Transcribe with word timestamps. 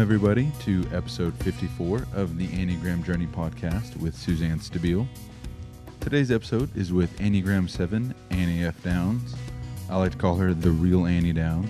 everybody, 0.00 0.50
to 0.60 0.82
episode 0.94 1.34
54 1.42 2.06
of 2.14 2.38
the 2.38 2.48
Enneagram 2.48 3.04
Journey 3.04 3.26
podcast 3.26 3.94
with 3.98 4.16
Suzanne 4.16 4.58
Stabile. 4.58 5.06
Today's 6.00 6.30
episode 6.30 6.74
is 6.74 6.90
with 6.90 7.14
Enneagram 7.18 7.68
7 7.68 8.14
Annie 8.30 8.64
F. 8.64 8.82
Downs. 8.82 9.34
I 9.90 9.98
like 9.98 10.12
to 10.12 10.16
call 10.16 10.36
her 10.36 10.54
the 10.54 10.70
real 10.70 11.04
Annie 11.04 11.34
Downs. 11.34 11.68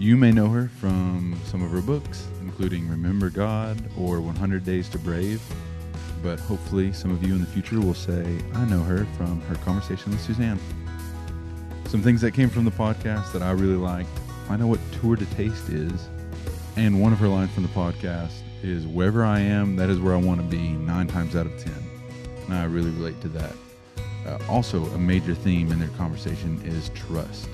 You 0.00 0.16
may 0.16 0.32
know 0.32 0.48
her 0.48 0.68
from 0.80 1.40
some 1.44 1.62
of 1.62 1.70
her 1.70 1.80
books, 1.80 2.26
including 2.40 2.88
Remember 2.88 3.30
God 3.30 3.80
or 3.96 4.20
100 4.20 4.64
Days 4.64 4.88
to 4.88 4.98
Brave, 4.98 5.40
but 6.24 6.40
hopefully 6.40 6.92
some 6.92 7.12
of 7.12 7.22
you 7.22 7.34
in 7.34 7.40
the 7.40 7.46
future 7.46 7.80
will 7.80 7.94
say, 7.94 8.40
I 8.54 8.64
know 8.64 8.82
her 8.82 9.04
from 9.16 9.40
her 9.42 9.54
conversation 9.64 10.10
with 10.10 10.20
Suzanne. 10.20 10.58
Some 11.86 12.02
things 12.02 12.20
that 12.22 12.32
came 12.32 12.50
from 12.50 12.64
the 12.64 12.72
podcast 12.72 13.30
that 13.32 13.42
I 13.42 13.52
really 13.52 13.76
liked. 13.76 14.10
I 14.50 14.56
know 14.56 14.66
what 14.66 14.80
tour 15.00 15.14
de 15.14 15.26
taste 15.26 15.68
is. 15.68 16.08
And 16.78 17.02
one 17.02 17.12
of 17.12 17.18
her 17.18 17.26
lines 17.26 17.50
from 17.50 17.64
the 17.64 17.68
podcast 17.70 18.34
is, 18.62 18.86
Wherever 18.86 19.24
I 19.24 19.40
am, 19.40 19.74
that 19.74 19.90
is 19.90 19.98
where 19.98 20.14
I 20.14 20.16
want 20.16 20.40
to 20.40 20.46
be 20.46 20.68
nine 20.68 21.08
times 21.08 21.34
out 21.34 21.44
of 21.44 21.58
ten. 21.58 21.74
And 22.44 22.54
I 22.54 22.66
really 22.66 22.90
relate 22.90 23.20
to 23.22 23.28
that. 23.30 23.52
Uh, 24.24 24.38
also, 24.48 24.84
a 24.84 24.98
major 24.98 25.34
theme 25.34 25.72
in 25.72 25.80
their 25.80 25.88
conversation 25.88 26.62
is 26.64 26.90
trust. 26.90 27.48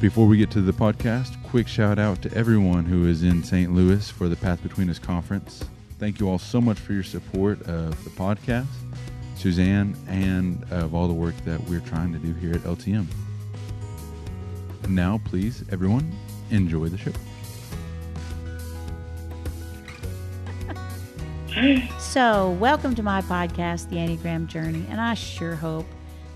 Before 0.00 0.26
we 0.26 0.38
get 0.38 0.50
to 0.50 0.60
the 0.60 0.72
podcast, 0.72 1.40
quick 1.44 1.68
shout 1.68 2.00
out 2.00 2.20
to 2.22 2.34
everyone 2.34 2.84
who 2.84 3.06
is 3.06 3.22
in 3.22 3.44
St. 3.44 3.72
Louis 3.72 4.10
for 4.10 4.28
the 4.28 4.36
Path 4.36 4.60
Between 4.64 4.90
Us 4.90 4.98
conference. 4.98 5.64
Thank 6.00 6.18
you 6.18 6.28
all 6.28 6.40
so 6.40 6.60
much 6.60 6.80
for 6.80 6.94
your 6.94 7.04
support 7.04 7.62
of 7.68 8.02
the 8.02 8.10
podcast, 8.10 8.66
Suzanne, 9.36 9.96
and 10.08 10.64
of 10.72 10.96
all 10.96 11.06
the 11.06 11.14
work 11.14 11.36
that 11.44 11.60
we're 11.68 11.78
trying 11.78 12.12
to 12.12 12.18
do 12.18 12.34
here 12.34 12.54
at 12.54 12.62
LTM. 12.62 13.06
Now, 14.88 15.20
please, 15.24 15.62
everyone, 15.70 16.12
enjoy 16.50 16.88
the 16.88 16.98
show. 16.98 17.12
So, 21.98 22.50
welcome 22.60 22.94
to 22.96 23.02
my 23.02 23.22
podcast, 23.22 23.88
The 23.88 23.96
Enneagram 23.96 24.46
Journey, 24.46 24.84
and 24.90 25.00
I 25.00 25.14
sure 25.14 25.54
hope 25.54 25.86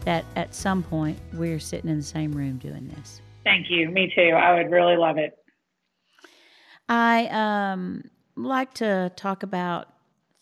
that 0.06 0.24
at 0.34 0.54
some 0.54 0.82
point 0.82 1.18
we're 1.34 1.60
sitting 1.60 1.90
in 1.90 1.98
the 1.98 2.02
same 2.02 2.32
room 2.32 2.56
doing 2.56 2.88
this. 2.96 3.20
Thank 3.44 3.66
you. 3.68 3.90
Me 3.90 4.10
too. 4.14 4.30
I 4.30 4.54
would 4.54 4.70
really 4.70 4.96
love 4.96 5.18
it. 5.18 5.36
I 6.88 7.26
um, 7.26 8.04
like 8.34 8.72
to 8.74 9.12
talk 9.14 9.42
about 9.42 9.88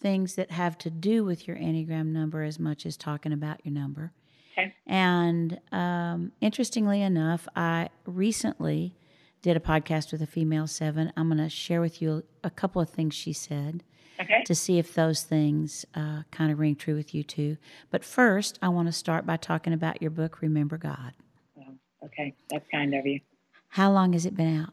things 0.00 0.36
that 0.36 0.52
have 0.52 0.78
to 0.78 0.90
do 0.90 1.24
with 1.24 1.48
your 1.48 1.56
Enneagram 1.56 2.06
number 2.12 2.44
as 2.44 2.60
much 2.60 2.86
as 2.86 2.96
talking 2.96 3.32
about 3.32 3.58
your 3.64 3.74
number. 3.74 4.12
Okay. 4.52 4.72
And 4.86 5.58
um, 5.72 6.30
interestingly 6.40 7.02
enough, 7.02 7.48
I 7.56 7.88
recently 8.06 8.94
did 9.42 9.56
a 9.56 9.60
podcast 9.60 10.12
with 10.12 10.22
a 10.22 10.26
female 10.26 10.68
seven. 10.68 11.12
I'm 11.16 11.28
going 11.28 11.38
to 11.38 11.48
share 11.48 11.80
with 11.80 12.00
you 12.00 12.22
a 12.44 12.50
couple 12.50 12.80
of 12.80 12.88
things 12.88 13.16
she 13.16 13.32
said 13.32 13.82
Okay. 14.20 14.42
to 14.44 14.54
see 14.54 14.78
if 14.78 14.94
those 14.94 15.22
things 15.22 15.84
uh, 15.94 16.22
kind 16.30 16.50
of 16.50 16.58
ring 16.58 16.74
true 16.74 16.94
with 16.96 17.14
you 17.14 17.22
too. 17.22 17.56
But 17.90 18.04
first, 18.04 18.58
I 18.60 18.68
want 18.68 18.88
to 18.88 18.92
start 18.92 19.24
by 19.26 19.36
talking 19.36 19.72
about 19.72 20.02
your 20.02 20.10
book, 20.10 20.42
Remember 20.42 20.76
God. 20.76 21.12
Oh, 21.58 21.74
okay. 22.06 22.34
That's 22.50 22.66
kind 22.70 22.94
of 22.94 23.06
you. 23.06 23.20
How 23.68 23.92
long 23.92 24.12
has 24.14 24.26
it 24.26 24.36
been 24.36 24.60
out? 24.62 24.72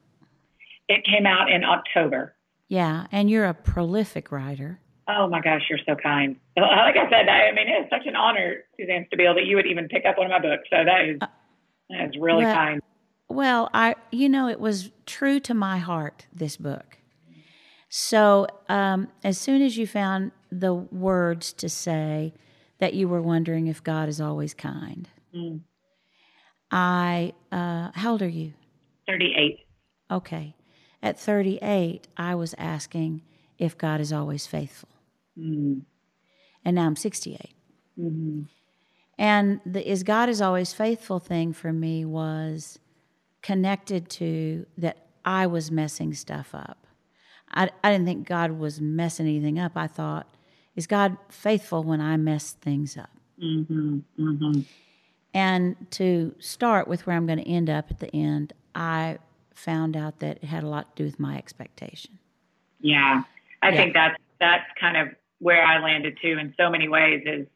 It 0.87 1.05
came 1.05 1.25
out 1.25 1.51
in 1.51 1.63
October. 1.63 2.33
Yeah, 2.67 3.07
and 3.11 3.29
you're 3.29 3.45
a 3.45 3.53
prolific 3.53 4.31
writer. 4.31 4.79
Oh 5.07 5.27
my 5.27 5.39
gosh, 5.41 5.61
you're 5.69 5.79
so 5.85 5.95
kind. 5.95 6.35
Like 6.57 6.95
I 6.97 7.09
said, 7.09 7.27
I 7.29 7.51
mean, 7.51 7.67
it's 7.67 7.89
such 7.89 8.07
an 8.07 8.15
honor, 8.15 8.63
Suzanne 8.79 9.05
Stabile, 9.11 9.35
that 9.35 9.45
you 9.45 9.55
would 9.57 9.65
even 9.67 9.87
pick 9.87 10.05
up 10.05 10.17
one 10.17 10.25
of 10.27 10.31
my 10.31 10.39
books. 10.39 10.63
So 10.71 10.77
that 10.85 11.05
is 11.05 11.19
that 11.89 12.09
is 12.09 12.17
really 12.19 12.45
well- 12.45 12.55
kind. 12.55 12.81
Well, 13.27 13.69
I 13.73 13.95
you 14.11 14.29
know 14.29 14.47
it 14.47 14.59
was 14.59 14.91
true 15.05 15.39
to 15.41 15.53
my 15.53 15.79
heart 15.79 16.27
this 16.33 16.57
book. 16.57 16.97
So 17.97 18.45
um, 18.67 19.07
as 19.23 19.37
soon 19.37 19.61
as 19.61 19.77
you 19.77 19.87
found 19.87 20.33
the 20.51 20.73
words 20.73 21.53
to 21.53 21.69
say 21.69 22.33
that 22.79 22.93
you 22.93 23.07
were 23.07 23.21
wondering 23.21 23.67
if 23.67 23.81
God 23.81 24.09
is 24.09 24.19
always 24.19 24.53
kind, 24.53 25.07
Mm. 25.33 25.61
I 26.71 27.31
uh, 27.53 27.91
how 27.93 28.11
old 28.11 28.21
are 28.21 28.27
you? 28.27 28.51
Thirty-eight. 29.07 29.59
Okay, 30.11 30.55
at 31.01 31.17
thirty 31.17 31.57
eight, 31.61 32.09
I 32.17 32.35
was 32.35 32.53
asking 32.57 33.21
if 33.57 33.77
God 33.77 34.01
is 34.01 34.11
always 34.11 34.45
faithful, 34.45 34.89
Mm. 35.39 35.85
and 36.65 36.75
now 36.75 36.87
I'm 36.87 36.97
sixty 36.97 37.35
eight. 37.35 37.55
hmm 37.95 38.41
And 39.17 39.61
the 39.65 39.89
is 39.89 40.03
God 40.03 40.27
is 40.27 40.41
always 40.41 40.73
faithful 40.73 41.19
thing 41.19 41.53
for 41.53 41.71
me 41.71 42.03
was 42.03 42.77
connected 43.41 44.09
to 44.09 44.65
that 44.77 44.97
I 45.23 45.47
was 45.47 45.71
messing 45.71 46.13
stuff 46.13 46.53
up. 46.53 46.84
I, 47.51 47.69
I 47.83 47.91
didn't 47.91 48.05
think 48.05 48.27
God 48.27 48.51
was 48.51 48.81
messing 48.81 49.27
anything 49.27 49.59
up. 49.59 49.73
I 49.75 49.87
thought, 49.87 50.27
is 50.75 50.87
God 50.87 51.17
faithful 51.29 51.83
when 51.83 52.01
I 52.01 52.17
mess 52.17 52.51
things 52.53 52.97
up? 52.97 53.09
hmm 53.39 53.99
hmm 54.17 54.59
And 55.33 55.75
to 55.91 56.33
start 56.39 56.87
with 56.87 57.05
where 57.05 57.15
I'm 57.15 57.25
going 57.25 57.39
to 57.39 57.47
end 57.47 57.69
up 57.69 57.91
at 57.91 57.99
the 57.99 58.13
end, 58.15 58.53
I 58.73 59.17
found 59.53 59.95
out 59.95 60.19
that 60.19 60.37
it 60.37 60.45
had 60.45 60.63
a 60.63 60.67
lot 60.67 60.95
to 60.95 61.03
do 61.03 61.05
with 61.05 61.19
my 61.19 61.37
expectation. 61.37 62.19
Yeah, 62.81 63.23
I 63.61 63.69
Yeah. 63.69 63.75
think 63.77 63.93
that's 63.93 64.17
that's 64.39 64.65
kind 64.79 64.97
of 64.97 65.15
where 65.39 65.63
I 65.65 65.79
landed 65.81 66.17
too. 66.21 66.37
In 66.37 66.53
so 66.57 66.69
many 66.69 66.87
ways, 66.89 67.23
is 67.25 67.47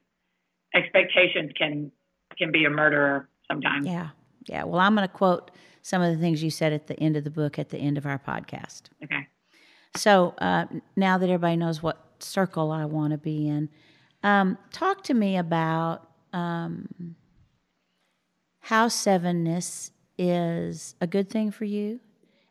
expectations 0.74 1.52
can 1.58 1.92
can 2.38 2.52
be 2.52 2.66
a 2.66 2.70
murderer 2.70 3.28
sometimes. 3.48 3.86
Yeah. 3.86 4.10
Yeah. 4.48 4.64
Well, 4.64 4.80
I'm 4.80 4.96
going 4.96 5.08
to 5.08 5.14
quote 5.14 5.52
some 5.82 6.02
of 6.02 6.14
the 6.14 6.20
things 6.22 6.42
you 6.44 6.50
said 6.50 6.72
at 6.74 6.88
the 6.88 6.98
end 7.00 7.18
of 7.18 7.24
the 7.24 7.30
book 7.30 7.60
at 7.60 7.70
the 7.70 7.78
end 7.78 7.98
of 7.98 8.06
our 8.06 8.18
podcast. 8.20 8.84
Okay. 9.04 9.28
So 9.96 10.36
uh, 10.38 10.66
now 10.96 11.18
that 11.18 11.26
everybody 11.30 11.56
knows 11.56 11.82
what 11.82 12.06
circle 12.20 12.72
I 12.72 12.86
want 12.86 13.12
to 13.12 13.18
be 13.18 13.48
in, 13.48 13.70
um, 14.24 14.58
talk 14.72 15.04
to 15.06 15.14
me 15.14 15.38
about 15.38 16.10
um, 16.34 17.16
how 18.60 18.88
sevenness 18.88 19.92
is 20.18 20.96
a 21.02 21.08
good 21.08 21.30
thing 21.30 21.52
for 21.52 21.66
you 21.66 22.00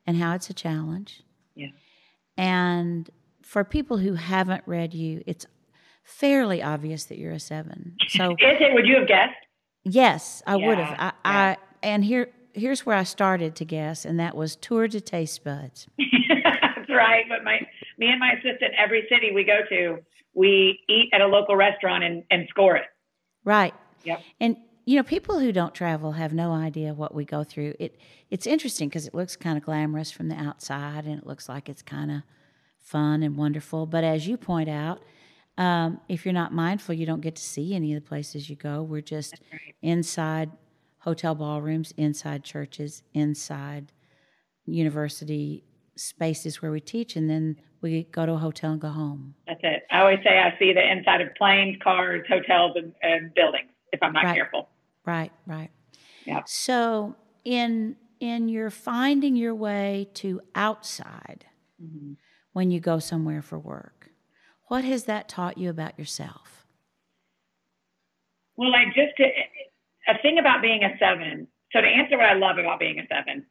and 0.07 0.17
how 0.17 0.35
it's 0.35 0.51
a 0.51 0.55
challenge. 0.55 1.23
Yeah. 1.55 1.69
And 2.37 3.09
for 3.43 3.65
people 3.65 3.99
who 3.99 4.15
haven't 4.15 4.63
read 4.67 4.95
you, 4.95 5.23
it's 5.27 5.47
fairly 6.05 6.63
obvious 6.63 7.05
that 7.05 7.19
you're 7.19 7.33
a 7.33 7.41
seven. 7.41 7.97
So 8.09 8.35
it? 8.39 8.75
Would 8.75 8.87
you 8.87 8.97
have 8.97 9.09
guessed? 9.09 9.35
yes, 9.85 10.43
I 10.47 10.57
would 10.57 10.79
have. 10.79 10.97
I, 10.99 11.05
yeah. 11.05 11.13
I 11.25 11.57
and 11.83 12.05
here 12.05 12.31
here's 12.55 12.85
where 12.85 12.97
I 12.97 13.05
started 13.05 13.55
to 13.57 13.65
guess, 13.65 14.05
and 14.05 14.19
that 14.19 14.37
was 14.37 14.57
tour 14.57 14.89
de 14.89 15.01
taste 15.01 15.45
buds. 15.45 15.87
Right. 16.99 17.25
But 17.29 17.45
my 17.45 17.61
me 17.99 18.09
and 18.09 18.21
my 18.21 18.33
assistant, 18.33 18.75
every 18.77 19.07
city 19.11 19.33
we 19.33 19.45
go 19.45 19.61
to, 19.69 19.99
we 20.35 20.81
eat 20.89 21.11
at 21.13 21.21
a 21.21 21.27
local 21.27 21.57
restaurant 21.57 22.05
and, 22.05 22.25
and 22.31 22.47
score 22.49 22.77
it. 22.77 22.87
Right. 23.45 23.75
Yep. 24.05 24.23
And 24.41 24.57
you 24.85 24.97
know, 24.97 25.03
people 25.03 25.39
who 25.39 25.53
don't 25.53 25.75
travel 25.75 26.13
have 26.13 26.33
no 26.33 26.53
idea 26.53 26.95
what 26.95 27.15
we 27.15 27.25
go 27.25 27.45
through. 27.45 27.75
It 27.79 27.99
it's 28.31 28.47
interesting 28.47 28.89
because 28.89 29.07
it 29.07 29.15
looks 29.15 29.37
kind 29.37 29.59
of 29.59 29.65
glamorous 29.65 30.11
from 30.11 30.29
the 30.29 30.37
outside, 30.37 31.05
and 31.05 31.19
it 31.19 31.27
looks 31.27 31.49
like 31.49 31.69
it's 31.69 31.83
kind 31.83 32.11
of 32.11 32.23
fun 32.79 33.23
and 33.23 33.37
wonderful. 33.37 33.87
But 33.87 34.05
as 34.05 34.27
you 34.27 34.37
point 34.37 34.69
out, 34.69 35.03
um, 35.59 36.01
if 36.09 36.25
you're 36.25 36.33
not 36.33 36.55
mindful, 36.55 36.95
you 36.95 37.05
don't 37.05 37.21
get 37.21 37.37
to 37.37 37.43
see 37.43 37.75
any 37.75 37.95
of 37.95 38.03
the 38.03 38.09
places 38.09 38.49
you 38.49 38.57
go. 38.57 38.83
We're 38.83 39.03
just 39.03 39.35
right. 39.53 39.75
inside 39.83 40.51
hotel 41.01 41.35
ballrooms, 41.35 41.93
inside 41.97 42.45
churches, 42.45 43.03
inside 43.13 43.93
university 44.65 45.65
spaces 45.99 46.63
where 46.63 46.71
we 46.71 46.81
teach, 46.81 47.17
and 47.17 47.29
then 47.29 47.61
we 47.81 48.05
go 48.05 48.25
to 48.27 48.33
a 48.33 48.39
hotel 48.39 48.73
and 48.73 48.81
go 48.81 48.89
home. 48.89 49.35
That's 49.47 49.61
it. 49.63 49.83
I 49.91 50.01
always 50.01 50.19
say 50.25 50.39
I 50.39 50.57
see 50.59 50.73
the 50.73 50.91
inside 50.91 51.21
of 51.21 51.35
planes, 51.35 51.77
cars, 51.83 52.25
hotels, 52.29 52.73
and, 52.77 52.93
and 53.03 53.35
buildings 53.35 53.71
if 53.93 54.03
I'm 54.03 54.13
not 54.13 54.25
Right. 54.25 54.35
careful. 54.37 54.69
Right, 55.07 55.33
right. 55.47 55.71
Yep. 56.27 56.43
So 56.49 57.17
in 57.45 57.97
in 58.21 58.49
your 58.49 58.69
finding 58.69 59.37
your 59.37 59.55
way 59.55 60.09
to 60.13 60.41
outside 60.55 61.47
Mhm. 61.81 62.17
when 62.53 62.71
you 62.73 62.81
go 62.81 62.99
somewhere 62.99 63.41
for 63.43 63.59
work, 63.59 64.11
what 64.67 64.85
has 64.85 65.05
that 65.05 65.29
taught 65.29 65.57
you 65.57 65.71
about 65.71 65.99
yourself? 65.99 66.67
Well, 68.57 68.71
like 68.73 68.89
just 68.89 69.19
a 69.21 70.19
thing 70.21 70.39
about 70.39 70.63
being 70.63 70.83
a 70.83 70.97
seven. 70.99 71.47
So 71.73 71.81
to 71.81 71.87
answer 71.87 72.17
what 72.17 72.27
I 72.27 72.35
love 72.35 72.59
about 72.59 72.81
being 72.81 72.99
a 72.99 73.07
seven 73.07 73.47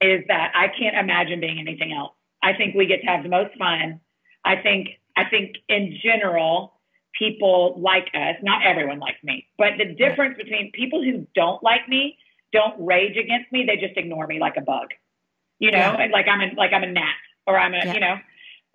is 0.00 0.24
that 0.28 0.52
I 0.54 0.68
can't 0.68 0.96
imagine 0.96 1.40
being 1.40 1.58
anything 1.58 1.92
else. 1.92 2.12
I 2.42 2.54
think 2.54 2.74
we 2.74 2.86
get 2.86 3.00
to 3.02 3.06
have 3.06 3.22
the 3.22 3.28
most 3.28 3.56
fun. 3.58 4.00
I 4.44 4.56
think 4.56 4.88
I 5.16 5.24
think 5.28 5.56
in 5.68 5.98
general 6.02 6.74
people 7.18 7.74
like 7.78 8.08
us. 8.14 8.36
Not 8.42 8.64
everyone 8.64 8.98
likes 8.98 9.22
me, 9.22 9.46
but 9.58 9.72
the 9.78 9.94
difference 9.94 10.36
between 10.36 10.70
people 10.72 11.02
who 11.02 11.26
don't 11.34 11.62
like 11.62 11.88
me 11.88 12.16
don't 12.52 12.74
rage 12.84 13.16
against 13.16 13.50
me. 13.52 13.64
They 13.66 13.76
just 13.76 13.96
ignore 13.96 14.26
me 14.26 14.38
like 14.40 14.56
a 14.56 14.60
bug. 14.60 14.88
You 15.58 15.70
know, 15.70 15.78
Yeah. 15.78 15.96
and 16.00 16.12
like 16.12 16.26
I'm 16.28 16.40
a 16.40 16.54
like 16.56 16.72
I'm 16.72 16.82
a 16.82 16.90
gnat 16.90 17.14
or 17.46 17.58
I'm 17.58 17.74
a 17.74 17.78
Yeah. 17.78 17.94
you 17.94 18.00
know. 18.00 18.16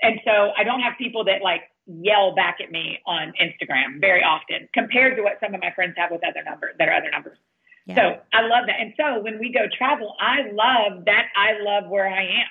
And 0.02 0.20
so 0.26 0.52
I 0.58 0.64
don't 0.64 0.82
have 0.82 0.94
people 0.98 1.24
that 1.26 1.42
like 1.42 1.64
yell 1.88 2.36
back 2.36 2.58
at 2.62 2.72
me 2.72 3.00
on 3.06 3.34
Instagram 3.42 4.02
very 4.02 4.24
often 4.24 4.68
compared 4.74 5.16
to 5.18 5.24
what 5.24 5.40
some 5.40 5.54
of 5.56 5.62
my 5.62 5.72
friends 5.72 5.94
have 5.98 6.12
with 6.12 6.22
other 6.28 6.44
numbers, 6.44 6.76
their 6.78 6.94
other 6.94 7.10
numbers. 7.10 7.38
Yeah. 7.86 7.96
So 7.96 8.22
I 8.34 8.42
love 8.42 8.66
that. 8.68 8.80
And 8.80 8.94
so 8.98 9.20
when 9.22 9.40
we 9.40 9.52
go 9.52 9.66
travel, 9.78 10.16
I 10.20 10.50
love 10.52 11.06
that 11.06 11.26
I 11.36 11.60
love 11.62 11.88
where 11.90 12.08
I 12.08 12.24
am. 12.24 12.48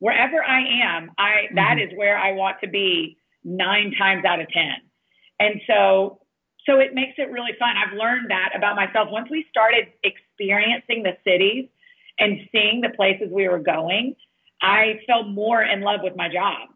wherever 0.00 0.44
I 0.44 0.60
am, 0.60 1.10
I 1.18 1.48
that 1.54 1.76
Mhm. 1.78 1.90
is 1.90 1.98
where 1.98 2.16
I 2.16 2.30
want 2.30 2.60
to 2.60 2.68
be 2.68 3.16
nine 3.42 3.92
times 3.98 4.24
out 4.24 4.40
of 4.40 4.48
ten. 4.50 4.76
And 5.40 5.60
so 5.66 6.20
so 6.66 6.78
it 6.78 6.94
makes 6.94 7.18
it 7.18 7.30
really 7.30 7.52
fun. 7.54 7.76
I've 7.76 7.94
learned 7.94 8.30
that 8.30 8.50
about 8.54 8.76
myself. 8.76 9.10
Once 9.10 9.28
we 9.30 9.44
started 9.50 9.88
experiencing 10.04 11.02
the 11.02 11.16
cities 11.24 11.68
and 12.18 12.48
seeing 12.52 12.80
the 12.80 12.90
places 12.90 13.28
we 13.32 13.48
were 13.48 13.58
going, 13.58 14.14
I 14.62 15.00
fell 15.06 15.24
more 15.24 15.62
in 15.62 15.80
love 15.80 16.02
with 16.02 16.14
my 16.14 16.28
job, 16.28 16.68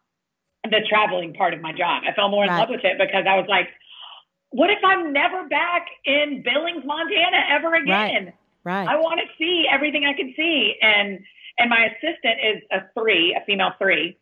the 0.64 0.80
traveling 0.88 1.34
part 1.34 1.54
of 1.54 1.60
my 1.60 1.72
job. 1.72 2.02
I 2.08 2.12
fell 2.14 2.28
more 2.28 2.44
in 2.44 2.50
love 2.60 2.70
with 2.70 2.84
it 2.84 2.98
because 2.98 3.24
I 3.26 3.36
was 3.38 3.46
like, 3.48 3.68
what 4.52 4.70
if 4.70 4.78
I'm 4.84 5.12
never 5.12 5.48
back 5.48 5.86
in 6.04 6.42
Billings, 6.44 6.84
Montana 6.84 7.40
ever 7.50 7.74
again? 7.74 8.32
Right. 8.64 8.86
right. 8.86 8.88
I 8.88 8.96
want 8.96 9.20
to 9.20 9.26
see 9.38 9.66
everything 9.70 10.04
I 10.04 10.12
can 10.12 10.32
see. 10.36 10.74
And 10.80 11.20
and 11.58 11.68
my 11.68 11.86
assistant 11.86 12.38
is 12.40 12.62
a 12.70 12.80
three, 12.98 13.36
a 13.38 13.44
female 13.44 13.72
three. 13.78 14.16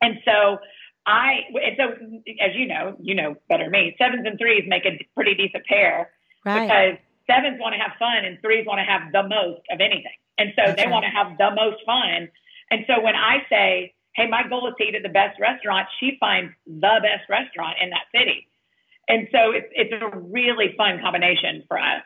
And 0.00 0.16
so 0.24 0.58
I 1.06 1.40
and 1.54 1.76
so 1.76 1.84
as 2.40 2.56
you 2.56 2.66
know, 2.66 2.96
you 3.00 3.14
know 3.14 3.36
better 3.48 3.64
than 3.64 3.72
me, 3.72 3.96
sevens 3.98 4.26
and 4.26 4.38
threes 4.38 4.64
make 4.66 4.84
a 4.86 4.98
pretty 5.14 5.34
decent 5.34 5.64
pair 5.66 6.10
right. 6.44 6.66
because 6.66 6.96
sevens 7.28 7.60
want 7.60 7.74
to 7.74 7.80
have 7.80 7.92
fun 7.98 8.24
and 8.24 8.40
threes 8.40 8.66
want 8.66 8.80
to 8.80 8.84
have 8.84 9.12
the 9.12 9.22
most 9.22 9.62
of 9.70 9.80
anything. 9.80 10.16
And 10.38 10.52
so 10.56 10.62
That's 10.66 10.76
they 10.76 10.88
right. 10.88 10.92
want 10.92 11.04
to 11.04 11.12
have 11.12 11.36
the 11.36 11.50
most 11.54 11.84
fun. 11.84 12.28
And 12.70 12.84
so 12.86 13.00
when 13.00 13.14
I 13.14 13.44
say, 13.50 13.94
hey, 14.14 14.26
my 14.26 14.48
goal 14.48 14.66
is 14.68 14.74
to 14.78 14.84
eat 14.84 14.94
at 14.94 15.02
the 15.02 15.12
best 15.12 15.38
restaurant, 15.38 15.86
she 16.00 16.16
finds 16.18 16.52
the 16.66 16.96
best 17.02 17.28
restaurant 17.28 17.76
in 17.82 17.90
that 17.90 18.08
city. 18.14 18.48
And 19.10 19.26
so 19.32 19.50
it's, 19.50 19.66
it's 19.72 19.92
a 19.92 20.16
really 20.16 20.72
fun 20.76 21.00
combination 21.02 21.64
for 21.66 21.80
us. 21.80 22.02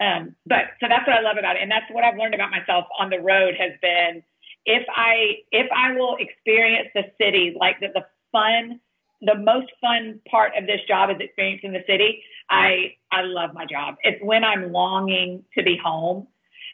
Um, 0.00 0.36
but 0.46 0.78
so 0.78 0.86
that's 0.88 1.04
what 1.04 1.16
I 1.16 1.20
love 1.20 1.36
about 1.36 1.56
it. 1.56 1.62
And 1.62 1.70
that's 1.70 1.90
what 1.90 2.04
I've 2.04 2.16
learned 2.16 2.34
about 2.34 2.52
myself 2.52 2.84
on 2.96 3.10
the 3.10 3.18
road 3.18 3.54
has 3.58 3.72
been 3.82 4.22
if 4.64 4.86
I, 4.88 5.42
if 5.50 5.66
I 5.74 5.92
will 5.98 6.16
experience 6.20 6.88
the 6.94 7.02
city, 7.20 7.56
like 7.58 7.80
the, 7.80 7.88
the 7.92 8.06
fun, 8.30 8.78
the 9.20 9.34
most 9.34 9.66
fun 9.80 10.20
part 10.30 10.52
of 10.56 10.66
this 10.66 10.80
job 10.86 11.10
is 11.10 11.16
experiencing 11.18 11.72
the 11.72 11.82
city. 11.88 12.22
I, 12.48 12.94
I 13.10 13.22
love 13.22 13.50
my 13.52 13.66
job. 13.66 13.96
It's 14.04 14.22
when 14.22 14.44
I'm 14.44 14.70
longing 14.70 15.44
to 15.58 15.64
be 15.64 15.76
home 15.82 16.28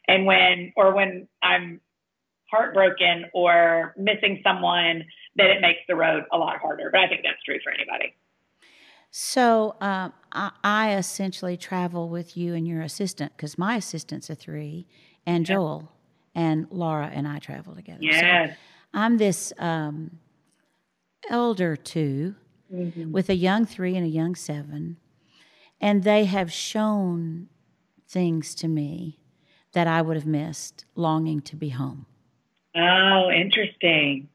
and 0.07 0.27
when, 0.27 0.73
or 0.75 0.93
when 0.93 1.27
I'm 1.41 1.81
heartbroken 2.51 3.25
or 3.33 3.95
missing 3.97 4.41
someone 4.43 5.05
that 5.37 5.49
it 5.49 5.61
makes 5.61 5.79
the 5.87 5.95
road 5.95 6.25
a 6.31 6.37
lot 6.37 6.59
harder. 6.59 6.89
But 6.91 7.01
I 7.01 7.07
think 7.07 7.21
that's 7.23 7.41
true 7.43 7.57
for 7.63 7.73
anybody. 7.73 8.13
So 9.11 9.75
um, 9.81 10.13
I, 10.31 10.51
I 10.63 10.95
essentially 10.95 11.57
travel 11.57 12.07
with 12.09 12.37
you 12.37 12.53
and 12.55 12.65
your 12.67 12.81
assistant 12.81 13.33
because 13.35 13.57
my 13.57 13.75
assistant's 13.75 14.29
are 14.29 14.35
three, 14.35 14.87
and 15.25 15.47
Yeah. 15.47 15.55
Joel 15.55 15.91
and 16.33 16.65
Laura 16.71 17.07
and 17.13 17.27
I 17.27 17.39
travel 17.39 17.75
together. 17.75 18.09
So 18.11 18.21
Yes. 18.21 18.57
I'm 18.93 19.17
this 19.17 19.51
um, 19.57 20.19
elder 21.29 21.75
two 21.75 22.35
Mhm. 22.71 23.11
with 23.11 23.29
a 23.29 23.35
young 23.35 23.65
three 23.65 23.95
and 23.95 24.05
a 24.05 24.09
young 24.09 24.33
seven, 24.35 24.97
and 25.81 26.03
they 26.03 26.25
have 26.25 26.51
shown 26.51 27.49
things 28.07 28.55
to 28.55 28.67
me 28.69 29.19
that 29.73 29.87
I 29.87 30.01
would 30.01 30.15
have 30.15 30.25
missed 30.25 30.85
longing 30.95 31.41
to 31.41 31.55
be 31.57 31.69
home. 31.69 32.05
Oh, 32.75 33.29
interesting. 33.29 34.29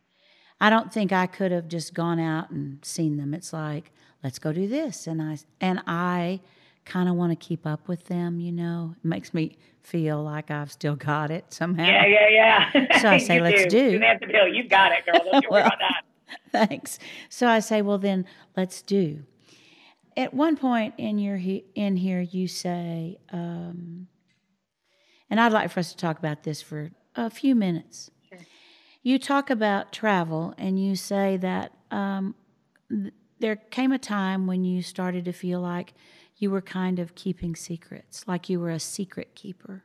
I 0.61 0.70
don't 0.70 0.93
think 0.93 1.12
I 1.12 1.26
could 1.26 1.53
have 1.53 1.69
just 1.69 1.93
gone 1.94 2.19
out 2.19 2.50
and 2.50 2.79
seen 2.85 3.17
them. 3.19 3.35
It's 3.35 3.53
like, 3.53 3.93
let's 4.25 4.38
go 4.38 4.53
do 4.53 4.67
this, 4.69 5.06
and 5.06 5.20
I 5.23 5.38
and 5.61 5.82
I 5.87 6.41
kind 6.85 7.08
of 7.08 7.17
want 7.17 7.32
to 7.32 7.37
keep 7.37 7.67
up 7.67 7.88
with 7.88 8.05
them. 8.06 8.41
You 8.41 8.53
know, 8.53 8.94
it 8.97 9.05
makes 9.06 9.35
me 9.35 9.58
feel 9.82 10.23
like 10.23 10.50
I've 10.50 10.73
still 10.73 10.97
got 10.97 11.31
it 11.31 11.44
somehow. 11.53 11.85
Yeah, 11.85 12.06
yeah, 12.06 12.29
yeah. 12.73 12.99
So 13.00 13.08
I 13.11 13.19
say, 13.29 13.41
let's 13.41 13.67
do. 13.67 13.93
Suzanne 13.93 14.19
Stabile, 14.19 14.55
you've 14.56 14.69
got 14.70 14.93
it, 14.93 15.05
girl. 15.05 15.20
Don't 15.31 15.43
you 15.44 15.49
worry 15.50 15.62
Well, 15.62 15.67
about 15.67 15.79
that. 15.79 16.03
Thanks. 16.69 16.99
So 17.29 17.47
I 17.47 17.61
say, 17.61 17.82
well, 17.82 17.99
then 17.99 18.25
let's 18.56 18.82
do. 18.82 19.25
At 20.17 20.32
one 20.32 20.56
point 20.56 20.94
in 20.97 21.19
your 21.19 21.37
he- 21.37 21.67
in 21.75 21.97
here, 21.97 22.20
you 22.20 22.49
say, 22.49 23.19
um, 23.31 24.06
and 25.29 25.38
I'd 25.38 25.52
like 25.52 25.70
for 25.70 25.81
us 25.81 25.91
to 25.91 25.97
talk 25.97 26.19
about 26.19 26.43
this 26.44 26.62
for 26.62 26.91
a 27.14 27.29
few 27.31 27.55
minutes. 27.55 28.11
You 29.06 29.20
talk 29.20 29.50
about 29.50 29.93
travel, 29.93 30.53
and 30.58 30.85
you 30.85 30.97
say 30.97 31.37
that 31.37 31.70
um, 31.93 32.35
th- 32.91 33.14
there 33.38 33.55
came 33.55 33.93
a 33.93 34.00
time 34.00 34.49
when 34.49 34.64
you 34.64 34.82
started 34.82 35.26
to 35.26 35.32
feel 35.32 35.61
like 35.61 35.94
you 36.38 36.50
were 36.50 36.61
kind 36.61 36.99
of 36.99 37.14
keeping 37.14 37.55
secrets, 37.55 38.25
like 38.26 38.49
you 38.49 38.58
were 38.58 38.70
a 38.70 38.81
secret 38.81 39.37
keeper. 39.37 39.85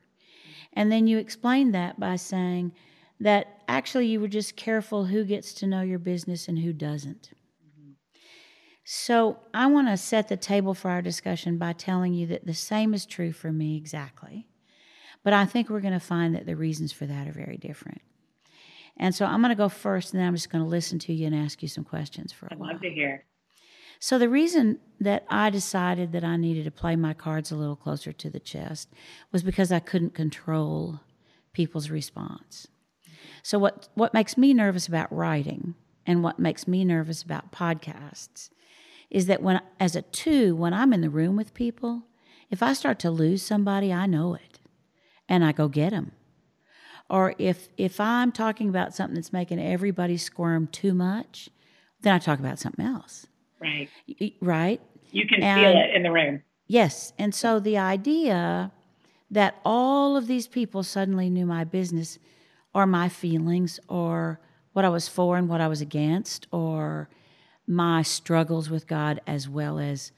And 0.72 0.90
then 0.90 1.06
you 1.06 1.18
explained 1.18 1.72
that 1.72 2.00
by 2.00 2.16
saying 2.16 2.72
that 3.20 3.62
actually 3.68 4.06
you 4.06 4.18
were 4.18 4.26
just 4.26 4.56
careful 4.56 5.04
who 5.04 5.22
gets 5.24 5.54
to 5.54 5.68
know 5.68 5.82
your 5.82 6.00
business 6.00 6.48
and 6.48 6.58
who 6.58 6.72
doesn't. 6.72 7.30
So 8.82 9.38
I 9.54 9.68
want 9.68 9.86
to 9.86 9.96
set 9.98 10.26
the 10.26 10.36
table 10.36 10.74
for 10.74 10.90
our 10.90 11.00
discussion 11.00 11.58
by 11.58 11.74
telling 11.74 12.12
you 12.12 12.26
that 12.26 12.44
the 12.44 12.54
same 12.54 12.92
is 12.92 13.06
true 13.06 13.30
for 13.30 13.52
me 13.52 13.76
exactly. 13.76 14.48
But 15.22 15.32
I 15.32 15.46
think 15.46 15.70
we're 15.70 15.78
going 15.78 15.92
to 15.92 16.00
find 16.00 16.34
that 16.34 16.44
the 16.44 16.56
reasons 16.56 16.90
for 16.90 17.06
that 17.06 17.28
are 17.28 17.32
very 17.32 17.56
different. 17.56 18.02
And 18.98 19.14
so 19.14 19.24
I'm 19.24 19.40
going 19.40 19.50
to 19.50 19.56
go 19.56 19.68
first, 19.68 20.12
and 20.12 20.20
then 20.20 20.28
I'm 20.28 20.34
just 20.34 20.50
going 20.50 20.62
to 20.62 20.68
listen 20.68 20.98
to 21.00 21.12
you 21.12 21.26
and 21.26 21.34
ask 21.34 21.62
you 21.62 21.68
some 21.68 21.84
questions 21.84 22.32
for 22.32 22.46
a 22.46 22.52
I'd 22.52 22.58
while. 22.58 22.72
love 22.72 22.82
to 22.82 22.90
hear. 22.90 23.24
So 23.98 24.18
the 24.18 24.28
reason 24.28 24.80
that 25.00 25.24
I 25.28 25.48
decided 25.50 26.12
that 26.12 26.24
I 26.24 26.36
needed 26.36 26.64
to 26.64 26.70
play 26.70 26.96
my 26.96 27.14
cards 27.14 27.52
a 27.52 27.56
little 27.56 27.76
closer 27.76 28.12
to 28.12 28.30
the 28.30 28.40
chest 28.40 28.92
was 29.30 29.42
because 29.42 29.70
I 29.70 29.78
couldn't 29.78 30.14
control 30.14 31.00
people's 31.52 31.88
response. 31.88 32.66
So 33.42 33.58
what 33.58 33.88
what 33.94 34.14
makes 34.14 34.36
me 34.36 34.54
nervous 34.54 34.88
about 34.88 35.12
writing 35.12 35.74
and 36.04 36.22
what 36.22 36.38
makes 36.38 36.66
me 36.66 36.84
nervous 36.84 37.22
about 37.22 37.52
podcasts 37.52 38.50
is 39.10 39.26
that 39.26 39.42
when 39.42 39.60
as 39.78 39.94
a 39.94 40.02
2 40.02 40.56
when 40.56 40.74
I'm 40.74 40.92
in 40.92 41.00
the 41.00 41.10
room 41.10 41.36
with 41.36 41.54
people, 41.54 42.04
if 42.50 42.62
I 42.62 42.72
start 42.72 42.98
to 43.00 43.10
lose 43.10 43.42
somebody, 43.42 43.92
I 43.92 44.06
know 44.06 44.34
it. 44.34 44.60
And 45.28 45.44
I 45.44 45.52
go 45.52 45.68
get 45.68 45.90
them. 45.90 46.12
Or 47.12 47.34
if 47.38 47.68
if 47.76 48.00
I'm 48.00 48.32
talking 48.32 48.70
about 48.70 48.94
something 48.94 49.14
that's 49.14 49.34
making 49.34 49.60
everybody 49.60 50.16
squirm 50.16 50.66
too 50.66 50.94
much, 50.94 51.50
then 52.00 52.14
I 52.14 52.18
talk 52.18 52.38
about 52.38 52.58
something 52.58 52.84
else. 52.84 53.26
Right. 53.60 53.88
Right? 54.40 54.80
You 55.10 55.26
can 55.28 55.42
And- 55.42 55.60
feel 55.60 55.82
it 55.82 55.94
in 55.94 56.02
the 56.02 56.10
room. 56.10 56.42
Yes. 56.66 57.12
And 57.18 57.34
so 57.34 57.60
the 57.60 57.76
idea 57.76 58.72
that 59.30 59.56
all 59.62 60.16
of 60.16 60.26
these 60.26 60.46
people 60.48 60.82
suddenly 60.82 61.28
knew 61.28 61.44
my 61.44 61.64
business 61.64 62.18
or 62.74 62.86
my 62.86 63.10
feelings 63.10 63.78
or 63.88 64.40
what 64.72 64.86
I 64.86 64.88
was 64.88 65.06
for 65.06 65.36
and 65.36 65.50
what 65.50 65.60
I 65.60 65.68
was 65.68 65.82
against 65.82 66.46
or 66.50 67.10
my 67.66 68.00
struggles 68.00 68.70
with 68.70 68.86
God 68.86 69.20
as 69.26 69.50
well 69.50 69.78
as 69.78 70.12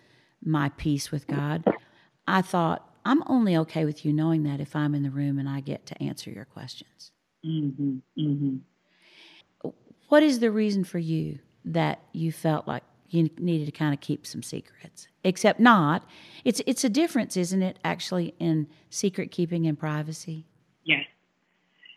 my 0.45 0.69
peace 0.77 1.11
with 1.11 1.27
God, 1.27 1.65
I 2.29 2.41
thought, 2.41 2.89
I'm 3.05 3.23
only 3.27 3.57
okay 3.59 3.85
with 3.85 4.05
you 4.05 4.13
knowing 4.13 4.45
that 4.45 4.61
if 4.61 4.75
I'm 4.75 4.95
in 4.95 5.03
the 5.03 5.11
room 5.11 5.39
and 5.39 5.49
I 5.49 5.61
get 5.61 5.87
to 5.87 6.03
answer 6.03 6.31
your 6.31 6.47
questions. 6.47 7.13
Mm-hmm. 7.45 7.97
Mm-hmm. 8.19 9.69
What 10.09 10.23
is 10.23 10.39
the 10.39 10.51
reason 10.51 10.85
for 10.85 10.99
you 10.99 11.39
that 11.65 12.01
you 12.13 12.33
felt 12.33 12.67
like 12.67 12.83
you 13.09 13.31
needed 13.39 13.67
to 13.67 13.73
kind 13.73 13.93
of 13.93 14.01
keep 14.01 14.27
some 14.27 14.43
secrets? 14.43 15.09
Except 15.23 15.61
not. 15.61 16.07
It's 16.45 16.61
it's 16.67 16.85
a 16.85 16.89
difference, 16.89 17.37
isn't 17.37 17.63
it, 17.63 17.79
actually, 17.85 18.35
in 18.39 18.67
secret 18.91 19.31
keeping 19.31 19.67
and 19.67 19.79
privacy? 19.79 20.47
Yes. 20.85 21.05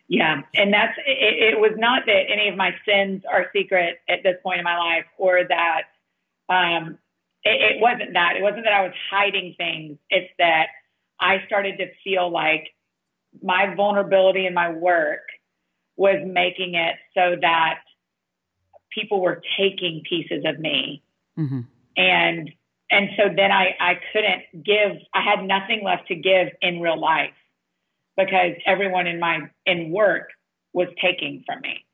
Yeah. 0.07 0.41
And 0.55 0.73
that's, 0.73 0.97
it, 1.05 1.53
it 1.53 1.59
was 1.59 1.73
not 1.77 2.03
that 2.05 2.23
any 2.31 2.47
of 2.47 2.55
my 2.55 2.73
sins 2.87 3.23
are 3.29 3.47
secret 3.53 3.99
at 4.07 4.23
this 4.23 4.35
point 4.41 4.59
in 4.59 4.63
my 4.63 4.77
life 4.77 5.05
or 5.17 5.41
that, 5.47 5.81
um, 6.47 6.97
it, 7.43 7.75
it 7.75 7.81
wasn't 7.81 8.13
that. 8.13 8.37
It 8.37 8.41
wasn't 8.41 8.63
that 8.63 8.73
I 8.73 8.83
was 8.83 8.93
hiding 9.11 9.55
things. 9.57 9.97
It's 10.09 10.31
that 10.37 10.67
I 11.19 11.37
started 11.45 11.77
to 11.77 11.87
feel 12.03 12.31
like 12.31 12.69
my 13.41 13.73
vulnerability 13.75 14.45
in 14.45 14.53
my 14.53 14.71
work 14.71 15.21
was 15.95 16.17
making 16.25 16.75
it 16.75 16.95
so 17.13 17.35
that 17.41 17.79
people 18.93 19.21
were 19.21 19.41
taking 19.57 20.01
pieces 20.07 20.43
of 20.45 20.59
me 20.59 21.03
Mm-hmm. 21.37 21.59
and 21.95 22.51
and 22.89 23.09
so 23.15 23.23
then 23.35 23.51
I 23.51 23.75
I 23.79 23.99
couldn't 24.11 24.65
give 24.65 24.97
I 25.13 25.21
had 25.21 25.45
nothing 25.45 25.83
left 25.83 26.07
to 26.07 26.15
give 26.15 26.47
in 26.61 26.81
real 26.81 26.99
life 26.99 27.35
because 28.17 28.53
everyone 28.65 29.05
in 29.05 29.19
my 29.19 29.41
in 29.65 29.91
work 29.91 30.29
was 30.73 30.87
taking 31.01 31.43
from 31.45 31.61
me. 31.61 31.85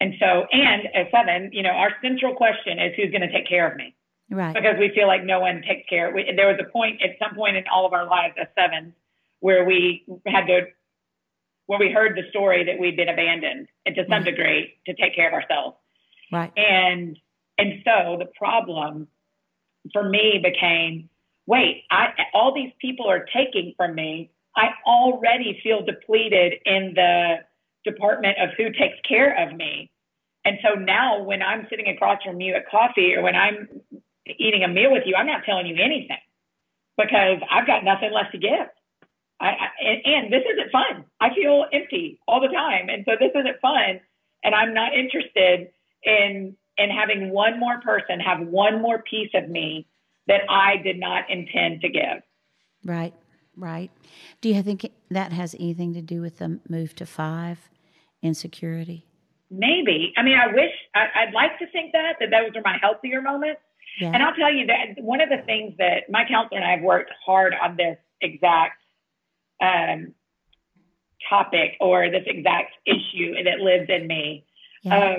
And 0.00 0.14
so 0.18 0.46
and 0.50 0.88
at 0.94 1.10
seven, 1.12 1.50
you 1.52 1.62
know, 1.62 1.70
our 1.70 1.90
central 2.02 2.34
question 2.34 2.78
is 2.78 2.94
who's 2.96 3.10
going 3.10 3.22
to 3.22 3.32
take 3.32 3.48
care 3.48 3.70
of 3.70 3.76
me 3.76 3.94
Right. 4.30 4.54
because 4.54 4.76
we 4.78 4.90
feel 4.94 5.06
like 5.06 5.24
no 5.24 5.40
one 5.40 5.62
takes 5.66 5.88
care. 5.88 6.12
We, 6.12 6.30
there 6.36 6.48
was 6.48 6.58
a 6.60 6.70
point 6.70 7.00
at 7.02 7.10
some 7.18 7.34
point 7.34 7.56
in 7.56 7.64
all 7.72 7.86
of 7.86 7.92
our 7.94 8.06
lives 8.06 8.34
as 8.40 8.46
sevens 8.54 8.92
where 9.40 9.64
we 9.64 10.04
had 10.26 10.46
to 10.46 10.66
where 11.66 11.78
we 11.78 11.90
heard 11.92 12.16
the 12.16 12.28
story 12.30 12.64
that 12.64 12.78
we'd 12.78 12.96
been 12.96 13.08
abandoned 13.10 13.68
and 13.84 13.94
to 13.94 14.04
some 14.08 14.22
Mhm. 14.22 14.26
degree 14.26 14.74
to 14.86 14.94
take 14.94 15.14
care 15.14 15.28
of 15.28 15.34
ourselves. 15.34 15.76
Right. 16.32 16.52
And 16.58 17.18
and 17.58 17.82
so 17.84 18.16
the 18.18 18.26
problem 18.36 19.08
for 19.92 20.08
me 20.08 20.38
became, 20.42 21.08
wait, 21.46 21.84
I 21.90 22.12
all 22.34 22.52
these 22.54 22.72
people 22.80 23.06
are 23.08 23.24
taking 23.32 23.74
from 23.76 23.94
me. 23.94 24.30
I 24.56 24.70
already 24.86 25.60
feel 25.62 25.82
depleted 25.84 26.54
in 26.66 26.94
the 26.94 27.44
department 27.84 28.38
of 28.38 28.50
who 28.56 28.70
takes 28.72 28.98
care 29.08 29.32
of 29.38 29.56
me. 29.56 29.90
And 30.44 30.58
so 30.62 30.74
now 30.74 31.22
when 31.22 31.42
I'm 31.42 31.66
sitting 31.70 31.88
across 31.88 32.22
from 32.22 32.40
you 32.40 32.54
at 32.54 32.68
coffee 32.68 33.14
or 33.14 33.22
when 33.22 33.36
I'm 33.36 33.68
eating 34.38 34.64
a 34.64 34.68
meal 34.68 34.92
with 34.92 35.04
you, 35.06 35.14
I'm 35.16 35.26
not 35.26 35.44
telling 35.44 35.66
you 35.66 35.76
anything 35.82 36.18
because 36.96 37.38
I've 37.50 37.66
got 37.66 37.84
nothing 37.84 38.12
left 38.12 38.32
to 38.32 38.38
give. 38.38 38.68
I, 39.40 39.46
I 39.46 39.68
and, 39.80 40.00
and 40.04 40.32
this 40.32 40.42
isn't 40.52 40.72
fun. 40.72 41.04
I 41.20 41.34
feel 41.34 41.64
empty 41.72 42.20
all 42.26 42.40
the 42.40 42.48
time. 42.48 42.88
And 42.88 43.04
so 43.04 43.12
this 43.18 43.30
isn't 43.34 43.60
fun. 43.60 44.00
And 44.42 44.54
I'm 44.54 44.74
not 44.74 44.94
interested 44.94 45.70
in 46.02 46.56
in 46.76 46.90
having 46.90 47.30
one 47.30 47.58
more 47.58 47.80
person 47.80 48.20
have 48.20 48.46
one 48.46 48.80
more 48.80 49.02
piece 49.02 49.30
of 49.34 49.48
me 49.48 49.86
that 50.28 50.42
I 50.48 50.76
did 50.76 50.98
not 50.98 51.28
intend 51.28 51.80
to 51.80 51.88
give. 51.88 52.22
Right, 52.84 53.12
right. 53.56 53.90
Do 54.40 54.48
you 54.48 54.62
think 54.62 54.88
that 55.10 55.32
has 55.32 55.54
anything 55.58 55.94
to 55.94 56.02
do 56.02 56.20
with 56.20 56.38
the 56.38 56.60
move 56.68 56.94
to 56.96 57.06
five 57.06 57.68
insecurity? 58.22 59.06
Maybe. 59.50 60.12
I 60.16 60.22
mean, 60.22 60.38
I 60.38 60.52
wish 60.52 60.70
I, 60.94 61.24
would 61.24 61.34
like 61.34 61.58
to 61.58 61.66
think 61.72 61.92
that 61.92 62.16
that 62.20 62.30
those 62.30 62.54
are 62.54 62.62
my 62.64 62.78
healthier 62.80 63.22
moments. 63.22 63.60
Yeah. 63.98 64.12
And 64.12 64.22
I'll 64.22 64.34
tell 64.34 64.52
you 64.52 64.66
that 64.66 65.02
one 65.02 65.20
of 65.20 65.28
the 65.28 65.42
things 65.44 65.74
that 65.78 66.08
my 66.08 66.24
counselor 66.24 66.60
and 66.60 66.64
I 66.64 66.72
have 66.72 66.82
worked 66.82 67.10
hard 67.24 67.54
on 67.60 67.76
this 67.76 67.98
exact 68.20 68.80
um, 69.60 70.14
topic 71.28 71.76
or 71.80 72.10
this 72.10 72.24
exact 72.26 72.74
issue 72.86 73.34
that 73.44 73.60
lives 73.60 73.88
in 73.88 74.06
me. 74.06 74.44
Yeah. 74.82 75.16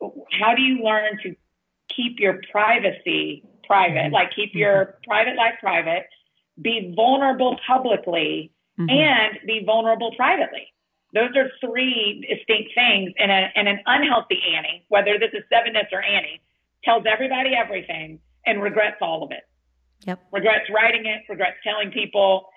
Um, 0.00 0.10
how 0.30 0.54
do 0.54 0.62
you 0.62 0.82
learn 0.82 1.18
to 1.22 1.34
keep 1.88 2.20
your 2.20 2.40
privacy 2.50 3.44
private, 3.66 3.96
mm-hmm. 3.96 4.14
like 4.14 4.34
keep 4.34 4.54
your 4.54 4.84
mm-hmm. 4.84 5.10
private 5.10 5.36
life 5.36 5.54
private, 5.60 6.06
be 6.60 6.92
vulnerable 6.94 7.58
publicly, 7.66 8.52
mm-hmm. 8.78 8.90
and 8.90 9.38
be 9.46 9.62
vulnerable 9.64 10.12
privately? 10.16 10.72
Those 11.12 11.30
are 11.36 11.50
three 11.60 12.24
distinct 12.28 12.72
things. 12.74 13.12
And, 13.18 13.30
a, 13.30 13.50
and 13.56 13.68
an 13.68 13.80
unhealthy 13.86 14.40
Annie, 14.56 14.84
whether 14.88 15.18
this 15.18 15.30
is 15.32 15.42
sevenness 15.52 15.88
or 15.92 16.02
Annie, 16.02 16.40
tells 16.84 17.04
everybody 17.06 17.54
everything 17.54 18.20
and 18.46 18.62
regrets 18.62 18.96
all 19.00 19.22
of 19.22 19.30
it. 19.32 19.42
Yep. 20.06 20.20
Regrets 20.32 20.64
writing 20.72 21.06
it, 21.06 21.22
regrets 21.28 21.56
telling 21.62 21.90
people, 21.90 22.48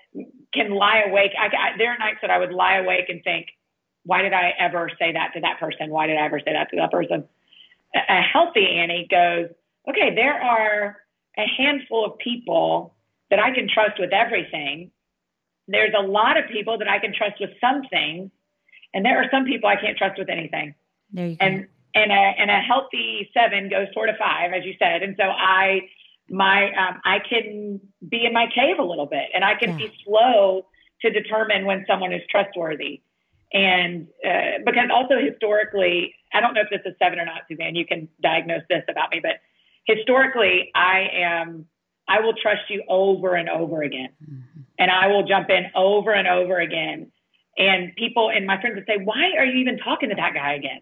can 0.53 0.71
lie 0.71 1.03
awake. 1.07 1.31
I, 1.37 1.47
I, 1.47 1.77
there 1.77 1.91
are 1.91 1.97
nights 1.97 2.19
that 2.21 2.31
I 2.31 2.37
would 2.37 2.53
lie 2.53 2.77
awake 2.77 3.09
and 3.09 3.21
think, 3.23 3.47
why 4.05 4.21
did 4.21 4.33
I 4.33 4.53
ever 4.59 4.89
say 4.99 5.13
that 5.13 5.33
to 5.33 5.41
that 5.41 5.59
person? 5.59 5.89
Why 5.89 6.07
did 6.07 6.17
I 6.17 6.25
ever 6.25 6.39
say 6.39 6.53
that 6.53 6.69
to 6.69 6.77
that 6.77 6.91
person? 6.91 7.25
A, 7.95 7.99
a 7.99 8.21
healthy 8.21 8.67
Annie 8.67 9.07
goes, 9.09 9.49
okay, 9.89 10.13
there 10.15 10.41
are 10.41 10.97
a 11.37 11.45
handful 11.57 12.05
of 12.05 12.17
people 12.17 12.93
that 13.29 13.39
I 13.39 13.53
can 13.53 13.67
trust 13.67 13.99
with 13.99 14.13
everything. 14.13 14.91
There's 15.67 15.93
a 15.97 16.01
lot 16.01 16.37
of 16.37 16.49
people 16.49 16.77
that 16.77 16.87
I 16.87 16.99
can 16.99 17.13
trust 17.13 17.39
with 17.39 17.51
some 17.59 17.83
things, 17.89 18.29
and 18.93 19.03
there 19.03 19.21
are 19.21 19.25
some 19.31 19.45
people 19.45 19.69
I 19.69 19.75
can't 19.75 19.97
trust 19.97 20.19
with 20.19 20.29
anything. 20.29 20.75
There 21.11 21.27
you 21.27 21.35
go. 21.35 21.45
And 21.45 21.67
and 21.95 22.11
a 22.11 22.33
and 22.39 22.49
a 22.49 22.59
healthy 22.59 23.29
seven 23.33 23.69
goes 23.69 23.87
toward 23.93 24.09
a 24.09 24.17
five, 24.17 24.51
as 24.53 24.65
you 24.65 24.73
said. 24.79 25.03
And 25.03 25.15
so 25.17 25.23
I 25.23 25.81
my 26.29 26.71
um, 26.73 27.01
I 27.05 27.19
can 27.19 27.79
be 28.07 28.25
in 28.25 28.33
my 28.33 28.47
cave 28.53 28.79
a 28.79 28.83
little 28.83 29.05
bit, 29.05 29.29
and 29.33 29.43
I 29.43 29.55
can 29.55 29.71
yeah. 29.71 29.87
be 29.87 29.93
slow 30.05 30.65
to 31.01 31.09
determine 31.09 31.65
when 31.65 31.85
someone 31.87 32.13
is 32.13 32.21
trustworthy. 32.29 33.01
And 33.51 34.07
uh, 34.25 34.63
because 34.65 34.89
also 34.91 35.15
historically, 35.19 36.15
I 36.33 36.41
don't 36.41 36.55
know 36.55 36.61
if 36.61 36.69
this 36.71 36.81
is 36.91 36.97
seven 36.97 37.19
or 37.19 37.25
not, 37.25 37.41
Suzanne. 37.49 37.75
You 37.75 37.85
can 37.85 38.09
diagnose 38.21 38.63
this 38.69 38.83
about 38.89 39.11
me, 39.11 39.19
but 39.21 39.41
historically, 39.85 40.71
I 40.73 41.07
am. 41.13 41.67
I 42.07 42.19
will 42.19 42.33
trust 42.33 42.63
you 42.69 42.83
over 42.89 43.35
and 43.35 43.47
over 43.47 43.81
again, 43.81 44.09
mm-hmm. 44.21 44.61
and 44.79 44.91
I 44.91 45.07
will 45.07 45.23
jump 45.23 45.49
in 45.49 45.67
over 45.75 46.11
and 46.11 46.27
over 46.27 46.59
again. 46.59 47.11
And 47.57 47.95
people 47.95 48.31
and 48.31 48.47
my 48.47 48.59
friends 48.59 48.75
would 48.75 48.85
say, 48.87 48.97
"Why 49.01 49.33
are 49.37 49.45
you 49.45 49.59
even 49.59 49.77
talking 49.77 50.09
to 50.09 50.15
that 50.15 50.33
guy 50.33 50.53
again?" 50.55 50.81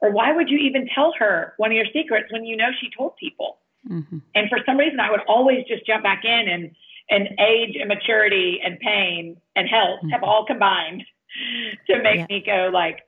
Or 0.00 0.10
why 0.10 0.32
would 0.32 0.48
you 0.48 0.58
even 0.58 0.88
tell 0.94 1.12
her 1.18 1.54
one 1.58 1.70
of 1.70 1.76
your 1.76 1.86
secrets 1.92 2.32
when 2.32 2.44
you 2.44 2.56
know 2.56 2.70
she 2.80 2.88
told 2.96 3.16
people? 3.16 3.58
Mm-hmm. 3.88 4.18
And 4.34 4.48
for 4.48 4.58
some 4.66 4.76
reason, 4.76 5.00
I 5.00 5.10
would 5.10 5.20
always 5.28 5.64
just 5.66 5.86
jump 5.86 6.02
back 6.02 6.24
in 6.24 6.48
and 6.48 6.70
and 7.10 7.28
age 7.40 7.76
and 7.78 7.88
maturity 7.88 8.60
and 8.64 8.78
pain 8.78 9.36
and 9.56 9.68
health 9.68 9.98
mm-hmm. 9.98 10.10
have 10.10 10.22
all 10.22 10.46
combined 10.46 11.02
to 11.88 12.02
make 12.02 12.18
yeah. 12.18 12.26
me 12.28 12.42
go 12.44 12.70
like, 12.72 13.00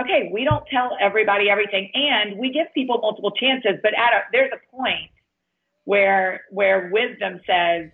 okay, 0.00 0.30
we 0.32 0.44
don't 0.44 0.64
tell 0.70 0.96
everybody 1.00 1.50
everything, 1.50 1.90
and 1.94 2.38
we 2.38 2.52
give 2.52 2.66
people 2.74 2.98
multiple 3.00 3.32
chances. 3.32 3.72
But 3.82 3.92
at 3.94 4.12
a, 4.12 4.20
there's 4.32 4.52
a 4.52 4.76
point 4.76 5.10
where 5.84 6.42
where 6.50 6.90
wisdom 6.92 7.40
says 7.46 7.90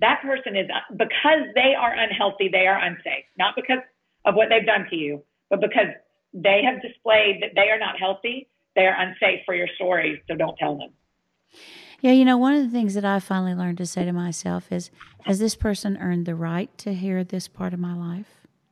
that 0.00 0.20
person 0.22 0.56
is 0.56 0.68
because 0.96 1.42
they 1.54 1.74
are 1.78 1.92
unhealthy, 1.92 2.48
they 2.48 2.66
are 2.66 2.78
unsafe, 2.78 3.24
not 3.38 3.54
because 3.56 3.78
of 4.24 4.34
what 4.34 4.48
they've 4.48 4.66
done 4.66 4.86
to 4.90 4.96
you, 4.96 5.22
but 5.50 5.60
because 5.60 5.88
they 6.32 6.62
have 6.64 6.80
displayed 6.82 7.42
that 7.42 7.50
they 7.54 7.70
are 7.70 7.78
not 7.78 7.98
healthy. 7.98 8.48
They 8.74 8.86
are 8.86 8.98
unsafe 8.98 9.40
for 9.44 9.54
your 9.54 9.68
story, 9.76 10.22
so 10.28 10.34
don't 10.34 10.56
tell 10.56 10.76
them. 10.76 10.90
Yeah, 12.00 12.12
you 12.12 12.24
know, 12.24 12.38
one 12.38 12.54
of 12.54 12.62
the 12.62 12.70
things 12.70 12.94
that 12.94 13.04
I 13.04 13.20
finally 13.20 13.54
learned 13.54 13.78
to 13.78 13.86
say 13.86 14.04
to 14.04 14.12
myself 14.12 14.72
is 14.72 14.90
Has 15.24 15.38
this 15.38 15.54
person 15.54 15.98
earned 15.98 16.26
the 16.26 16.34
right 16.34 16.76
to 16.78 16.94
hear 16.94 17.22
this 17.22 17.48
part 17.48 17.74
of 17.74 17.80
my 17.80 17.94
life? 17.94 18.26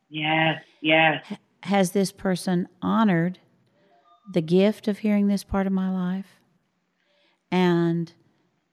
Yes, 0.09 0.61
yes. 0.81 1.23
Has 1.63 1.91
this 1.91 2.11
person 2.11 2.67
honored 2.81 3.39
the 4.33 4.41
gift 4.41 4.87
of 4.87 4.99
hearing 4.99 5.27
this 5.27 5.43
part 5.43 5.67
of 5.67 5.73
my 5.73 5.89
life? 5.89 6.39
And 7.51 8.11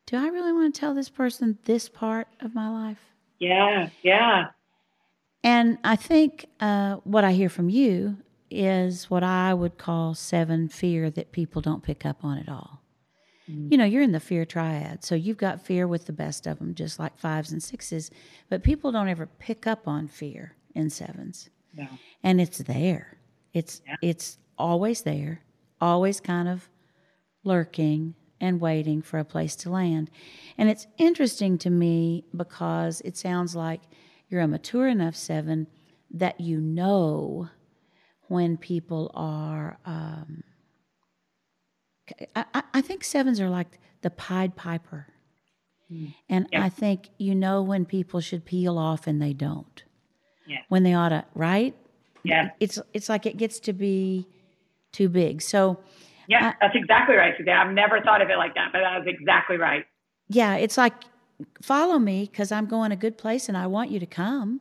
do 0.06 0.16
I 0.16 0.28
really 0.28 0.52
want 0.52 0.74
to 0.74 0.80
tell 0.80 0.94
this 0.94 1.10
person 1.10 1.58
this 1.64 1.88
part 1.88 2.28
of 2.40 2.54
my 2.54 2.68
life? 2.68 2.98
Yeah, 3.38 3.90
yeah. 4.02 4.46
And 5.44 5.78
I 5.84 5.96
think 5.96 6.46
uh, 6.58 6.96
what 7.04 7.24
I 7.24 7.32
hear 7.32 7.48
from 7.48 7.68
you 7.68 8.16
is 8.50 9.10
what 9.10 9.22
I 9.22 9.54
would 9.54 9.78
call 9.78 10.14
seven 10.14 10.68
fear 10.68 11.10
that 11.10 11.32
people 11.32 11.62
don't 11.62 11.82
pick 11.82 12.06
up 12.06 12.24
on 12.24 12.38
at 12.38 12.48
all. 12.48 12.82
Mm-hmm. 13.50 13.72
You 13.72 13.78
know, 13.78 13.84
you're 13.84 14.02
in 14.02 14.12
the 14.12 14.20
fear 14.20 14.44
triad, 14.44 15.04
so 15.04 15.14
you've 15.14 15.36
got 15.38 15.64
fear 15.64 15.86
with 15.86 16.06
the 16.06 16.12
best 16.12 16.46
of 16.46 16.58
them, 16.58 16.74
just 16.74 16.98
like 16.98 17.18
fives 17.18 17.52
and 17.52 17.62
sixes, 17.62 18.10
but 18.48 18.62
people 18.62 18.92
don't 18.92 19.08
ever 19.08 19.26
pick 19.38 19.66
up 19.66 19.88
on 19.88 20.08
fear 20.08 20.54
in 20.74 20.90
sevens. 20.90 21.48
No. 21.74 21.86
And 22.22 22.40
it's 22.40 22.58
there. 22.58 23.18
It's 23.52 23.80
yeah. 23.86 23.96
it's 24.02 24.38
always 24.58 25.02
there, 25.02 25.42
always 25.80 26.20
kind 26.20 26.48
of 26.48 26.68
lurking 27.44 28.14
and 28.40 28.60
waiting 28.60 29.02
for 29.02 29.18
a 29.18 29.24
place 29.24 29.56
to 29.56 29.70
land. 29.70 30.10
And 30.56 30.68
it's 30.68 30.86
interesting 30.96 31.58
to 31.58 31.70
me 31.70 32.24
because 32.36 33.00
it 33.02 33.16
sounds 33.16 33.56
like 33.56 33.80
you're 34.28 34.42
a 34.42 34.48
mature 34.48 34.88
enough 34.88 35.16
seven 35.16 35.66
that 36.10 36.40
you 36.40 36.60
know 36.60 37.48
when 38.28 38.56
people 38.56 39.10
are. 39.14 39.78
Um, 39.84 40.44
I, 42.34 42.62
I, 42.72 42.80
think 42.80 43.04
sevens 43.04 43.38
are 43.38 43.50
like 43.50 43.78
the 44.00 44.10
Pied 44.10 44.56
Piper. 44.56 45.08
Mm. 45.92 46.14
And 46.28 46.46
yeah. 46.52 46.64
I 46.64 46.68
think 46.68 47.10
you 47.18 47.34
know 47.34 47.62
when 47.62 47.84
people 47.84 48.20
should 48.20 48.44
peel 48.44 48.78
off 48.78 49.06
and 49.06 49.20
they 49.20 49.32
don't. 49.32 49.82
Yeah. 50.46 50.60
When 50.68 50.82
they 50.82 50.94
ought 50.94 51.10
to, 51.10 51.24
right? 51.34 51.74
Yeah. 52.24 52.50
It's 52.60 52.78
it's 52.92 53.08
like 53.08 53.26
it 53.26 53.36
gets 53.36 53.60
to 53.60 53.72
be 53.72 54.26
too 54.92 55.08
big. 55.08 55.42
So 55.42 55.80
Yeah, 56.26 56.48
I, 56.48 56.54
that's 56.60 56.76
exactly 56.76 57.16
right, 57.16 57.34
Suzanne. 57.36 57.56
I've 57.56 57.74
never 57.74 58.00
thought 58.00 58.22
of 58.22 58.30
it 58.30 58.36
like 58.36 58.54
that, 58.54 58.70
but 58.72 58.80
that 58.80 58.98
was 58.98 59.06
exactly 59.06 59.56
right. 59.56 59.84
Yeah, 60.28 60.56
it's 60.56 60.76
like 60.76 60.94
follow 61.62 61.98
me 61.98 62.28
because 62.30 62.52
I'm 62.52 62.66
going 62.66 62.92
a 62.92 62.96
good 62.96 63.18
place 63.18 63.48
and 63.48 63.56
I 63.56 63.66
want 63.66 63.90
you 63.90 64.00
to 64.00 64.06
come. 64.06 64.60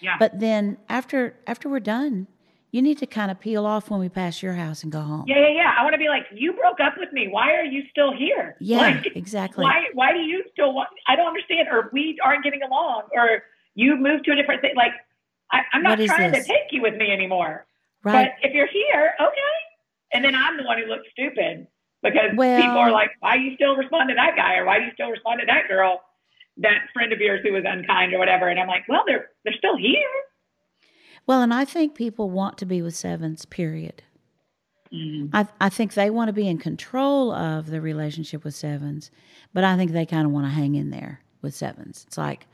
Yeah. 0.00 0.16
But 0.18 0.40
then 0.40 0.78
after 0.88 1.36
after 1.46 1.68
we're 1.68 1.80
done, 1.80 2.26
you 2.72 2.80
need 2.80 2.96
to 2.98 3.06
kind 3.06 3.30
of 3.30 3.38
peel 3.38 3.66
off 3.66 3.90
when 3.90 4.00
we 4.00 4.08
pass 4.08 4.42
your 4.42 4.54
house 4.54 4.82
and 4.82 4.90
go 4.90 5.02
home. 5.02 5.24
Yeah, 5.28 5.40
yeah, 5.40 5.48
yeah. 5.48 5.74
I 5.78 5.84
want 5.84 5.92
to 5.92 5.98
be 5.98 6.08
like, 6.08 6.24
you 6.32 6.54
broke 6.54 6.80
up 6.80 6.94
with 6.98 7.12
me. 7.12 7.28
Why 7.28 7.52
are 7.52 7.64
you 7.64 7.82
still 7.90 8.16
here? 8.16 8.56
Yeah, 8.60 8.78
like, 8.78 9.14
exactly. 9.14 9.62
Why, 9.62 9.84
why 9.92 10.12
do 10.12 10.20
you 10.20 10.42
still 10.52 10.72
want, 10.72 10.88
I 11.06 11.14
don't 11.14 11.28
understand, 11.28 11.68
or 11.70 11.90
we 11.92 12.18
aren't 12.24 12.42
getting 12.42 12.62
along, 12.62 13.02
or 13.12 13.42
you 13.74 13.96
moved 13.96 14.24
to 14.24 14.32
a 14.32 14.36
different 14.36 14.62
thing. 14.62 14.72
Like, 14.74 14.92
I, 15.52 15.60
am 15.74 15.82
not 15.82 15.98
trying 15.98 16.32
to 16.32 16.42
take 16.42 16.72
you 16.72 16.80
with 16.80 16.96
me 16.96 17.10
anymore. 17.10 17.66
Right. 18.02 18.32
But 18.40 18.48
if 18.48 18.54
you're 18.54 18.68
here, 18.68 19.12
okay. 19.20 19.54
And 20.14 20.24
then 20.24 20.34
I'm 20.34 20.56
the 20.56 20.64
one 20.64 20.78
who 20.78 20.86
looks 20.86 21.06
stupid 21.12 21.66
because 22.02 22.30
well, 22.34 22.56
people 22.56 22.78
are 22.78 22.90
like, 22.90 23.10
why 23.20 23.36
do 23.36 23.42
you 23.42 23.54
still 23.54 23.76
respond 23.76 24.08
to 24.08 24.14
that 24.14 24.34
guy? 24.34 24.56
Or 24.56 24.64
why 24.64 24.78
do 24.78 24.86
you 24.86 24.92
still 24.94 25.10
respond 25.10 25.40
to 25.40 25.46
that 25.46 25.68
girl, 25.68 26.00
that 26.56 26.88
friend 26.94 27.12
of 27.12 27.20
yours 27.20 27.40
who 27.44 27.52
was 27.52 27.64
unkind 27.66 28.14
or 28.14 28.18
whatever? 28.18 28.48
And 28.48 28.58
I'm 28.58 28.66
like, 28.66 28.84
well, 28.88 29.04
they're, 29.06 29.28
they're 29.44 29.54
still 29.58 29.76
here. 29.76 30.08
Well, 31.26 31.42
and 31.42 31.54
I 31.54 31.64
think 31.64 31.94
people 31.94 32.30
want 32.30 32.58
to 32.58 32.66
be 32.66 32.82
with 32.82 32.96
sevens, 32.96 33.44
period. 33.44 34.02
Mm-hmm. 34.92 35.34
I, 35.34 35.46
I 35.60 35.68
think 35.68 35.94
they 35.94 36.10
want 36.10 36.28
to 36.28 36.32
be 36.32 36.48
in 36.48 36.58
control 36.58 37.32
of 37.32 37.66
the 37.66 37.80
relationship 37.80 38.44
with 38.44 38.54
sevens, 38.54 39.10
but 39.54 39.64
I 39.64 39.76
think 39.76 39.92
they 39.92 40.04
kind 40.04 40.26
of 40.26 40.32
want 40.32 40.46
to 40.46 40.50
hang 40.50 40.74
in 40.74 40.90
there 40.90 41.20
with 41.40 41.54
sevens. 41.54 42.04
It's 42.06 42.18
like, 42.18 42.46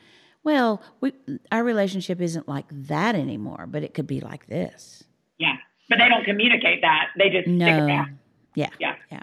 well, 0.44 0.80
we, 1.00 1.12
our 1.50 1.64
relationship 1.64 2.20
isn't 2.20 2.46
like 2.48 2.66
that 2.70 3.14
anymore, 3.14 3.66
but 3.68 3.82
it 3.82 3.92
could 3.92 4.06
be 4.06 4.20
like 4.20 4.46
this. 4.46 5.02
Yeah, 5.38 5.56
but 5.88 5.98
they 5.98 6.08
don't 6.08 6.24
communicate 6.24 6.80
that. 6.82 7.08
They 7.18 7.30
just 7.30 7.48
no. 7.48 7.66
Yeah. 7.66 8.04
yeah, 8.54 8.70
yeah, 8.78 8.94
yeah. 9.10 9.22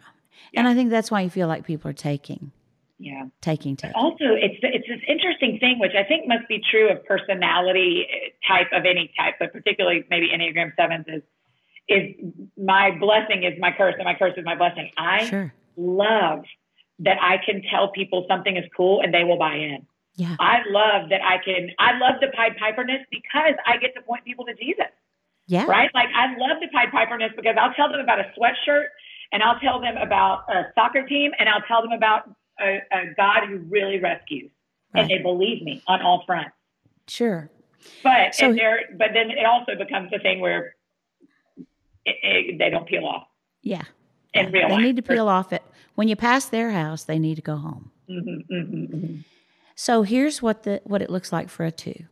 And 0.53 0.67
I 0.67 0.73
think 0.73 0.89
that's 0.89 1.09
why 1.09 1.21
you 1.21 1.29
feel 1.29 1.47
like 1.47 1.65
people 1.65 1.89
are 1.89 1.93
taking 1.93 2.51
yeah 2.97 3.23
taking 3.41 3.75
taking. 3.75 3.95
Also, 3.95 4.25
it's 4.35 4.55
it's 4.61 4.87
this 4.87 5.01
interesting 5.07 5.59
thing, 5.59 5.79
which 5.79 5.93
I 5.97 6.03
think 6.03 6.27
must 6.27 6.47
be 6.47 6.61
true 6.71 6.89
of 6.89 7.03
personality 7.05 8.07
eh, 8.09 8.29
type 8.47 8.67
of 8.71 8.85
any 8.85 9.11
type, 9.17 9.35
but 9.39 9.51
particularly 9.53 10.03
maybe 10.09 10.29
Enneagram 10.29 10.71
sevens 10.75 11.05
is 11.07 11.21
is 11.87 12.15
my 12.57 12.91
blessing 12.99 13.43
is 13.43 13.53
my 13.59 13.71
curse 13.71 13.95
and 13.97 14.05
my 14.05 14.15
curse 14.15 14.33
is 14.37 14.45
my 14.45 14.55
blessing. 14.55 14.89
I 14.97 15.25
Sure. 15.25 15.53
love 15.77 16.43
that 16.99 17.17
I 17.21 17.37
can 17.45 17.61
tell 17.69 17.89
people 17.91 18.25
something 18.27 18.55
is 18.57 18.63
cool 18.75 19.01
and 19.01 19.13
they 19.13 19.23
will 19.23 19.37
buy 19.37 19.55
in. 19.55 19.85
Yeah. 20.15 20.35
I 20.39 20.59
love 20.69 21.09
that 21.09 21.21
I 21.21 21.37
can, 21.43 21.69
I 21.77 21.97
love 21.99 22.15
the 22.21 22.27
Pied 22.33 22.55
Piperness 22.57 23.01
because 23.11 23.53
I 23.67 23.77
get 23.77 23.93
to 23.95 24.01
point 24.01 24.23
people 24.23 24.45
to 24.45 24.53
Jesus, 24.55 24.87
Yeah. 25.45 25.65
right? 25.65 25.91
Like 25.93 26.07
I 26.15 26.27
love 26.37 26.57
the 26.61 26.69
Pied 26.69 26.89
Piperness 26.91 27.33
because 27.35 27.55
I'll 27.59 27.73
tell 27.73 27.91
them 27.91 27.99
about 27.99 28.19
a 28.19 28.31
sweatshirt 28.39 28.85
and 29.33 29.43
I'll 29.43 29.59
tell 29.59 29.79
them 29.81 29.97
about 29.97 30.45
a 30.49 30.71
soccer 30.73 31.03
team 31.05 31.31
and 31.37 31.49
I'll 31.49 31.61
tell 31.67 31.81
them 31.81 31.91
about 31.91 32.29
a, 32.59 32.81
a 32.91 33.13
God 33.17 33.47
who 33.47 33.57
really 33.57 33.99
rescues. 33.99 34.51
And 34.93 35.09
they 35.09 35.17
believe 35.17 35.61
me 35.61 35.81
on 35.87 36.01
all 36.01 36.23
fronts. 36.25 36.51
Sure. 37.09 37.49
But 38.01 38.33
So- 38.33 38.49
and 38.49 38.57
there, 38.57 38.79
but 38.97 39.09
then 39.13 39.29
it 39.29 39.45
also 39.45 39.75
becomes 39.75 40.09
the 40.11 40.19
thing 40.19 40.39
where 40.39 40.75
it, 42.05 42.15
it, 42.23 42.57
they 42.59 42.69
don't 42.69 42.87
peel 42.87 43.05
off 43.05 43.27
Yeah. 43.61 43.81
in 44.33 44.45
Yeah. 44.45 44.51
real 44.51 44.67
They 44.69 44.73
life. 44.75 44.83
need 44.83 44.95
to 44.95 45.01
peel 45.01 45.27
off 45.27 45.51
it. 45.53 45.63
When 45.95 46.07
you 46.07 46.15
pass 46.15 46.45
their 46.45 46.71
house, 46.71 47.03
they 47.03 47.19
need 47.19 47.35
to 47.35 47.41
go 47.41 47.57
home. 47.57 47.91
hmm 48.07 48.19
hmm 48.49 48.85
hmm 48.85 49.15
So 49.75 50.03
here's 50.03 50.41
what 50.41 50.63
the 50.63 50.81
what 50.85 51.01
it 51.01 51.09
looks 51.09 51.33
like 51.33 51.49
for 51.49 51.65
a 51.65 51.71
two. 51.71 52.05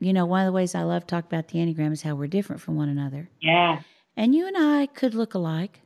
You 0.00 0.12
know, 0.12 0.26
one 0.26 0.40
of 0.42 0.46
the 0.46 0.52
ways 0.52 0.74
I 0.76 0.82
love 0.82 1.02
to 1.02 1.06
talk 1.08 1.24
about 1.24 1.48
the 1.48 1.58
Enneagram 1.58 1.92
is 1.92 2.02
how 2.02 2.14
we're 2.14 2.28
different 2.28 2.62
from 2.62 2.76
one 2.76 2.88
another. 2.88 3.28
Yeah. 3.40 3.80
And 4.16 4.32
you 4.34 4.46
and 4.46 4.56
I 4.56 4.86
could 4.86 5.14
look 5.14 5.34
alike 5.34 5.80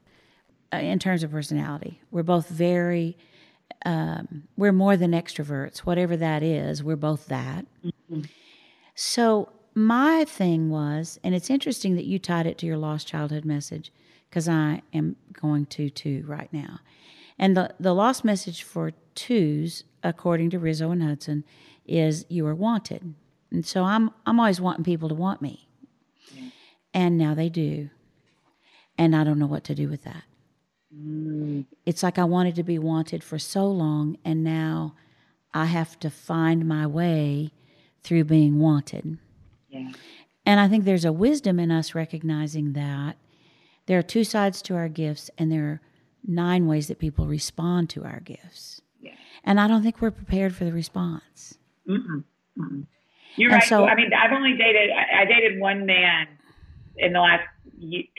uh, 0.72 0.76
in 0.76 0.98
terms 0.98 1.22
of 1.22 1.30
personality. 1.30 2.00
We're 2.10 2.22
both 2.22 2.48
very, 2.48 3.16
um, 3.84 4.44
we're 4.56 4.72
more 4.72 4.96
than 4.96 5.12
extroverts, 5.12 5.78
whatever 5.78 6.16
that 6.16 6.42
is, 6.42 6.82
we're 6.82 6.96
both 6.96 7.26
that. 7.26 7.66
So 8.94 9.50
my 9.74 10.24
thing 10.24 10.70
was, 10.70 11.18
and 11.24 11.34
it's 11.34 11.50
interesting 11.50 11.96
that 11.96 12.04
you 12.04 12.18
tied 12.18 12.46
it 12.46 12.58
to 12.58 12.66
your 12.66 12.76
lost 12.76 13.06
childhood 13.06 13.44
message 13.44 13.92
because 14.28 14.48
I 14.48 14.82
am 14.92 15.16
going 15.32 15.66
to 15.66 15.90
two 15.90 16.24
right 16.26 16.52
now. 16.52 16.80
And 17.38 17.56
the, 17.56 17.74
the 17.80 17.94
lost 17.94 18.24
message 18.24 18.62
for 18.62 18.92
twos, 19.14 19.84
according 20.02 20.50
to 20.50 20.58
Riso 20.58 20.90
and 20.90 21.02
Hudson, 21.02 21.44
is 21.86 22.24
you 22.28 22.46
are 22.46 22.54
wanted. 22.54 23.14
And 23.50 23.66
so 23.66 23.84
I'm 23.84 24.10
I'm 24.24 24.38
always 24.40 24.60
wanting 24.60 24.84
people 24.84 25.08
to 25.08 25.14
want 25.14 25.42
me. 25.42 25.68
And 26.94 27.18
now 27.18 27.34
they 27.34 27.48
do. 27.48 27.90
And 28.98 29.16
I 29.16 29.24
don't 29.24 29.38
know 29.38 29.46
what 29.46 29.64
to 29.64 29.74
do 29.74 29.88
with 29.88 30.04
that. 30.04 30.24
It's 31.86 32.02
like 32.02 32.18
I 32.18 32.24
wanted 32.24 32.54
to 32.56 32.62
be 32.62 32.78
wanted 32.78 33.24
for 33.24 33.38
so 33.38 33.66
long, 33.66 34.16
and 34.24 34.44
now 34.44 34.94
I 35.54 35.66
have 35.66 35.98
to 36.00 36.10
find 36.10 36.66
my 36.68 36.86
way 36.86 37.50
through 38.02 38.24
being 38.24 38.58
wanted. 38.58 39.18
Yeah. 39.68 39.92
And 40.44 40.60
I 40.60 40.68
think 40.68 40.84
there's 40.84 41.04
a 41.04 41.12
wisdom 41.12 41.58
in 41.58 41.70
us 41.70 41.94
recognizing 41.94 42.72
that 42.74 43.16
there 43.86 43.98
are 43.98 44.02
two 44.02 44.24
sides 44.24 44.60
to 44.62 44.74
our 44.74 44.88
gifts, 44.88 45.30
and 45.38 45.50
there 45.50 45.64
are 45.64 45.80
nine 46.26 46.66
ways 46.66 46.88
that 46.88 46.98
people 46.98 47.26
respond 47.26 47.88
to 47.90 48.04
our 48.04 48.20
gifts. 48.20 48.80
Yeah. 49.00 49.14
And 49.44 49.60
I 49.60 49.66
don't 49.68 49.82
think 49.82 50.00
we're 50.00 50.10
prepared 50.10 50.54
for 50.54 50.64
the 50.64 50.72
response. 50.72 51.54
Mm-mm. 51.88 52.24
Mm-mm. 52.58 52.86
You're 53.36 53.50
And 53.50 53.60
right. 53.60 53.68
so- 53.68 53.84
I 53.86 53.94
mean, 53.94 54.10
I've 54.12 54.32
only 54.32 54.56
dated, 54.56 54.90
I, 54.90 55.22
I 55.22 55.24
dated 55.24 55.58
one 55.60 55.86
man 55.86 56.26
in 56.96 57.12
the 57.12 57.20
last 57.20 57.42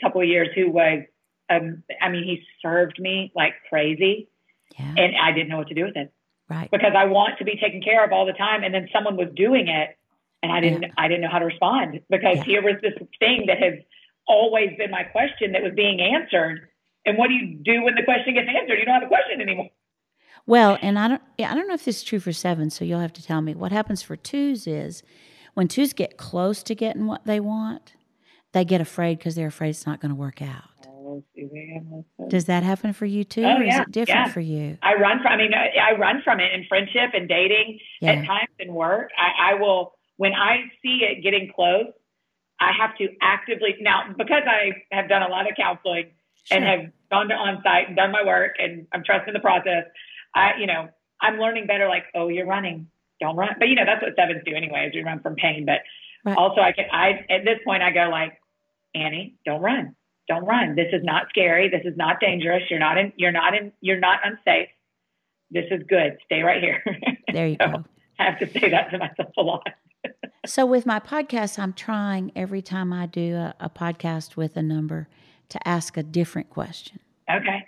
couple 0.00 0.20
of 0.20 0.26
years 0.28 0.48
who 0.54 0.70
was, 0.70 1.02
um, 1.50 1.82
I 2.00 2.08
mean, 2.08 2.24
he 2.24 2.42
served 2.62 2.98
me 2.98 3.32
like 3.34 3.52
crazy 3.68 4.28
Yeah. 4.78 4.94
and 4.96 5.14
I 5.20 5.32
didn't 5.32 5.48
know 5.48 5.58
what 5.58 5.68
to 5.68 5.74
do 5.74 5.84
with 5.84 5.96
it 5.96 6.12
right. 6.48 6.70
because 6.70 6.92
I 6.96 7.04
want 7.04 7.38
to 7.38 7.44
be 7.44 7.56
taken 7.56 7.82
care 7.82 8.04
of 8.04 8.12
all 8.12 8.26
the 8.26 8.32
time. 8.32 8.62
And 8.64 8.72
then 8.74 8.88
someone 8.92 9.16
was 9.16 9.28
doing 9.36 9.68
it 9.68 9.96
and 10.42 10.50
I 10.52 10.60
didn't, 10.60 10.82
Yeah. 10.82 10.88
I 10.96 11.08
didn't 11.08 11.22
know 11.22 11.28
how 11.30 11.38
to 11.38 11.46
respond 11.46 12.00
because 12.10 12.36
Yeah. 12.38 12.44
here 12.44 12.62
was 12.62 12.76
this 12.82 12.94
thing 13.18 13.44
that 13.46 13.58
has 13.58 13.74
always 14.26 14.70
been 14.78 14.90
my 14.90 15.02
question 15.04 15.52
that 15.52 15.62
was 15.62 15.72
being 15.74 16.00
answered. 16.00 16.68
And 17.06 17.18
what 17.18 17.28
do 17.28 17.34
you 17.34 17.56
do 17.62 17.82
when 17.82 17.94
the 17.94 18.02
question 18.02 18.34
gets 18.34 18.48
answered? 18.48 18.78
You 18.78 18.84
don't 18.86 18.94
have 18.94 19.02
a 19.02 19.08
question 19.08 19.40
anymore. 19.40 19.68
Well, 20.46 20.78
and 20.82 20.98
I 20.98 21.08
don't 21.08 21.22
yeah, 21.38 21.50
I 21.50 21.54
don't 21.54 21.68
know 21.68 21.74
if 21.74 21.84
this 21.84 21.98
is 21.98 22.04
true 22.04 22.20
for 22.20 22.32
sevens, 22.32 22.74
so 22.74 22.84
you'll 22.84 23.00
have 23.00 23.12
to 23.14 23.22
tell 23.22 23.40
me. 23.40 23.54
What 23.54 23.72
happens 23.72 24.02
for 24.02 24.16
twos 24.16 24.66
is 24.66 25.02
when 25.54 25.68
twos 25.68 25.92
get 25.92 26.16
close 26.18 26.62
to 26.64 26.74
getting 26.74 27.06
what 27.06 27.24
they 27.24 27.40
want, 27.40 27.94
they 28.52 28.64
get 28.64 28.80
afraid 28.80 29.18
because 29.18 29.34
they're 29.34 29.46
afraid 29.48 29.70
it's 29.70 29.86
not 29.86 30.00
going 30.00 30.10
to 30.10 30.14
work 30.16 30.42
out. 30.42 30.64
Does 32.28 32.44
that 32.46 32.62
happen 32.62 32.92
for 32.92 33.06
you 33.06 33.24
too, 33.24 33.44
Oh, 33.44 33.56
or 33.58 33.62
is 33.62 33.74
it 33.76 33.90
different 33.92 34.26
yeah. 34.26 34.32
for 34.32 34.40
you? 34.40 34.78
I 34.82 34.94
run 34.94 35.18
from. 35.22 35.32
I 35.32 35.36
mean, 35.36 35.52
I, 35.54 35.96
run 35.98 36.22
from 36.22 36.40
it 36.40 36.52
in 36.52 36.64
friendship 36.68 37.10
and 37.14 37.28
dating. 37.28 37.78
Yeah. 38.00 38.12
At 38.12 38.26
times 38.26 38.48
in 38.58 38.72
work, 38.74 39.10
I, 39.18 39.52
I 39.52 39.54
will. 39.54 39.94
When 40.16 40.32
I 40.32 40.64
see 40.82 41.00
it 41.02 41.22
getting 41.22 41.50
close, 41.54 41.86
I 42.60 42.70
have 42.78 42.96
to 42.98 43.08
actively 43.20 43.74
now 43.80 44.04
because 44.16 44.42
I 44.46 44.72
have 44.92 45.08
done 45.08 45.22
a 45.22 45.28
lot 45.28 45.50
of 45.50 45.56
counseling 45.56 46.10
and 46.50 46.62
have 46.64 46.80
gone 47.10 47.28
to 47.28 47.34
Onsite 47.34 47.88
and 47.88 47.96
done 47.96 48.12
my 48.12 48.24
work, 48.24 48.56
and 48.58 48.86
I'm 48.92 49.02
trusting 49.04 49.32
the 49.34 49.40
process. 49.40 49.84
I, 50.34 50.52
you 50.58 50.66
know, 50.66 50.88
I'm 51.20 51.38
learning 51.38 51.66
better. 51.66 51.88
Like, 51.88 52.04
oh, 52.14 52.28
you're 52.28 52.46
running, 52.46 52.88
don't 53.20 53.36
run. 53.36 53.50
But 53.58 53.68
you 53.68 53.74
know, 53.74 53.84
that's 53.84 54.02
what 54.02 54.12
sevens 54.16 54.42
do 54.44 54.54
anyway, 54.54 54.86
is 54.88 54.94
we 54.94 55.02
run 55.02 55.20
from 55.20 55.34
pain. 55.36 55.64
But 55.66 55.80
Right. 56.24 56.36
also, 56.38 56.62
I 56.62 56.72
can. 56.72 56.86
I 56.90 57.24
at 57.28 57.44
this 57.44 57.58
point, 57.66 57.82
I 57.82 57.90
go 57.92 58.08
like, 58.10 58.40
Annie, 58.94 59.34
don't 59.44 59.60
run, 59.60 59.94
don't 60.28 60.44
run. 60.44 60.74
This 60.74 60.88
is 60.92 61.02
not 61.04 61.28
scary. 61.28 61.68
This 61.68 61.82
is 61.84 61.96
not 61.96 62.20
dangerous. 62.20 62.62
You're 62.70 62.78
not 62.80 62.98
in. 62.98 63.12
You're 63.16 63.32
not 63.32 63.54
in. 63.54 63.72
You're 63.80 63.98
not 64.00 64.20
unsafe. 64.24 64.68
This 65.50 65.66
is 65.70 65.82
good. 65.88 66.18
Stay 66.26 66.42
right 66.42 66.62
here. 66.62 66.82
There 67.32 67.48
you 67.48 67.56
So, 67.60 67.66
go. 67.68 67.84
I 68.20 68.24
have 68.24 68.38
to 68.38 68.46
say 68.46 68.70
that 68.70 68.90
to 68.92 68.98
myself 68.98 69.30
a 69.36 69.42
lot. 69.42 69.66
So 70.46 70.66
with 70.66 70.84
my 70.84 71.00
podcast, 71.00 71.58
I'm 71.58 71.72
trying 71.72 72.30
every 72.36 72.60
time 72.60 72.92
I 72.92 73.06
do 73.06 73.34
a, 73.34 73.54
a 73.58 73.70
podcast 73.70 74.36
with 74.36 74.58
a 74.58 74.62
number 74.62 75.08
to 75.48 75.66
ask 75.66 75.96
a 75.96 76.02
different 76.02 76.50
question. 76.50 77.00
Okay. 77.30 77.64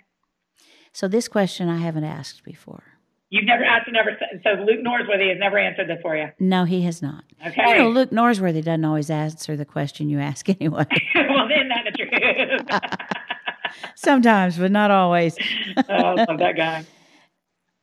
So 0.93 1.07
this 1.07 1.27
question 1.27 1.69
I 1.69 1.77
haven't 1.77 2.03
asked 2.03 2.43
before. 2.43 2.83
You've 3.29 3.45
never 3.45 3.63
asked, 3.65 3.89
never. 3.91 4.17
So 4.43 4.51
Luke 4.63 4.79
Norsworthy 4.85 5.29
has 5.29 5.37
never 5.39 5.57
answered 5.57 5.89
this 5.89 5.99
for 6.01 6.15
you. 6.15 6.27
No, 6.39 6.63
he 6.63 6.83
has 6.83 7.01
not. 7.01 7.25
Okay. 7.45 7.71
You 7.71 7.77
know, 7.79 7.89
Luke 7.89 8.11
Norsworthy 8.11 8.63
doesn't 8.63 8.85
always 8.85 9.09
answer 9.09 9.57
the 9.57 9.65
question 9.65 10.09
you 10.09 10.19
ask 10.19 10.47
anyway. 10.61 10.85
well, 11.15 11.47
then 11.49 11.67
that's 11.69 11.97
the 11.97 12.05
truth. 12.05 12.81
Sometimes, 13.95 14.57
but 14.57 14.71
not 14.71 14.91
always. 14.91 15.35
oh, 15.77 15.83
I 15.93 16.13
love 16.13 16.39
that 16.39 16.55
guy. 16.55 16.85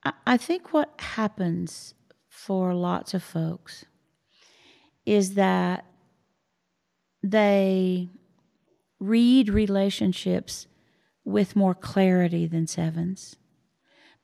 I- 0.04 0.12
I 0.26 0.36
think 0.38 0.72
what 0.72 0.92
happens 0.98 1.94
for 2.28 2.74
lots 2.74 3.14
of 3.14 3.22
folks 3.22 3.84
is 5.06 5.34
that 5.34 5.84
they 7.22 8.08
read 9.00 9.48
relationships 9.50 10.66
with 11.24 11.56
more 11.56 11.74
clarity 11.74 12.46
than 12.46 12.66
sevens 12.66 13.36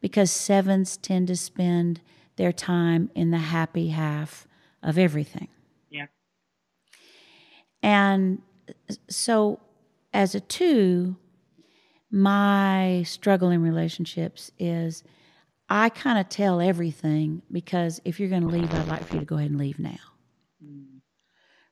because 0.01 0.31
sevens 0.31 0.97
tend 0.97 1.29
to 1.29 1.37
spend 1.37 2.01
their 2.37 2.53
time 2.53 3.11
in 3.15 3.31
the 3.31 3.39
happy 3.39 3.89
half 3.89 4.47
of 4.83 4.99
everything. 4.99 5.49
Yeah. 5.91 6.07
And 7.83 8.41
so, 9.09 9.61
as 10.13 10.35
a 10.35 10.41
two, 10.41 11.17
my 12.11 13.03
struggle 13.07 13.51
in 13.51 13.63
relationships 13.63 14.51
is 14.59 15.05
I 15.69 15.89
kind 15.89 16.19
of 16.19 16.29
tell 16.29 16.61
everything 16.61 17.43
because 17.53 18.01
if 18.05 18.19
you're 18.19 18.29
going 18.29 18.43
to 18.43 18.49
leave, 18.49 18.73
I'd 18.75 18.89
like 18.89 19.05
for 19.05 19.15
you 19.15 19.21
to 19.21 19.27
go 19.27 19.37
ahead 19.37 19.51
and 19.51 19.59
leave 19.59 19.79
now. 19.79 19.99
Mm. 20.65 21.01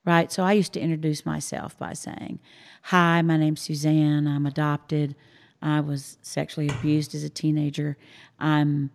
Right? 0.04 0.30
So, 0.30 0.44
I 0.44 0.52
used 0.52 0.74
to 0.74 0.80
introduce 0.80 1.24
myself 1.24 1.78
by 1.78 1.94
saying, 1.94 2.40
Hi, 2.82 3.22
my 3.22 3.36
name's 3.36 3.62
Suzanne. 3.62 4.26
I'm 4.26 4.46
adopted. 4.46 5.16
I 5.62 5.80
was 5.80 6.18
sexually 6.22 6.68
abused 6.68 7.14
as 7.14 7.24
a 7.24 7.28
teenager. 7.30 7.96
I'm 8.38 8.90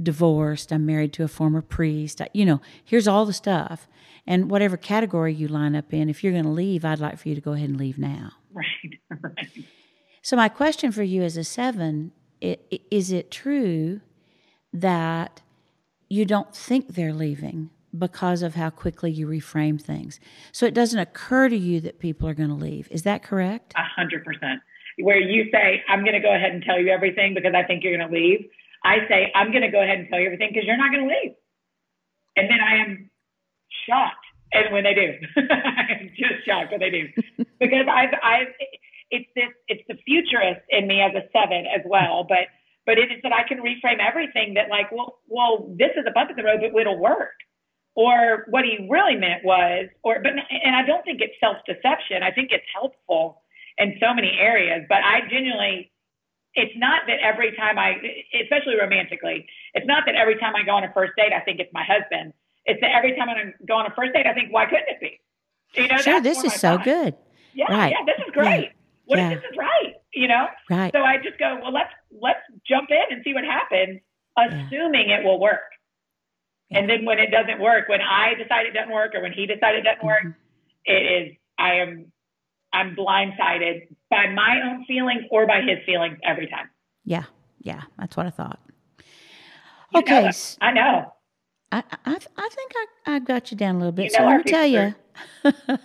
divorced. 0.00 0.72
I'm 0.72 0.86
married 0.86 1.12
to 1.14 1.24
a 1.24 1.28
former 1.28 1.62
priest. 1.62 2.20
I, 2.20 2.28
you 2.32 2.44
know, 2.44 2.60
here's 2.84 3.08
all 3.08 3.24
the 3.24 3.32
stuff. 3.32 3.88
And 4.26 4.50
whatever 4.50 4.76
category 4.76 5.32
you 5.32 5.48
line 5.48 5.74
up 5.74 5.92
in, 5.94 6.08
if 6.08 6.22
you're 6.22 6.32
going 6.32 6.44
to 6.44 6.50
leave, 6.50 6.84
I'd 6.84 7.00
like 7.00 7.18
for 7.18 7.28
you 7.28 7.34
to 7.34 7.40
go 7.40 7.52
ahead 7.52 7.68
and 7.70 7.78
leave 7.78 7.98
now. 7.98 8.32
Right. 8.52 8.98
right. 9.22 9.48
So, 10.22 10.34
my 10.36 10.48
question 10.48 10.90
for 10.90 11.02
you 11.02 11.22
as 11.22 11.36
a 11.36 11.44
seven 11.44 12.12
i- 12.42 12.56
i- 12.72 12.80
is 12.90 13.12
it 13.12 13.30
true 13.30 14.00
that 14.72 15.42
you 16.08 16.24
don't 16.24 16.54
think 16.54 16.94
they're 16.94 17.12
leaving 17.14 17.70
because 17.96 18.42
of 18.42 18.54
how 18.54 18.70
quickly 18.70 19.10
you 19.10 19.26
reframe 19.28 19.80
things? 19.80 20.18
So, 20.50 20.66
it 20.66 20.74
doesn't 20.74 20.98
occur 20.98 21.48
to 21.50 21.56
you 21.56 21.80
that 21.82 21.98
people 22.00 22.28
are 22.28 22.34
going 22.34 22.48
to 22.48 22.54
leave. 22.54 22.88
Is 22.90 23.02
that 23.02 23.22
correct? 23.22 23.74
A 23.76 23.82
hundred 23.82 24.24
percent. 24.24 24.60
Where 24.98 25.20
you 25.20 25.50
say, 25.52 25.82
I'm 25.88 26.02
going 26.02 26.14
to 26.14 26.20
go 26.20 26.34
ahead 26.34 26.52
and 26.52 26.62
tell 26.62 26.78
you 26.78 26.88
everything 26.90 27.34
because 27.34 27.54
I 27.54 27.62
think 27.62 27.84
you're 27.84 27.96
going 27.96 28.08
to 28.08 28.14
leave. 28.14 28.46
I 28.84 29.06
say, 29.08 29.32
I'm 29.34 29.50
going 29.50 29.62
to 29.62 29.70
go 29.70 29.82
ahead 29.82 29.98
and 29.98 30.08
tell 30.08 30.18
you 30.18 30.26
everything 30.26 30.50
because 30.52 30.66
you're 30.66 30.78
not 30.78 30.92
going 30.92 31.06
to 31.06 31.10
leave. 31.10 31.34
And 32.36 32.50
then 32.50 32.58
I 32.60 32.82
am 32.82 33.10
shocked. 33.86 34.26
And 34.52 34.72
when 34.72 34.84
they 34.84 34.94
do, 34.94 35.12
I'm 35.42 36.10
just 36.16 36.46
shocked 36.46 36.70
when 36.70 36.80
they 36.80 36.90
do. 36.90 37.04
because 37.60 37.86
I've, 37.90 38.14
I've, 38.22 38.52
it's 39.10 39.28
this, 39.34 39.50
it's 39.68 39.84
the 39.88 39.98
futurist 40.06 40.62
in 40.70 40.86
me 40.86 41.02
as 41.02 41.12
a 41.14 41.26
seven 41.34 41.66
as 41.66 41.82
well. 41.84 42.24
But, 42.28 42.48
but 42.86 42.98
it 42.98 43.12
is 43.12 43.20
that 43.22 43.32
I 43.32 43.46
can 43.46 43.58
reframe 43.58 44.00
everything 44.00 44.54
that 44.54 44.70
like, 44.70 44.90
well, 44.90 45.18
well, 45.28 45.68
this 45.76 45.92
is 45.96 46.06
a 46.08 46.12
bump 46.12 46.30
in 46.30 46.36
the 46.36 46.44
road, 46.44 46.60
but 46.62 46.80
it'll 46.80 46.98
work. 46.98 47.36
Or 47.94 48.46
what 48.48 48.64
he 48.64 48.86
really 48.88 49.16
meant 49.16 49.44
was, 49.44 49.90
or, 50.04 50.22
but, 50.22 50.32
and 50.32 50.76
I 50.76 50.86
don't 50.86 51.04
think 51.04 51.20
it's 51.20 51.34
self 51.42 51.58
deception. 51.66 52.22
I 52.22 52.30
think 52.30 52.50
it's 52.52 52.64
helpful 52.72 53.42
in 53.78 53.96
so 54.00 54.12
many 54.12 54.36
areas. 54.38 54.84
But 54.88 54.98
I 55.04 55.20
genuinely, 55.30 55.90
it's 56.54 56.74
not 56.76 57.02
that 57.06 57.20
every 57.22 57.54
time 57.56 57.78
I, 57.78 57.96
especially 58.42 58.76
romantically, 58.76 59.46
it's 59.74 59.86
not 59.86 60.04
that 60.06 60.14
every 60.14 60.36
time 60.38 60.54
I 60.56 60.64
go 60.64 60.72
on 60.72 60.84
a 60.84 60.92
first 60.92 61.12
date, 61.16 61.32
I 61.32 61.40
think 61.40 61.60
it's 61.60 61.72
my 61.72 61.84
husband. 61.84 62.32
It's 62.66 62.80
that 62.80 62.90
every 62.94 63.16
time 63.16 63.28
I 63.28 63.52
go 63.66 63.74
on 63.74 63.86
a 63.86 63.94
first 63.94 64.12
date, 64.12 64.26
I 64.26 64.34
think, 64.34 64.52
why 64.52 64.66
couldn't 64.66 64.88
it 64.88 65.00
be? 65.00 65.20
You 65.74 65.88
know, 65.88 65.96
sure, 65.98 66.20
this 66.20 66.42
is 66.44 66.54
so 66.54 66.78
good. 66.78 67.14
Yeah, 67.54 67.66
right. 67.70 67.92
yeah, 67.92 68.04
this 68.04 68.24
is 68.26 68.32
great. 68.32 68.64
Yeah. 68.64 68.72
What 69.06 69.18
yeah. 69.18 69.30
if 69.30 69.40
this 69.40 69.50
is 69.50 69.56
right? 69.56 69.94
You 70.12 70.28
know? 70.28 70.46
Right. 70.70 70.92
So 70.92 71.00
I 71.00 71.16
just 71.16 71.38
go, 71.38 71.58
well, 71.62 71.72
let's 71.72 71.92
let's 72.10 72.40
jump 72.68 72.90
in 72.90 73.04
and 73.10 73.22
see 73.24 73.32
what 73.32 73.44
happens, 73.44 74.00
assuming 74.36 75.08
yeah. 75.08 75.20
it 75.20 75.24
will 75.24 75.40
work. 75.40 75.60
And 76.70 76.88
then 76.88 77.06
when 77.06 77.18
it 77.18 77.30
doesn't 77.30 77.60
work, 77.60 77.88
when 77.88 78.00
I 78.02 78.34
decide 78.34 78.66
it 78.66 78.74
doesn't 78.74 78.92
work, 78.92 79.14
or 79.14 79.22
when 79.22 79.32
he 79.32 79.46
decided 79.46 79.80
it 79.80 79.84
doesn't 79.84 80.04
work, 80.04 80.24
mm-hmm. 80.24 80.30
it 80.84 81.28
is 81.28 81.36
I 81.58 81.76
am 81.76 82.12
I'm 82.72 82.94
blindsided 82.94 83.88
by 84.10 84.28
my 84.28 84.60
own 84.64 84.84
feelings 84.84 85.22
or 85.30 85.46
by 85.46 85.60
his 85.60 85.78
feelings 85.86 86.18
every 86.24 86.46
time. 86.46 86.68
Yeah, 87.04 87.24
yeah, 87.60 87.82
that's 87.98 88.16
what 88.16 88.26
I 88.26 88.30
thought. 88.30 88.60
You 89.92 90.00
okay, 90.00 90.22
know 90.22 90.30
I 90.60 90.72
know. 90.72 91.12
I, 91.72 91.82
I, 92.04 92.18
I 92.36 92.48
think 92.48 92.72
I, 92.76 93.14
I 93.14 93.18
got 93.18 93.50
you 93.50 93.56
down 93.56 93.76
a 93.76 93.78
little 93.78 93.92
bit. 93.92 94.04
You 94.04 94.10
so 94.10 94.24
let 94.24 94.44
me 94.44 94.50
tell 94.50 94.66
you, 94.66 94.94
let 95.44 95.80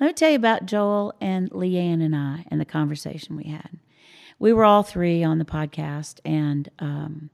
me 0.00 0.12
tell 0.12 0.30
you 0.30 0.36
about 0.36 0.66
Joel 0.66 1.14
and 1.20 1.50
Leanne 1.50 2.04
and 2.04 2.14
I 2.14 2.44
and 2.48 2.60
the 2.60 2.64
conversation 2.64 3.36
we 3.36 3.44
had. 3.44 3.78
We 4.38 4.52
were 4.52 4.64
all 4.64 4.82
three 4.82 5.24
on 5.24 5.38
the 5.38 5.44
podcast, 5.44 6.20
and 6.24 6.68
um, 6.78 7.30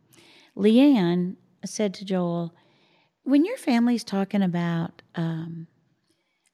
Leanne 0.57 1.37
said 1.65 1.95
to 1.95 2.05
Joel, 2.05 2.55
"When 3.25 3.45
your 3.45 3.57
family's 3.57 4.05
talking 4.05 4.43
about, 4.43 5.03
um, 5.15 5.67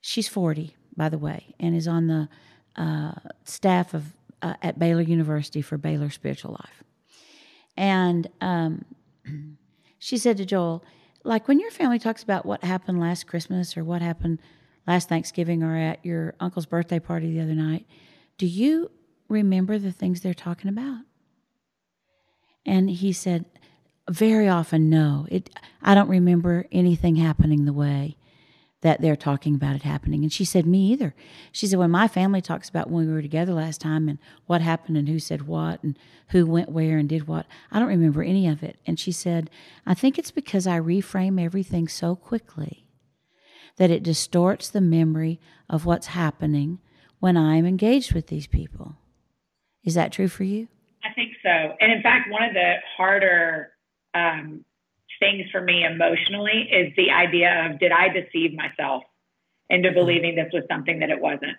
she's 0.00 0.28
forty, 0.28 0.74
by 0.98 1.08
the 1.08 1.18
way, 1.18 1.54
and 1.58 1.74
is 1.74 1.88
on 1.88 2.06
the 2.06 2.28
uh, 2.76 3.12
staff 3.44 3.94
of 3.94 4.04
uh, 4.42 4.54
at 4.60 4.78
Baylor 4.78 5.02
University 5.02 5.62
for 5.62 5.78
Baylor 5.78 6.10
Spiritual 6.10 6.52
Life, 6.52 6.84
and 7.76 8.28
um, 8.42 8.84
she 9.98 10.18
said 10.18 10.36
to 10.36 10.44
Joel." 10.44 10.84
like 11.24 11.48
when 11.48 11.60
your 11.60 11.70
family 11.70 11.98
talks 11.98 12.22
about 12.22 12.46
what 12.46 12.64
happened 12.64 13.00
last 13.00 13.26
Christmas 13.26 13.76
or 13.76 13.84
what 13.84 14.02
happened 14.02 14.40
last 14.86 15.08
Thanksgiving 15.08 15.62
or 15.62 15.76
at 15.76 16.04
your 16.04 16.34
uncle's 16.40 16.66
birthday 16.66 16.98
party 16.98 17.32
the 17.32 17.40
other 17.40 17.54
night, 17.54 17.86
do 18.38 18.46
you 18.46 18.90
remember 19.28 19.78
the 19.78 19.92
things 19.92 20.20
they're 20.20 20.34
talking 20.34 20.68
about? 20.68 21.00
And 22.64 22.88
he 22.88 23.12
said, 23.12 23.44
very 24.08 24.48
often, 24.48 24.88
no. 24.88 25.26
It, 25.30 25.50
I 25.82 25.94
don't 25.94 26.08
remember 26.08 26.66
anything 26.72 27.16
happening 27.16 27.64
the 27.64 27.72
way 27.72 28.16
that 28.80 29.00
they're 29.00 29.16
talking 29.16 29.54
about 29.54 29.74
it 29.74 29.82
happening. 29.82 30.22
And 30.22 30.32
she 30.32 30.44
said, 30.44 30.66
Me 30.66 30.92
either. 30.92 31.14
She 31.50 31.66
said, 31.66 31.78
When 31.78 31.90
my 31.90 32.06
family 32.08 32.40
talks 32.40 32.68
about 32.68 32.90
when 32.90 33.06
we 33.06 33.12
were 33.12 33.22
together 33.22 33.52
last 33.52 33.80
time 33.80 34.08
and 34.08 34.18
what 34.46 34.60
happened 34.60 34.96
and 34.96 35.08
who 35.08 35.18
said 35.18 35.46
what 35.46 35.82
and 35.82 35.98
who 36.28 36.46
went 36.46 36.70
where 36.70 36.98
and 36.98 37.08
did 37.08 37.26
what, 37.26 37.46
I 37.70 37.78
don't 37.78 37.88
remember 37.88 38.22
any 38.22 38.46
of 38.46 38.62
it. 38.62 38.78
And 38.86 38.98
she 38.98 39.12
said, 39.12 39.50
I 39.86 39.94
think 39.94 40.18
it's 40.18 40.30
because 40.30 40.66
I 40.66 40.78
reframe 40.78 41.42
everything 41.42 41.88
so 41.88 42.14
quickly 42.14 42.86
that 43.76 43.90
it 43.90 44.02
distorts 44.02 44.68
the 44.68 44.80
memory 44.80 45.40
of 45.68 45.84
what's 45.84 46.08
happening 46.08 46.78
when 47.20 47.36
I'm 47.36 47.66
engaged 47.66 48.12
with 48.12 48.28
these 48.28 48.46
people. 48.46 48.96
Is 49.84 49.94
that 49.94 50.12
true 50.12 50.28
for 50.28 50.44
you? 50.44 50.68
I 51.04 51.12
think 51.14 51.32
so. 51.42 51.48
And 51.80 51.92
in 51.92 52.02
fact, 52.02 52.30
one 52.30 52.42
of 52.42 52.54
the 52.54 52.74
harder 52.96 53.72
um, 54.14 54.64
things 55.18 55.50
for 55.50 55.60
me 55.60 55.84
emotionally 55.84 56.68
is 56.70 56.92
the 56.96 57.10
idea 57.10 57.66
of 57.66 57.78
did 57.78 57.92
I 57.92 58.08
deceive 58.08 58.54
myself 58.54 59.04
into 59.70 59.92
believing 59.92 60.34
this 60.34 60.50
was 60.52 60.64
something 60.70 61.00
that 61.00 61.10
it 61.10 61.20
wasn't? 61.20 61.56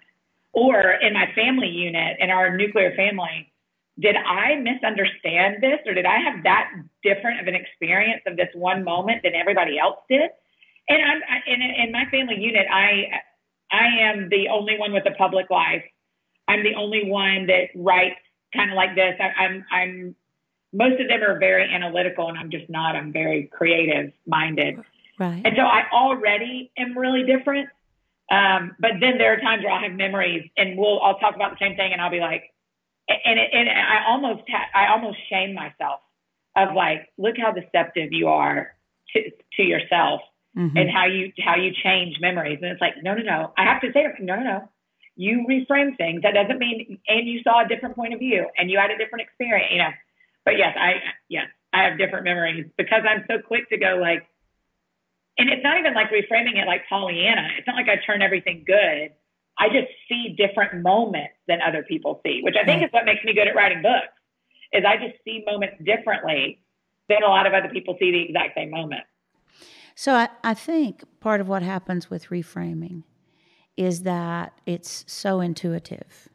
Or 0.52 0.92
in 0.92 1.14
my 1.14 1.32
family 1.36 1.68
unit, 1.68 2.18
in 2.20 2.30
our 2.30 2.56
nuclear 2.56 2.96
family, 2.96 3.52
did 4.00 4.16
I 4.16 4.56
misunderstand 4.56 5.62
this 5.62 5.80
or 5.86 5.94
did 5.94 6.06
I 6.06 6.18
have 6.20 6.44
that 6.44 6.72
different 7.04 7.42
of 7.42 7.48
an 7.48 7.56
experience 7.56 8.22
of 8.26 8.38
this 8.38 8.48
one 8.54 8.84
moment 8.84 9.24
than 9.24 9.36
everybody 9.36 9.78
else 9.78 9.98
did? 10.10 10.30
And 10.88 11.02
I'm 11.04 11.22
in, 11.46 11.62
in 11.62 11.92
my 11.92 12.06
family 12.10 12.40
unit, 12.40 12.66
I 12.72 13.08
I 13.72 14.10
am 14.10 14.30
the 14.30 14.48
only 14.50 14.80
one 14.80 14.94
with 14.94 15.06
a 15.06 15.12
public 15.12 15.50
life. 15.50 15.84
I'm 16.48 16.64
the 16.64 16.74
only 16.76 17.10
one 17.10 17.46
that 17.48 17.70
writes 17.76 18.16
kind 18.56 18.72
of 18.72 18.76
like 18.76 18.96
this. 18.96 19.16
I, 19.20 19.44
I'm 19.44 19.66
I'm 19.72 20.16
most 20.72 21.02
of 21.02 21.08
them 21.08 21.22
are 21.24 21.40
very 21.40 21.74
analytical 21.74 22.30
and 22.30 22.38
I'm 22.38 22.52
just 22.52 22.70
not. 22.70 22.96
I'm 22.96 23.12
very 23.12 23.50
creative 23.52 24.12
minded. 24.28 24.80
Right. 25.18 25.42
And 25.44 25.56
so 25.56 25.64
I 25.64 25.84
already 25.92 26.72
am 26.78 26.98
really 26.98 27.24
different. 27.24 27.70
Um, 28.32 28.76
but 28.80 28.92
then 29.02 29.18
there 29.18 29.34
are 29.34 29.40
times 29.40 29.64
where 29.64 29.74
I'll 29.74 29.82
have 29.82 29.94
memories 29.94 30.50
and 30.56 30.78
we'll, 30.78 31.02
I'll 31.02 31.18
talk 31.18 31.36
about 31.36 31.52
the 31.52 31.58
same 31.60 31.76
thing 31.76 31.92
and 31.92 32.02
I'll 32.02 32.12
be 32.12 32.20
like, 32.20 32.54
and, 33.08 33.40
it, 33.40 33.50
and 33.52 33.68
I 33.68 34.06
almost, 34.08 34.44
ha- 34.48 34.70
I 34.76 34.92
almost 34.94 35.18
shame 35.30 35.56
myself 35.56 36.02
of 36.56 36.76
like, 36.76 37.10
look 37.18 37.36
how 37.38 37.52
deceptive 37.52 38.14
you 38.14 38.28
are 38.28 38.76
to, 39.16 39.32
to 39.58 39.64
yourself 39.64 40.22
mm-hmm. 40.56 40.78
and 40.78 40.92
how 40.92 41.08
you, 41.08 41.34
how 41.44 41.56
you 41.56 41.72
change 41.84 42.18
memories. 42.22 42.60
And 42.62 42.72
it's 42.72 42.82
like, 42.82 43.02
no, 43.02 43.16
no, 43.16 43.24
no. 43.24 43.54
I 43.58 43.64
have 43.64 43.82
to 43.82 43.92
say, 43.92 44.06
no, 44.20 44.36
no, 44.36 44.44
no. 44.44 44.70
You 45.16 45.46
reframe 45.50 45.98
things. 45.98 46.22
That 46.22 46.36
doesn't 46.36 46.60
mean, 46.60 47.00
and 47.08 47.28
you 47.28 47.42
saw 47.44 47.66
a 47.66 47.68
different 47.68 47.96
point 47.96 48.14
of 48.14 48.20
view 48.20 48.46
and 48.58 48.70
you 48.70 48.78
had 48.78 48.92
a 48.92 48.98
different 48.98 49.24
experience, 49.24 49.72
you 49.72 49.80
know 49.80 49.90
but 50.50 50.58
yes, 50.58 50.76
I 50.80 50.94
yes, 51.30 51.46
I 51.74 51.84
have 51.84 51.98
different 52.00 52.26
memories 52.26 52.66
because 52.76 53.04
I'm 53.08 53.24
so 53.28 53.38
quick 53.46 53.70
to 53.70 53.78
go 53.78 54.00
like, 54.02 54.26
and 55.38 55.50
it's 55.50 55.64
not 55.64 55.78
even 55.78 55.94
like 55.94 56.10
reframing 56.10 56.58
it 56.58 56.66
like 56.66 56.82
Pollyanna. 56.90 57.50
It's 57.58 57.68
not 57.68 57.76
like 57.76 57.88
I 57.88 57.98
turn 58.04 58.24
everything 58.24 58.64
good. 58.66 59.12
I 59.60 59.68
just 59.68 59.92
see 60.08 60.36
different 60.36 60.82
moments 60.82 61.36
than 61.48 61.60
other 61.62 61.84
people 61.84 62.20
see, 62.26 62.40
which 62.42 62.56
I 62.60 62.66
think 62.66 62.82
is 62.82 62.90
what 62.92 63.06
makes 63.06 63.24
me 63.24 63.34
good 63.34 63.48
at 63.48 63.56
writing 63.56 63.84
books. 63.84 64.16
Is 64.74 64.84
I 64.88 64.98
just 64.98 65.22
see 65.24 65.44
moments 65.46 65.76
differently 65.84 66.64
than 67.10 67.22
a 67.24 67.28
lot 67.28 67.46
of 67.46 67.54
other 67.54 67.70
people 67.70 67.96
see 68.00 68.12
the 68.12 68.24
exact 68.24 68.56
same 68.56 68.72
moment. 68.72 69.04
So 69.94 70.14
I, 70.14 70.30
I 70.44 70.54
think 70.56 71.04
part 71.20 71.42
of 71.42 71.48
what 71.48 71.62
happens 71.62 72.10
with 72.10 72.30
reframing 72.30 73.04
is 73.78 74.04
that 74.04 74.54
it's 74.66 75.04
so 75.08 75.42
intuitive 75.42 76.30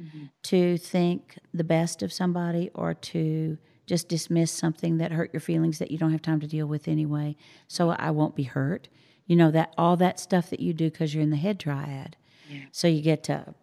mm-hmm. 0.00 0.24
to 0.44 0.78
think 0.78 1.38
the 1.52 1.64
best 1.64 2.02
of 2.02 2.12
somebody 2.12 2.70
or 2.74 2.94
to 2.94 3.58
just 3.86 4.08
dismiss 4.08 4.50
something 4.50 4.98
that 4.98 5.12
hurt 5.12 5.32
your 5.32 5.40
feelings 5.40 5.78
that 5.78 5.90
you 5.90 5.98
don't 5.98 6.12
have 6.12 6.22
time 6.22 6.40
to 6.40 6.46
deal 6.46 6.66
with 6.66 6.88
anyway. 6.88 7.36
So 7.68 7.90
I 7.90 8.10
won't 8.10 8.34
be 8.34 8.42
hurt. 8.42 8.88
You 9.26 9.36
know 9.36 9.50
that 9.50 9.74
all 9.76 9.96
that 9.96 10.20
stuff 10.20 10.50
that 10.50 10.60
you 10.60 10.72
do 10.72 10.90
because 10.90 11.14
you're 11.14 11.22
in 11.22 11.30
the 11.30 11.36
head 11.36 11.58
triad. 11.58 12.16
Yeah. 12.48 12.64
So 12.72 12.88
you 12.88 13.02
get 13.02 13.24
to, 13.24 13.54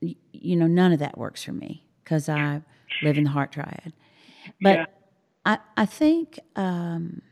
you 0.00 0.56
know, 0.56 0.66
none 0.66 0.92
of 0.92 0.98
that 0.98 1.18
works 1.18 1.42
for 1.42 1.52
me 1.52 1.84
because 2.02 2.28
I 2.28 2.62
live 3.02 3.18
in 3.18 3.24
the 3.24 3.30
heart 3.30 3.52
triad. 3.52 3.92
But 4.60 4.78
yeah. 4.78 4.86
I 5.44 5.58
I 5.76 5.86
think 5.86 6.38
um, 6.56 7.22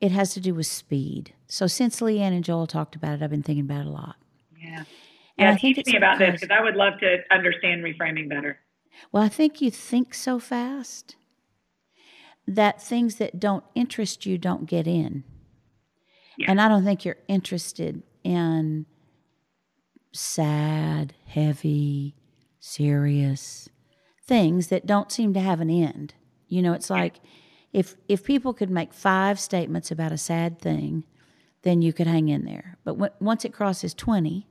it 0.00 0.12
has 0.12 0.34
to 0.34 0.40
do 0.40 0.54
with 0.54 0.66
speed. 0.66 1.34
So 1.46 1.66
since 1.66 2.00
Leanne 2.00 2.34
and 2.34 2.44
Joel 2.44 2.66
talked 2.66 2.94
about 2.96 3.14
it, 3.14 3.22
I've 3.22 3.30
been 3.30 3.42
thinking 3.42 3.64
about 3.64 3.82
it 3.82 3.86
a 3.86 3.90
lot. 3.90 4.16
Yeah. 4.58 4.84
Yeah, 5.36 5.50
and 5.50 5.58
teach 5.58 5.84
me 5.86 5.96
about 5.96 6.18
this 6.18 6.40
because 6.40 6.56
I 6.56 6.62
would 6.62 6.76
love 6.76 7.00
to 7.00 7.18
understand 7.30 7.82
reframing 7.82 8.28
better. 8.28 8.60
Well, 9.10 9.22
I 9.22 9.28
think 9.28 9.60
you 9.60 9.70
think 9.70 10.14
so 10.14 10.38
fast 10.38 11.16
that 12.46 12.80
things 12.80 13.16
that 13.16 13.40
don't 13.40 13.64
interest 13.74 14.26
you 14.26 14.38
don't 14.38 14.66
get 14.66 14.86
in. 14.86 15.24
Yeah. 16.38 16.50
And 16.50 16.60
I 16.60 16.68
don't 16.68 16.84
think 16.84 17.04
you're 17.04 17.16
interested 17.28 18.02
in 18.22 18.86
sad, 20.12 21.14
heavy, 21.26 22.14
serious 22.60 23.68
things 24.26 24.68
that 24.68 24.86
don't 24.86 25.12
seem 25.12 25.34
to 25.34 25.40
have 25.40 25.60
an 25.60 25.70
end. 25.70 26.14
You 26.48 26.62
know, 26.62 26.72
it's 26.72 26.90
like 26.90 27.20
if 27.72 27.96
if 28.08 28.24
people 28.24 28.54
could 28.54 28.70
make 28.70 28.94
five 28.94 29.40
statements 29.40 29.90
about 29.90 30.12
a 30.12 30.18
sad 30.18 30.60
thing, 30.60 31.04
then 31.62 31.82
you 31.82 31.92
could 31.92 32.06
hang 32.06 32.28
in 32.28 32.44
there. 32.44 32.78
But 32.84 32.92
w- 32.92 33.12
once 33.20 33.44
it 33.44 33.52
crosses 33.52 33.94
20, 33.94 34.46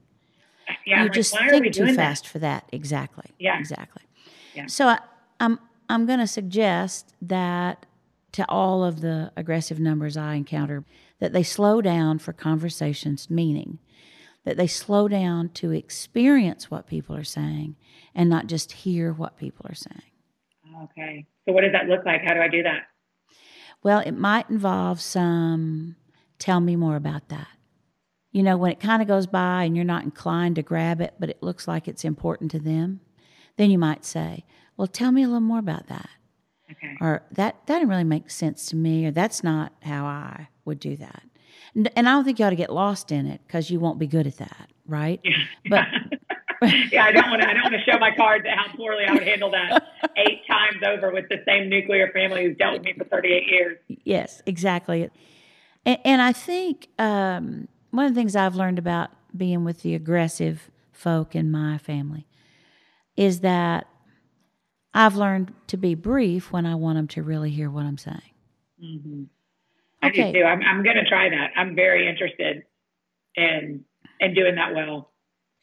yeah, 0.86 1.04
you 1.04 1.10
just 1.10 1.38
think 1.38 1.72
too 1.74 1.94
fast 1.94 2.24
that? 2.24 2.30
for 2.30 2.40
that. 2.40 2.70
Exactly. 2.72 3.26
Yeah. 3.40 3.60
Exactly. 3.60 4.04
Yeah. 4.56 4.68
So 4.68 4.88
I, 4.88 5.00
I'm 5.40 5.60
I'm 5.90 6.06
going 6.06 6.20
to 6.20 6.28
suggest 6.28 7.14
that 7.22 7.86
to 8.34 8.46
all 8.50 8.84
of 8.84 9.02
the 9.02 9.32
aggressive 9.36 9.80
numbers 9.80 10.18
I 10.18 10.36
encounter 10.36 10.84
that 11.20 11.34
they 11.34 11.44
slow 11.44 11.82
down 11.82 12.20
for 12.20 12.34
conversations, 12.34 13.30
meaning 13.30 13.80
that 14.44 14.58
they 14.58 14.68
slow 14.68 15.08
down 15.08 15.50
to 15.50 15.72
experience 15.72 16.70
what 16.70 16.88
people 16.88 17.16
are 17.16 17.24
saying 17.24 17.76
and 18.16 18.30
not 18.30 18.48
just 18.48 18.72
hear 18.72 19.14
what 19.14 19.38
people 19.38 19.66
are 19.70 19.76
saying. 19.76 20.02
Okay. 20.84 21.26
So 21.46 21.54
what 21.54 21.62
does 21.62 21.72
that 21.74 21.88
look 21.88 22.06
like? 22.06 22.22
How 22.24 22.34
do 22.34 22.42
I 22.42 22.48
do 22.48 22.64
that? 22.64 22.84
Well, 23.84 24.00
it 24.00 24.14
might 24.14 24.50
involve 24.50 25.02
some 25.02 25.96
tell 26.40 26.60
me 26.60 26.76
more 26.76 26.96
about 26.96 27.30
that 27.30 27.48
you 28.34 28.44
know, 28.44 28.58
when 28.58 28.72
it 28.72 28.80
kind 28.80 29.02
of 29.02 29.08
goes 29.08 29.28
by 29.28 29.64
and 29.64 29.76
you're 29.76 29.86
not 29.86 30.04
inclined 30.04 30.58
to 30.58 30.64
grab 30.64 31.00
it, 31.00 31.14
but 31.20 31.30
it 31.30 31.42
looks 31.42 31.68
like 31.68 31.88
it's 31.88 32.04
important 32.04 32.52
to 32.52 32.60
them, 32.60 33.00
then 33.58 33.72
you 33.72 33.78
might 33.78 34.04
say, 34.04 34.44
Well, 34.76 34.88
tell 34.88 35.12
me 35.12 35.24
a 35.24 35.28
little 35.28 35.40
more 35.40 35.60
about 35.60 35.88
that. 35.88 36.10
Okay. 36.72 36.98
Or 37.00 37.24
that, 37.32 37.56
that 37.68 37.76
didn't 37.76 37.90
really 37.90 38.04
make 38.04 38.32
sense 38.32 38.66
to 38.68 38.76
me, 38.76 39.06
or 39.06 39.12
that's 39.12 39.44
not 39.44 39.74
how 39.84 40.06
I 40.06 40.50
would 40.66 40.80
do 40.80 40.98
that. 40.98 41.24
And, 41.76 41.90
and 41.96 42.10
I 42.10 42.14
don't 42.14 42.24
think 42.24 42.40
you 42.40 42.46
ought 42.46 42.50
to 42.50 42.56
get 42.56 42.72
lost 42.72 43.12
in 43.12 43.28
it 43.28 43.42
because 43.46 43.70
you 43.70 43.80
won't 43.80 44.00
be 44.00 44.08
good 44.08 44.26
at 44.26 44.38
that, 44.38 44.72
right? 44.88 45.22
Yeah. 45.24 45.38
But 45.70 45.86
yeah, 46.92 47.06
I 47.06 47.12
don't 47.12 47.30
want 47.30 47.44
to. 47.44 47.50
I 47.50 47.54
don't 47.54 47.64
want 47.64 47.76
to 47.76 47.92
show 47.92 48.00
my 48.00 48.16
cards 48.16 48.46
at 48.50 48.58
how 48.58 48.76
poorly 48.76 49.06
I 49.06 49.14
would 49.14 49.24
handle 49.24 49.52
that 49.52 49.84
eight 50.18 50.42
times 50.48 50.82
over 50.84 51.12
with 51.12 51.30
the 51.30 51.44
same 51.46 51.70
nuclear 51.70 52.10
family 52.12 52.46
who's 52.46 52.58
dealt 52.58 52.74
with 52.74 52.84
me 52.84 52.94
for 52.98 53.04
38 53.04 53.48
years. 53.48 53.78
Yes, 54.04 54.42
exactly. 54.48 55.12
And, 55.86 56.00
and 56.04 56.22
I 56.22 56.32
think 56.32 56.88
um, 56.98 57.68
one 57.94 58.06
of 58.06 58.16
the 58.16 58.20
things 58.20 58.36
I've 58.36 58.56
learned 58.56 58.80
about 58.80 59.12
being 59.38 59.64
with 59.64 59.84
the 59.84 59.94
aggressive 59.94 60.72
folk 60.92 61.36
in 61.36 61.52
my 61.52 61.78
family 61.78 62.26
is 63.16 63.42
that 63.42 63.86
I've 64.96 65.16
learned 65.16 65.54
to 65.68 65.78
be 65.78 65.94
brief 65.94 66.52
when 66.52 66.66
I 66.66 66.74
want 66.74 66.98
them 66.98 67.08
to 67.10 67.22
really 67.22 67.52
hear 67.52 67.70
what 67.70 67.86
I'm 67.86 68.00
saying. 68.00 68.34
Mm-hmm. 68.84 69.24
I 70.02 70.08
okay. 70.08 70.32
do 70.32 70.40
too. 70.40 70.44
I'm, 70.44 70.64
I'm 70.64 70.84
going 70.84 70.96
to 70.96 71.06
try 71.08 71.30
that. 71.30 71.52
I'm 71.56 71.76
very 71.76 72.10
interested 72.10 72.64
in 73.36 73.86
in 74.20 74.34
doing 74.34 74.56
that 74.56 74.74
well. 74.74 75.12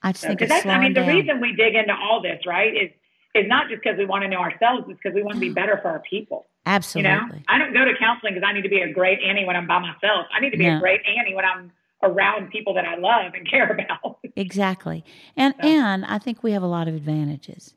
I 0.03 0.12
just 0.12 0.23
so, 0.23 0.29
think 0.29 0.43
it's 0.43 0.53
I 0.53 0.79
mean, 0.79 0.93
down. 0.93 1.07
the 1.07 1.12
reason 1.12 1.40
we 1.40 1.55
dig 1.57 1.75
into 1.75 1.95
all 1.95 2.23
this, 2.23 2.47
right, 2.47 2.73
is 2.73 2.90
is 3.35 3.49
not 3.49 3.69
just 3.69 3.83
because 3.83 3.99
we 3.99 4.07
want 4.07 4.23
to 4.23 4.29
know 4.29 4.38
ourselves, 4.38 4.85
it's 4.88 5.01
because 5.03 5.16
we 5.16 5.23
want 5.25 5.35
to 5.35 5.40
be 5.40 5.51
better 5.51 5.81
for 5.83 5.88
our 5.88 6.03
people. 6.09 6.47
Absolutely. 6.64 7.11
You 7.11 7.16
know, 7.16 7.29
I 7.49 7.59
don't 7.59 7.73
go 7.73 7.85
to 7.85 7.93
counseling 7.99 8.35
because 8.35 8.47
I 8.47 8.53
need 8.53 8.62
to 8.62 8.69
be 8.69 8.83
a 8.83 8.93
great 8.93 9.19
Annie 9.21 9.45
when 9.45 9.57
I'm 9.57 9.66
by 9.66 9.81
myself. 9.81 10.27
I 10.33 10.38
need 10.38 10.51
to 10.51 10.59
be 10.59 10.69
no. 10.69 10.77
a 10.77 10.81
great 10.81 11.01
Annie 11.07 11.35
when 11.35 11.45
I'm 11.45 11.73
around 12.03 12.51
people 12.51 12.75
that 12.75 12.85
I 12.85 12.97
love 12.97 13.33
and 13.35 13.49
care 13.49 13.73
about. 14.03 14.19
exactly. 14.37 15.05
And 15.37 15.55
so. 15.61 15.69
and 15.69 16.05
I 16.05 16.19
think 16.19 16.43
we 16.43 16.53
have 16.53 16.63
a 16.63 16.69
lot 16.69 16.89
of 16.89 16.95
advantages. 16.95 17.75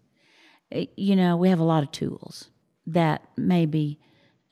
Eh, 0.71 0.85
you 0.95 1.15
know, 1.15 1.37
we 1.37 1.49
have 1.49 1.59
a 1.59 1.63
lot 1.65 1.83
of 1.83 1.91
tools 1.91 2.49
that 2.87 3.23
maybe 3.37 3.99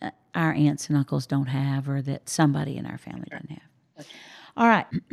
uh, 0.01 0.11
our 0.35 0.53
aunts 0.53 0.87
and 0.87 0.97
uncles 0.97 1.25
don't 1.25 1.47
have 1.47 1.89
or 1.89 2.01
that 2.01 2.29
somebody 2.29 2.77
in 2.77 2.85
our 2.85 2.97
family 2.97 3.27
doesn't 3.29 3.49
have. 3.49 3.69
Okay. 3.99 4.09
All 4.57 4.67
right. 4.67 4.85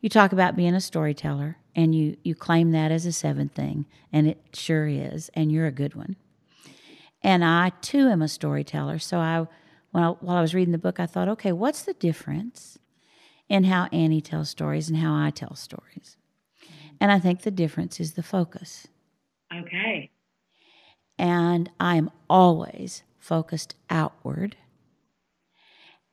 you 0.00 0.08
talk 0.08 0.32
about 0.32 0.56
being 0.56 0.74
a 0.74 0.80
storyteller 0.80 1.58
and 1.74 1.94
you 1.94 2.16
you 2.22 2.34
claim 2.34 2.72
that 2.72 2.90
as 2.90 3.06
a 3.06 3.12
seventh 3.12 3.52
thing 3.52 3.86
and 4.12 4.26
it 4.26 4.38
sure 4.52 4.86
is 4.86 5.30
and 5.34 5.52
you're 5.52 5.66
a 5.66 5.72
good 5.72 5.94
one. 5.94 6.16
And 7.22 7.44
I 7.44 7.72
too 7.80 8.08
am 8.08 8.22
a 8.22 8.28
storyteller, 8.28 9.00
so 9.00 9.18
I 9.18 9.46
when 9.90 10.04
I, 10.04 10.08
while 10.10 10.36
I 10.36 10.40
was 10.40 10.54
reading 10.54 10.72
the 10.72 10.78
book 10.78 11.00
I 11.00 11.06
thought, 11.06 11.28
okay, 11.28 11.52
what's 11.52 11.82
the 11.82 11.94
difference 11.94 12.78
in 13.48 13.64
how 13.64 13.88
Annie 13.92 14.20
tells 14.20 14.50
stories 14.50 14.88
and 14.88 14.98
how 14.98 15.14
I 15.14 15.30
tell 15.30 15.54
stories. 15.54 16.16
And 17.00 17.12
I 17.12 17.18
think 17.18 17.42
the 17.42 17.50
difference 17.50 18.00
is 18.00 18.12
the 18.14 18.22
focus. 18.22 18.88
Okay. 19.54 20.10
And 21.18 21.70
I'm 21.80 22.10
always 22.28 23.02
focused 23.18 23.74
outward. 23.88 24.56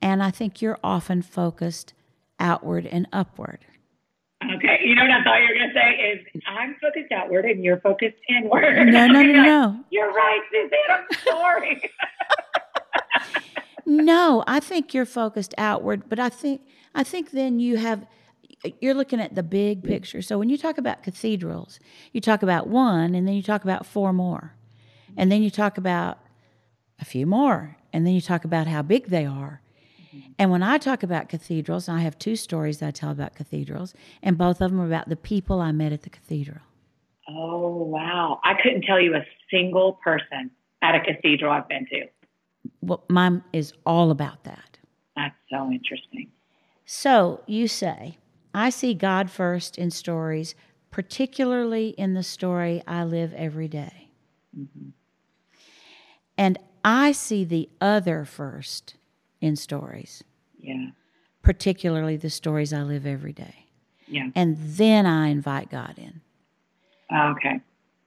And 0.01 0.21
I 0.21 0.31
think 0.31 0.61
you're 0.61 0.79
often 0.83 1.21
focused 1.21 1.93
outward 2.39 2.85
and 2.85 3.07
upward. 3.11 3.65
Okay. 4.43 4.79
You 4.83 4.95
know 4.95 5.03
what 5.03 5.11
I 5.11 5.23
thought 5.23 5.37
you 5.37 5.47
were 5.47 5.55
going 5.55 5.69
to 5.69 5.73
say 5.73 5.91
is 6.11 6.41
I'm 6.47 6.75
focused 6.81 7.11
outward 7.11 7.45
and 7.45 7.63
you're 7.63 7.79
focused 7.79 8.17
inward. 8.29 8.85
No, 8.87 9.07
no, 9.07 9.21
no, 9.21 9.43
no. 9.43 9.79
You're 9.89 10.11
right, 10.11 10.41
Suzanne. 10.51 10.79
I'm 10.89 11.17
sorry. 11.25 11.89
no, 13.85 14.43
I 14.45 14.59
think 14.59 14.93
you're 14.93 15.05
focused 15.05 15.53
outward, 15.57 16.09
but 16.09 16.19
I 16.19 16.29
think 16.29 16.61
I 16.95 17.03
think 17.03 17.31
then 17.31 17.59
you 17.59 17.77
have 17.77 18.07
you're 18.79 18.93
looking 18.93 19.19
at 19.19 19.35
the 19.35 19.43
big 19.43 19.83
picture. 19.83 20.21
So 20.21 20.39
when 20.39 20.49
you 20.49 20.57
talk 20.57 20.77
about 20.77 21.03
cathedrals, 21.03 21.79
you 22.13 22.21
talk 22.21 22.41
about 22.41 22.67
one 22.67 23.13
and 23.13 23.27
then 23.27 23.35
you 23.35 23.43
talk 23.43 23.63
about 23.63 23.85
four 23.85 24.13
more. 24.13 24.55
And 25.17 25.31
then 25.31 25.43
you 25.43 25.51
talk 25.51 25.77
about 25.77 26.17
a 26.99 27.05
few 27.05 27.27
more 27.27 27.77
and 27.93 28.07
then 28.07 28.13
you 28.13 28.21
talk 28.21 28.45
about 28.45 28.65
how 28.67 28.81
big 28.81 29.07
they 29.07 29.25
are. 29.25 29.61
Mm-hmm. 30.15 30.31
And 30.39 30.51
when 30.51 30.63
I 30.63 30.77
talk 30.77 31.03
about 31.03 31.29
cathedrals, 31.29 31.87
I 31.87 31.99
have 31.99 32.17
two 32.17 32.35
stories 32.35 32.81
I 32.81 32.91
tell 32.91 33.11
about 33.11 33.35
cathedrals, 33.35 33.93
and 34.23 34.37
both 34.37 34.61
of 34.61 34.71
them 34.71 34.81
are 34.81 34.85
about 34.85 35.09
the 35.09 35.15
people 35.15 35.61
I 35.61 35.71
met 35.71 35.91
at 35.91 36.03
the 36.03 36.09
cathedral. 36.09 36.61
Oh, 37.27 37.83
wow. 37.83 38.39
I 38.43 38.53
couldn't 38.61 38.83
tell 38.83 38.99
you 38.99 39.15
a 39.15 39.25
single 39.51 39.93
person 40.03 40.51
at 40.81 40.95
a 40.95 40.99
cathedral 41.01 41.51
I've 41.51 41.67
been 41.67 41.85
to. 41.87 42.05
Well, 42.81 43.03
mine 43.09 43.43
is 43.53 43.73
all 43.85 44.11
about 44.11 44.43
that. 44.43 44.77
That's 45.15 45.35
so 45.49 45.71
interesting. 45.71 46.29
So 46.85 47.41
you 47.47 47.67
say, 47.67 48.19
I 48.53 48.69
see 48.69 48.93
God 48.93 49.29
first 49.29 49.77
in 49.77 49.91
stories, 49.91 50.55
particularly 50.91 51.89
in 51.89 52.13
the 52.13 52.23
story 52.23 52.81
I 52.87 53.03
live 53.03 53.33
every 53.33 53.67
day. 53.67 54.09
Mm-hmm. 54.57 54.89
And 56.37 56.59
I 56.83 57.11
see 57.11 57.43
the 57.43 57.67
other 57.81 58.23
first 58.23 58.95
in 59.41 59.55
stories. 59.55 60.23
Yeah. 60.59 60.89
Particularly 61.41 62.17
the 62.17 62.29
stories 62.29 62.71
I 62.71 62.81
live 62.83 63.05
every 63.05 63.33
day. 63.33 63.65
Yeah. 64.07 64.29
And 64.35 64.57
then 64.59 65.05
I 65.05 65.27
invite 65.27 65.69
God 65.69 65.95
in. 65.97 66.21
okay. 67.11 67.61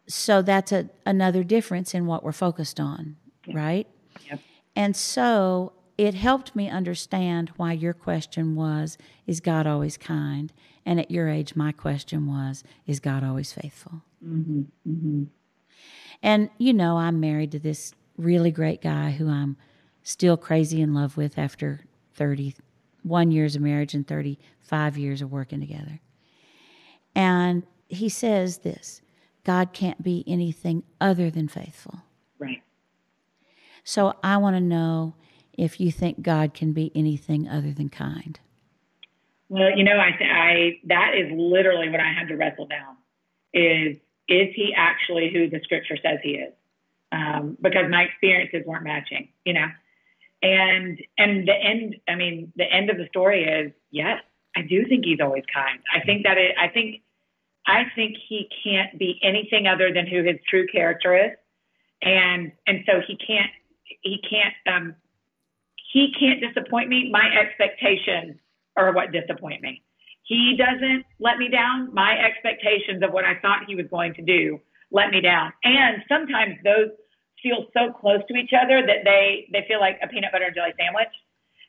So 0.07 0.41
that's 0.41 0.73
a, 0.73 0.89
another 1.05 1.43
difference 1.45 1.95
in 1.95 2.07
what 2.07 2.25
we're 2.25 2.33
focused 2.33 2.81
on, 2.81 3.17
yeah. 3.45 3.59
right? 3.59 3.87
Yep. 4.31 4.41
And 4.75 4.97
so 4.97 5.73
it 5.99 6.15
helped 6.15 6.55
me 6.55 6.71
understand 6.71 7.51
why 7.57 7.73
your 7.73 7.93
question 7.93 8.55
was, 8.55 8.97
Is 9.27 9.41
God 9.41 9.67
always 9.67 9.97
kind? 9.97 10.53
And 10.87 11.01
at 11.01 11.11
your 11.11 11.29
age, 11.29 11.57
my 11.57 11.73
question 11.73 12.27
was, 12.27 12.63
Is 12.87 13.01
God 13.01 13.25
always 13.25 13.53
faithful? 13.53 14.03
Mm-hmm. 14.25 14.61
Mm-hmm. 14.89 15.25
And, 16.23 16.51
you 16.57 16.73
know, 16.73 16.97
I'm 16.97 17.21
married 17.21 17.53
to 17.53 17.59
this 17.59 17.93
really 18.17 18.53
great 18.53 18.81
guy 18.81 19.11
who 19.11 19.29
I'm 19.29 19.57
still 20.03 20.37
crazy 20.37 20.81
in 20.81 20.95
love 20.95 21.17
with 21.17 21.37
after 21.37 21.81
31 22.15 23.31
years 23.31 23.57
of 23.57 23.63
marriage 23.63 23.95
and 23.95 24.07
35 24.07 24.97
years 24.97 25.21
of 25.21 25.33
working 25.33 25.61
together. 25.61 26.01
And 27.15 27.65
he 27.89 28.09
says 28.09 28.59
this 28.59 29.03
God 29.43 29.73
can't 29.73 30.03
be 30.03 30.23
anything 30.27 30.85
other 31.01 31.31
than 31.31 31.49
faithful. 31.49 32.03
Right. 32.39 32.63
So 33.83 34.15
I 34.23 34.37
want 34.37 34.55
to 34.55 34.61
know 34.61 35.15
if 35.59 35.81
you 35.81 35.91
think 35.91 36.23
God 36.23 36.55
can 36.55 36.73
be 36.73 36.93
anything 36.95 37.49
other 37.49 37.73
than 37.73 37.91
kind? 37.91 38.39
Well, 39.49 39.77
you 39.77 39.85
know, 39.85 39.97
I, 39.97 40.11
I 40.25 40.79
that 40.87 41.13
is 41.17 41.31
literally 41.33 41.89
what 41.89 42.01
I 42.01 42.13
had 42.13 42.29
to 42.29 42.37
wrestle 42.37 42.67
down. 42.67 42.97
Is 43.53 43.97
is 44.29 44.49
he 44.55 44.73
actually 44.77 45.31
who 45.33 45.51
the 45.51 45.61
scripture 45.65 45.97
says 46.03 46.19
he 46.23 46.31
is? 46.33 46.53
Um, 47.11 47.57
because 47.61 47.91
my 47.91 48.03
experiences 48.03 48.63
weren't 48.67 48.85
matching, 48.85 49.29
you 49.45 49.55
know. 49.55 49.67
And 50.43 51.01
and 51.17 51.49
the 51.49 51.55
end, 51.55 51.97
I 52.09 52.15
mean, 52.15 52.53
the 52.57 52.71
end 52.71 52.91
of 52.91 52.97
the 52.97 53.07
story 53.09 53.45
is 53.45 53.73
yes, 53.91 54.21
I 54.57 54.63
do 54.63 54.87
think 54.87 55.05
he's 55.05 55.21
always 55.21 55.45
kind. 55.53 55.81
I 55.95 56.05
think 56.05 56.25
that 56.25 56.39
it, 56.39 56.55
I 56.61 56.69
think 56.69 57.03
I 57.67 57.85
think 57.97 58.17
he 58.29 58.49
can't 58.63 58.99
be 58.99 59.19
anything 59.23 59.67
other 59.67 59.93
than 59.93 60.07
who 60.07 60.23
his 60.23 60.37
true 60.47 60.67
character 60.67 61.17
is, 61.17 61.33
and 62.03 62.53
and 62.67 62.85
so 62.87 63.01
he 63.07 63.17
can't 63.17 63.51
he 64.03 64.23
can't 64.31 64.55
um, 64.77 64.95
he 65.93 66.13
can't 66.19 66.41
disappoint 66.41 66.89
me. 66.89 67.11
My 67.11 67.29
expectations 67.33 68.37
are 68.77 68.93
what 68.93 69.13
disappoint 69.13 69.63
me. 69.63 69.83
He 70.23 70.57
doesn't 70.59 71.05
let 71.19 71.39
me 71.39 71.49
down. 71.49 71.93
My 71.95 72.19
expectations 72.19 73.03
of 73.03 73.13
what 73.13 73.25
I 73.25 73.39
thought 73.41 73.65
he 73.67 73.75
was 73.75 73.87
going 73.91 74.15
to 74.15 74.23
do 74.23 74.61
let 74.91 75.11
me 75.11 75.21
down. 75.21 75.53
And 75.65 76.03
sometimes 76.09 76.57
those 76.65 76.89
feel 77.43 77.67
so 77.73 77.93
close 77.93 78.21
to 78.29 78.35
each 78.35 78.53
other 78.53 78.85
that 78.85 79.05
they 79.05 79.49
they 79.53 79.65
feel 79.69 79.81
like 79.81 79.99
a 80.03 80.09
peanut 80.09 80.33
butter 80.33 80.47
and 80.47 80.55
jelly 80.55 80.73
sandwich. 80.79 81.13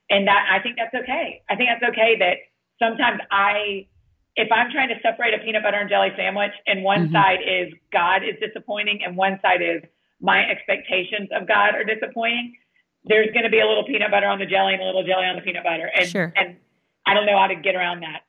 And 0.10 0.28
that 0.28 0.48
I 0.52 0.62
think 0.62 0.78
that's 0.78 0.96
okay. 1.04 1.42
I 1.50 1.56
think 1.56 1.70
that's 1.70 1.92
okay 1.92 2.18
that 2.20 2.38
sometimes 2.80 3.22
I 3.32 3.88
if 4.36 4.52
I'm 4.52 4.72
trying 4.72 4.90
to 4.90 5.00
separate 5.04 5.34
a 5.34 5.40
peanut 5.40 5.64
butter 5.64 5.80
and 5.80 5.90
jelly 5.90 6.12
sandwich 6.18 6.54
and 6.68 6.84
one 6.84 7.08
mm-hmm. 7.08 7.16
side 7.16 7.40
is 7.46 7.74
God 7.92 8.24
is 8.24 8.36
disappointing 8.40 9.00
and 9.06 9.16
one 9.16 9.40
side 9.42 9.62
is 9.62 9.84
my 10.22 10.44
expectations 10.44 11.30
of 11.32 11.48
God 11.48 11.76
are 11.76 11.84
disappointing, 11.84 12.56
there's 13.06 13.32
going 13.32 13.44
to 13.44 13.50
be 13.50 13.60
a 13.60 13.68
little 13.68 13.86
peanut 13.86 14.12
butter 14.12 14.28
on 14.28 14.40
the 14.40 14.46
jelly 14.46 14.74
and 14.74 14.82
a 14.82 14.86
little 14.86 15.04
jelly 15.04 15.26
on 15.26 15.36
the 15.36 15.42
peanut 15.42 15.64
butter. 15.64 15.90
And, 15.94 16.08
sure. 16.08 16.34
and 16.36 16.58
I 17.06 17.14
don't 17.14 17.26
know 17.26 17.38
how 17.38 17.48
to 17.48 17.56
get 17.56 17.76
around 17.76 18.02
that. 18.02 18.24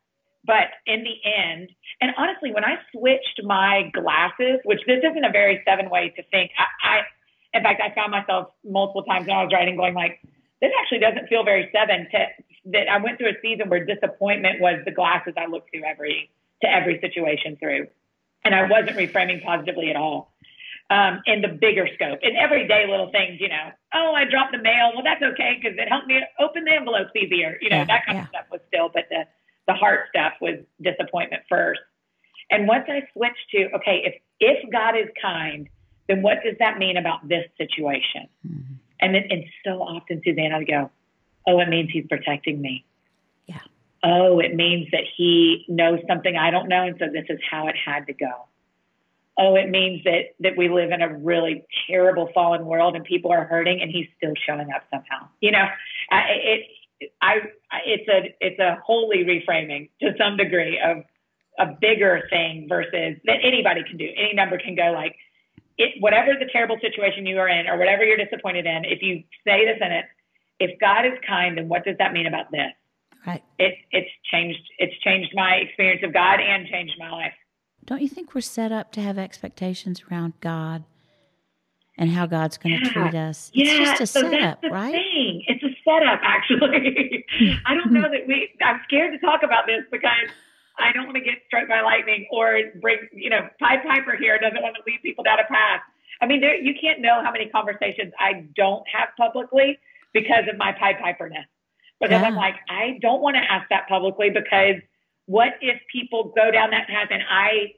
But 0.44 0.72
in 0.86 1.04
the 1.04 1.16
end, 1.28 1.68
and 2.00 2.12
honestly, 2.16 2.52
when 2.52 2.64
I 2.64 2.76
switched 2.92 3.42
my 3.44 3.90
glasses, 3.92 4.60
which 4.64 4.80
this 4.86 5.04
isn't 5.04 5.24
a 5.24 5.30
very 5.30 5.62
seven 5.66 5.90
way 5.90 6.12
to 6.16 6.22
think, 6.30 6.50
I, 6.56 6.64
I, 6.88 7.58
in 7.58 7.62
fact, 7.62 7.82
I 7.82 7.94
found 7.94 8.10
myself 8.10 8.48
multiple 8.64 9.02
times 9.02 9.26
when 9.26 9.36
I 9.36 9.42
was 9.42 9.52
writing 9.52 9.76
going 9.76 9.94
like, 9.94 10.20
this 10.62 10.70
actually 10.80 11.00
doesn't 11.00 11.28
feel 11.28 11.44
very 11.44 11.70
seven 11.72 12.06
to, 12.10 12.26
that 12.72 12.88
I 12.88 12.98
went 13.02 13.18
through 13.18 13.30
a 13.30 13.40
season 13.42 13.68
where 13.68 13.84
disappointment 13.84 14.60
was 14.60 14.80
the 14.84 14.92
glasses 14.92 15.34
I 15.36 15.46
looked 15.46 15.70
through 15.72 15.84
every, 15.84 16.30
to 16.62 16.70
every 16.70 17.00
situation 17.00 17.56
through. 17.56 17.88
And 18.44 18.54
I 18.54 18.66
wasn't 18.66 18.96
reframing 18.96 19.44
positively 19.44 19.90
at 19.90 19.96
all 19.96 20.32
um, 20.90 21.22
in 21.24 21.40
the 21.40 21.48
bigger 21.48 21.88
scope, 21.94 22.18
in 22.22 22.36
everyday 22.36 22.86
little 22.88 23.10
things, 23.12 23.40
you 23.40 23.48
know, 23.48 23.70
oh, 23.94 24.12
I 24.14 24.24
dropped 24.24 24.52
the 24.52 24.58
mail. 24.58 24.90
Well, 24.92 25.04
that's 25.04 25.22
okay 25.22 25.58
because 25.60 25.78
it 25.78 25.88
helped 25.88 26.08
me 26.08 26.20
open 26.40 26.64
the 26.64 26.72
envelopes 26.72 27.10
easier. 27.14 27.56
You 27.60 27.70
know, 27.70 27.76
yeah, 27.76 27.84
that 27.84 28.06
kind 28.06 28.18
yeah. 28.18 28.22
of 28.24 28.28
stuff 28.28 28.46
was 28.50 28.60
still, 28.66 28.90
but 28.92 29.04
the, 29.08 29.24
the 29.68 29.74
heart 29.74 30.08
stuff 30.10 30.34
was 30.40 30.58
disappointment 30.82 31.44
first. 31.48 31.80
And 32.50 32.66
once 32.66 32.86
I 32.88 33.06
switched 33.12 33.50
to, 33.52 33.70
okay, 33.76 34.02
if, 34.04 34.14
if 34.40 34.72
God 34.72 34.96
is 34.96 35.06
kind, 35.22 35.68
then 36.08 36.22
what 36.22 36.38
does 36.44 36.56
that 36.58 36.78
mean 36.78 36.96
about 36.96 37.28
this 37.28 37.44
situation? 37.56 38.26
Mm-hmm. 38.44 38.74
And 39.00 39.14
then, 39.14 39.22
and 39.30 39.44
so 39.64 39.80
often, 39.80 40.20
Suzanne, 40.24 40.52
I 40.52 40.64
go, 40.64 40.90
oh, 41.46 41.60
it 41.60 41.68
means 41.68 41.90
he's 41.92 42.06
protecting 42.08 42.60
me. 42.60 42.84
Yeah. 43.46 43.60
oh, 44.02 44.40
it 44.40 44.54
means 44.54 44.88
that 44.90 45.04
he 45.16 45.64
knows 45.68 46.00
something 46.08 46.36
I 46.36 46.50
don't 46.50 46.68
know, 46.68 46.82
and 46.82 46.96
so 46.98 47.06
this 47.12 47.26
is 47.28 47.38
how 47.48 47.68
it 47.68 47.76
had 47.76 48.06
to 48.08 48.12
go. 48.12 48.46
Oh, 49.42 49.56
it 49.56 49.70
means 49.70 50.04
that 50.04 50.34
that 50.40 50.52
we 50.56 50.68
live 50.68 50.90
in 50.90 51.00
a 51.00 51.16
really 51.16 51.64
terrible 51.88 52.28
fallen 52.34 52.66
world 52.66 52.94
and 52.94 53.04
people 53.04 53.32
are 53.32 53.44
hurting, 53.44 53.80
and 53.80 53.90
he's 53.90 54.06
still 54.18 54.34
showing 54.46 54.70
up 54.70 54.82
somehow. 54.90 55.28
You 55.40 55.52
know, 55.52 55.64
I, 56.10 56.20
it, 56.28 56.60
I, 57.22 57.34
it's 57.86 58.08
a 58.08 58.34
it's 58.40 58.60
a 58.60 58.78
holy 58.84 59.24
reframing 59.24 59.88
to 60.02 60.12
some 60.18 60.36
degree 60.36 60.78
of 60.78 61.04
a 61.58 61.74
bigger 61.80 62.28
thing 62.28 62.66
versus 62.68 63.16
that 63.24 63.38
anybody 63.42 63.82
can 63.88 63.96
do. 63.96 64.08
Any 64.16 64.34
number 64.34 64.58
can 64.58 64.74
go 64.74 64.92
like, 64.94 65.16
it, 65.78 65.94
whatever 66.00 66.32
the 66.38 66.48
terrible 66.52 66.76
situation 66.80 67.24
you 67.24 67.38
are 67.38 67.48
in 67.48 67.66
or 67.66 67.78
whatever 67.78 68.04
you're 68.04 68.18
disappointed 68.18 68.66
in. 68.66 68.84
If 68.84 69.00
you 69.02 69.24
say 69.46 69.64
this 69.64 69.78
in 69.80 69.90
it, 69.90 70.04
if 70.58 70.78
God 70.78 71.06
is 71.06 71.18
kind, 71.26 71.56
then 71.56 71.68
what 71.68 71.84
does 71.84 71.96
that 71.98 72.12
mean 72.12 72.26
about 72.26 72.50
this? 72.50 72.72
Right. 73.26 73.42
It, 73.58 73.74
it's 73.90 74.10
changed. 74.30 74.60
It's 74.78 74.96
changed 75.00 75.32
my 75.34 75.54
experience 75.56 76.02
of 76.04 76.12
God 76.12 76.40
and 76.40 76.66
changed 76.68 76.94
my 76.98 77.10
life. 77.10 77.32
Don't 77.86 78.02
you 78.02 78.08
think 78.08 78.34
we're 78.34 78.40
set 78.40 78.72
up 78.72 78.92
to 78.92 79.00
have 79.00 79.18
expectations 79.18 80.02
around 80.10 80.34
God 80.40 80.84
and 81.98 82.10
how 82.10 82.26
God's 82.26 82.56
going 82.58 82.78
to 82.78 82.84
Yeah. 82.84 82.92
treat 82.92 83.14
us? 83.14 83.50
It's 83.54 83.70
yeah, 83.70 83.78
just 83.78 84.00
a 84.00 84.06
so 84.06 84.20
setup, 84.30 84.62
right? 84.70 84.92
thing. 84.92 85.44
It's 85.48 85.62
a 85.62 85.74
setup, 85.84 86.20
actually. 86.22 87.24
I 87.66 87.74
don't 87.74 87.92
know 87.92 88.08
that 88.10 88.26
we. 88.26 88.50
I'm 88.62 88.80
scared 88.84 89.12
to 89.12 89.18
talk 89.18 89.42
about 89.42 89.66
this 89.66 89.84
because 89.90 90.28
I 90.78 90.92
don't 90.92 91.06
want 91.06 91.16
to 91.16 91.24
get 91.24 91.38
struck 91.46 91.68
by 91.68 91.80
lightning 91.80 92.26
or 92.30 92.60
bring, 92.80 92.98
you 93.12 93.30
know, 93.30 93.48
Pied 93.58 93.82
Piper 93.82 94.16
here 94.16 94.38
doesn't 94.38 94.62
want 94.62 94.76
to 94.76 94.82
lead 94.86 95.00
people 95.02 95.24
down 95.24 95.38
a 95.40 95.44
path. 95.44 95.80
I 96.22 96.26
mean, 96.26 96.40
there, 96.40 96.54
you 96.54 96.74
can't 96.80 97.00
know 97.00 97.22
how 97.24 97.32
many 97.32 97.48
conversations 97.48 98.12
I 98.18 98.46
don't 98.54 98.84
have 98.92 99.08
publicly 99.16 99.78
because 100.12 100.44
of 100.50 100.58
my 100.58 100.72
Pied 100.72 100.96
Piperness. 101.02 101.46
Because 102.00 102.22
I'm 102.24 102.34
like, 102.34 102.54
I 102.70 102.98
don't 103.02 103.20
want 103.20 103.36
to 103.36 103.42
ask 103.42 103.68
that 103.68 103.86
publicly 103.86 104.30
because 104.30 104.76
what 105.30 105.54
if 105.60 105.78
people 105.92 106.32
go 106.34 106.50
down 106.50 106.70
that 106.70 106.88
path 106.88 107.06
and 107.10 107.22
I, 107.30 107.70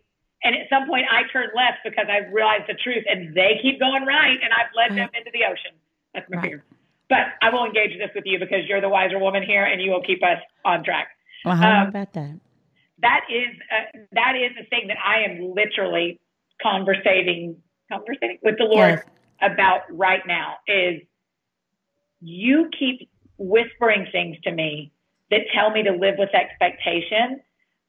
and 0.42 0.56
at 0.56 0.70
some 0.70 0.88
point 0.88 1.04
I 1.12 1.28
turn 1.30 1.48
left 1.54 1.84
because 1.84 2.06
I 2.08 2.24
realize 2.32 2.62
the 2.66 2.72
truth 2.72 3.04
and 3.06 3.34
they 3.36 3.58
keep 3.60 3.78
going 3.78 4.06
right 4.06 4.38
and 4.42 4.50
I've 4.56 4.72
led 4.74 4.96
them 4.96 5.10
into 5.12 5.30
the 5.34 5.44
ocean. 5.44 5.76
That's 6.14 6.28
my 6.30 6.38
Right. 6.38 6.48
fear. 6.48 6.64
But 7.10 7.36
I 7.42 7.50
will 7.50 7.66
engage 7.66 7.98
this 7.98 8.08
with 8.14 8.24
you 8.24 8.38
because 8.38 8.64
you're 8.66 8.80
the 8.80 8.88
wiser 8.88 9.18
woman 9.18 9.42
here 9.42 9.64
and 9.66 9.82
you 9.82 9.90
will 9.90 10.00
keep 10.02 10.24
us 10.24 10.38
on 10.64 10.82
track 10.82 11.08
Well, 11.44 11.54
how 11.54 11.82
Um, 11.82 11.88
about 11.88 12.12
that? 12.14 12.40
that 13.00 13.22
is 13.28 13.50
uh, 13.70 13.98
that 14.12 14.34
is 14.34 14.52
the 14.56 14.64
thing 14.70 14.88
that 14.88 14.96
I 15.04 15.20
am 15.22 15.52
literally 15.52 16.18
conversating 16.62 17.60
conversating 17.92 18.38
with 18.42 18.56
the 18.56 18.64
Lord 18.64 18.94
Yes. 18.96 19.04
about 19.42 19.82
right 19.90 20.24
now 20.26 20.56
is 20.66 21.02
you 22.22 22.70
keep 22.78 23.10
whispering 23.36 24.06
things 24.10 24.36
to 24.44 24.52
me 24.52 24.92
that 25.32 25.40
tell 25.52 25.70
me 25.70 25.82
to 25.82 25.92
live 25.92 26.14
with 26.18 26.30
expectation, 26.34 27.40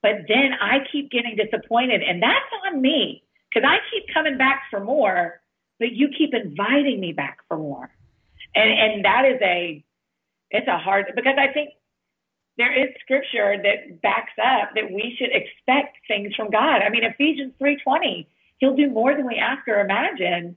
but 0.01 0.25
then 0.27 0.51
I 0.59 0.79
keep 0.91 1.11
getting 1.11 1.35
disappointed 1.35 2.01
and 2.01 2.23
that's 2.23 2.51
on 2.65 2.81
me 2.81 3.23
because 3.53 3.67
I 3.69 3.77
keep 3.91 4.11
coming 4.13 4.37
back 4.37 4.63
for 4.71 4.79
more, 4.79 5.41
but 5.79 5.91
you 5.91 6.09
keep 6.17 6.33
inviting 6.33 6.99
me 6.99 7.11
back 7.13 7.39
for 7.47 7.57
more. 7.57 7.91
And 8.55 8.71
and 8.71 9.05
that 9.05 9.25
is 9.25 9.39
a 9.41 9.83
it's 10.49 10.67
a 10.67 10.77
hard 10.77 11.11
because 11.15 11.35
I 11.37 11.51
think 11.51 11.71
there 12.57 12.73
is 12.73 12.89
scripture 13.01 13.57
that 13.61 14.01
backs 14.01 14.33
up 14.37 14.69
that 14.75 14.91
we 14.91 15.15
should 15.17 15.31
expect 15.33 15.97
things 16.07 16.35
from 16.35 16.51
God. 16.51 16.81
I 16.81 16.89
mean, 16.89 17.03
Ephesians 17.03 17.53
3:20, 17.59 18.27
he'll 18.59 18.75
do 18.75 18.89
more 18.89 19.15
than 19.15 19.25
we 19.25 19.35
ask 19.35 19.67
or 19.67 19.79
imagine. 19.79 20.55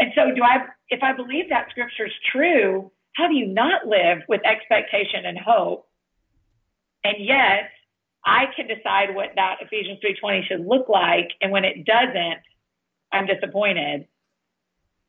And 0.00 0.12
so 0.14 0.34
do 0.34 0.42
I 0.42 0.66
if 0.88 1.02
I 1.02 1.12
believe 1.12 1.50
that 1.50 1.68
scripture 1.70 2.06
is 2.06 2.12
true, 2.32 2.90
how 3.16 3.28
do 3.28 3.34
you 3.34 3.46
not 3.46 3.86
live 3.86 4.22
with 4.28 4.40
expectation 4.44 5.26
and 5.26 5.38
hope? 5.38 5.86
And 7.04 7.16
yet, 7.18 7.70
I 8.24 8.46
can 8.54 8.66
decide 8.66 9.14
what 9.14 9.30
that 9.36 9.56
Ephesians 9.60 9.98
3:20 10.00 10.46
should 10.46 10.66
look 10.66 10.88
like, 10.88 11.30
and 11.40 11.50
when 11.50 11.64
it 11.64 11.84
doesn't, 11.84 12.42
I'm 13.12 13.26
disappointed. 13.26 14.06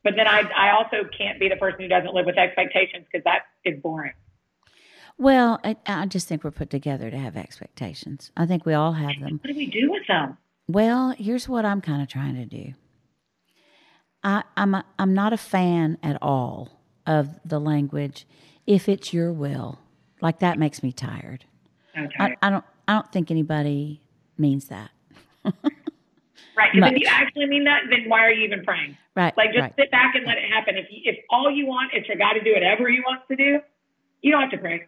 But 0.04 0.14
then 0.16 0.28
I, 0.28 0.42
I 0.56 0.72
also 0.72 1.08
can't 1.16 1.40
be 1.40 1.48
the 1.48 1.58
person 1.58 1.82
who 1.82 1.88
doesn't 1.88 2.14
live 2.14 2.26
with 2.26 2.38
expectations 2.38 3.06
because 3.12 3.24
that 3.26 3.42
is 3.64 3.80
boring. 3.82 4.14
Well, 5.18 5.60
I, 5.64 5.78
I 5.86 6.06
just 6.08 6.28
think 6.28 6.44
we're 6.44 6.52
put 6.52 6.72
together 6.72 7.12
to 7.12 7.18
have 7.18 7.38
expectations. 7.38 8.32
I 8.36 8.48
think 8.48 8.66
we 8.66 8.74
all 8.74 8.94
have 8.94 9.20
them. 9.20 9.40
What 9.44 9.52
do 9.52 9.56
we 9.56 9.68
do 9.68 9.92
with 9.92 10.08
them? 10.08 10.38
Well, 10.68 11.12
here's 11.12 11.48
what 11.48 11.66
I'm 11.66 11.82
kind 11.82 12.02
of 12.02 12.08
trying 12.08 12.36
to 12.36 12.46
do. 12.46 12.74
I, 14.24 14.44
I'm 14.58 14.74
a, 14.74 14.86
I'm 14.98 15.14
not 15.14 15.34
a 15.34 15.38
fan 15.38 15.98
at 16.02 16.18
all 16.22 16.80
of 17.06 17.40
the 17.46 17.60
language. 17.60 18.26
If 18.66 18.90
it's 18.90 19.14
your 19.14 19.32
will, 19.32 19.80
like 20.22 20.40
that 20.40 20.58
makes 20.58 20.82
me 20.82 20.92
tired. 20.92 21.46
Okay. 21.98 22.16
I, 22.20 22.36
I 22.42 22.50
don't 22.50 22.66
I 22.88 22.94
don't 22.94 23.12
think 23.12 23.32
anybody 23.32 24.02
means 24.38 24.66
that. 24.68 24.92
Right. 26.56 26.70
Because 26.74 26.92
if 26.92 27.00
you 27.00 27.08
actually 27.10 27.46
mean 27.46 27.64
that, 27.64 27.84
then 27.90 28.10
why 28.10 28.26
are 28.26 28.32
you 28.32 28.46
even 28.46 28.64
praying? 28.64 28.98
Right. 29.16 29.36
Like, 29.38 29.52
just 29.52 29.62
right. 29.62 29.74
sit 29.78 29.92
back 29.92 30.16
and 30.16 30.26
let 30.26 30.38
it 30.38 30.50
happen. 30.52 30.76
If 30.78 30.88
you, 30.90 31.00
if 31.06 31.18
all 31.30 31.50
you 31.50 31.66
want 31.66 31.92
is 31.96 32.06
for 32.06 32.16
God 32.16 32.34
to 32.34 32.42
do 32.42 32.54
whatever 32.54 32.90
He 32.90 33.00
wants 33.00 33.24
to 33.30 33.36
do, 33.36 33.60
you 34.22 34.32
don't 34.32 34.42
have 34.42 34.52
to 34.52 34.58
pray. 34.58 34.86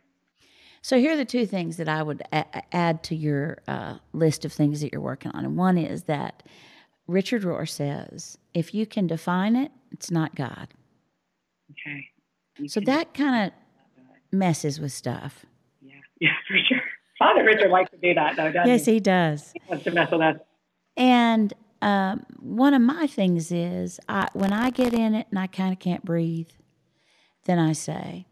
So 0.82 1.00
here 1.00 1.14
are 1.14 1.18
the 1.18 1.26
two 1.26 1.46
things 1.46 1.78
that 1.78 1.88
I 1.88 2.04
would 2.04 2.22
a- 2.34 2.76
add 2.76 3.04
to 3.04 3.16
your 3.16 3.60
uh, 3.68 4.00
list 4.12 4.44
of 4.44 4.52
things 4.52 4.82
that 4.82 4.92
you're 4.92 5.02
working 5.02 5.32
on. 5.32 5.46
And 5.46 5.56
one 5.58 5.78
is 5.78 6.04
that 6.04 6.44
Richard 7.08 7.44
Rohr 7.44 7.68
says, 7.68 8.38
if 8.54 8.74
you 8.74 8.86
can 8.86 9.08
define 9.08 9.56
it, 9.56 9.72
it's 9.92 10.12
not 10.12 10.36
God. 10.36 10.68
Okay. 11.72 12.08
You 12.58 12.68
So 12.68 12.82
that 12.82 13.14
kind 13.14 13.48
of 13.48 13.54
messes 14.32 14.80
with 14.80 14.92
stuff. 14.92 15.46
yeah, 15.82 15.96
yeah. 16.20 16.34
Father 17.24 17.44
Richard 17.46 17.72
likes 17.72 17.90
to 17.92 17.98
do 17.98 18.14
that, 18.16 18.36
though, 18.36 18.52
doesn't 18.52 18.68
Yes, 18.70 18.86
he? 18.86 18.94
he 18.94 19.00
does. 19.00 19.52
He 19.54 19.62
wants 19.70 19.86
to 19.86 19.92
mess 19.92 20.12
with 20.12 20.20
us. 20.22 20.36
And 20.98 21.54
um, 21.82 22.26
one 22.40 22.74
of 22.74 22.82
my 22.82 23.08
things 23.08 23.52
is 23.52 24.00
I, 24.10 24.28
when 24.34 24.52
I 24.52 24.70
get 24.72 24.94
in 24.94 25.16
it 25.16 25.28
and 25.30 25.40
I 25.40 25.48
kind 25.48 25.72
of 25.72 25.80
can't 25.80 26.04
breathe, 26.04 26.50
then 27.46 27.60
I 27.60 27.72
say, 27.74 28.26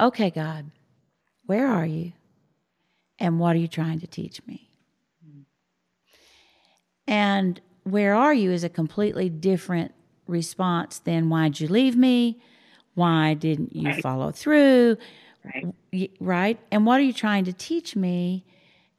okay, 0.00 0.30
God, 0.30 0.70
where 1.44 1.66
are 1.68 1.84
you? 1.86 2.12
And 3.18 3.38
what 3.38 3.54
are 3.54 3.58
you 3.58 3.68
trying 3.68 4.00
to 4.00 4.06
teach 4.06 4.40
me? 4.46 4.70
And 7.06 7.60
where 7.84 8.14
are 8.14 8.32
you 8.32 8.50
is 8.50 8.64
a 8.64 8.68
completely 8.68 9.28
different 9.28 9.92
response 10.26 10.98
than 11.00 11.28
why'd 11.28 11.60
you 11.60 11.68
leave 11.68 11.96
me? 11.96 12.40
Why 12.94 13.34
didn't 13.34 13.74
you 13.74 13.88
Right. 13.90 14.02
follow 14.02 14.30
through? 14.30 14.96
Right. 15.44 16.10
Right? 16.20 16.58
And 16.70 16.86
what 16.86 17.00
are 17.00 17.02
you 17.02 17.12
trying 17.12 17.44
to 17.44 17.52
teach 17.52 17.96
me 17.96 18.44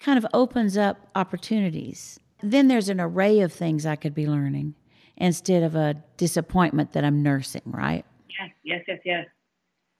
kind 0.01 0.17
of 0.17 0.25
opens 0.33 0.77
up 0.77 1.07
opportunities. 1.15 2.19
Then 2.41 2.67
there's 2.67 2.89
an 2.89 2.99
array 2.99 3.39
of 3.41 3.53
things 3.53 3.85
I 3.85 3.95
could 3.95 4.13
be 4.13 4.27
learning 4.27 4.75
instead 5.15 5.63
of 5.63 5.75
a 5.75 5.95
disappointment 6.17 6.93
that 6.93 7.05
I'm 7.05 7.21
nursing, 7.21 7.61
right? 7.65 8.03
Yes, 8.39 8.49
yes, 8.63 8.83
yes, 8.87 8.99
yes. 9.05 9.25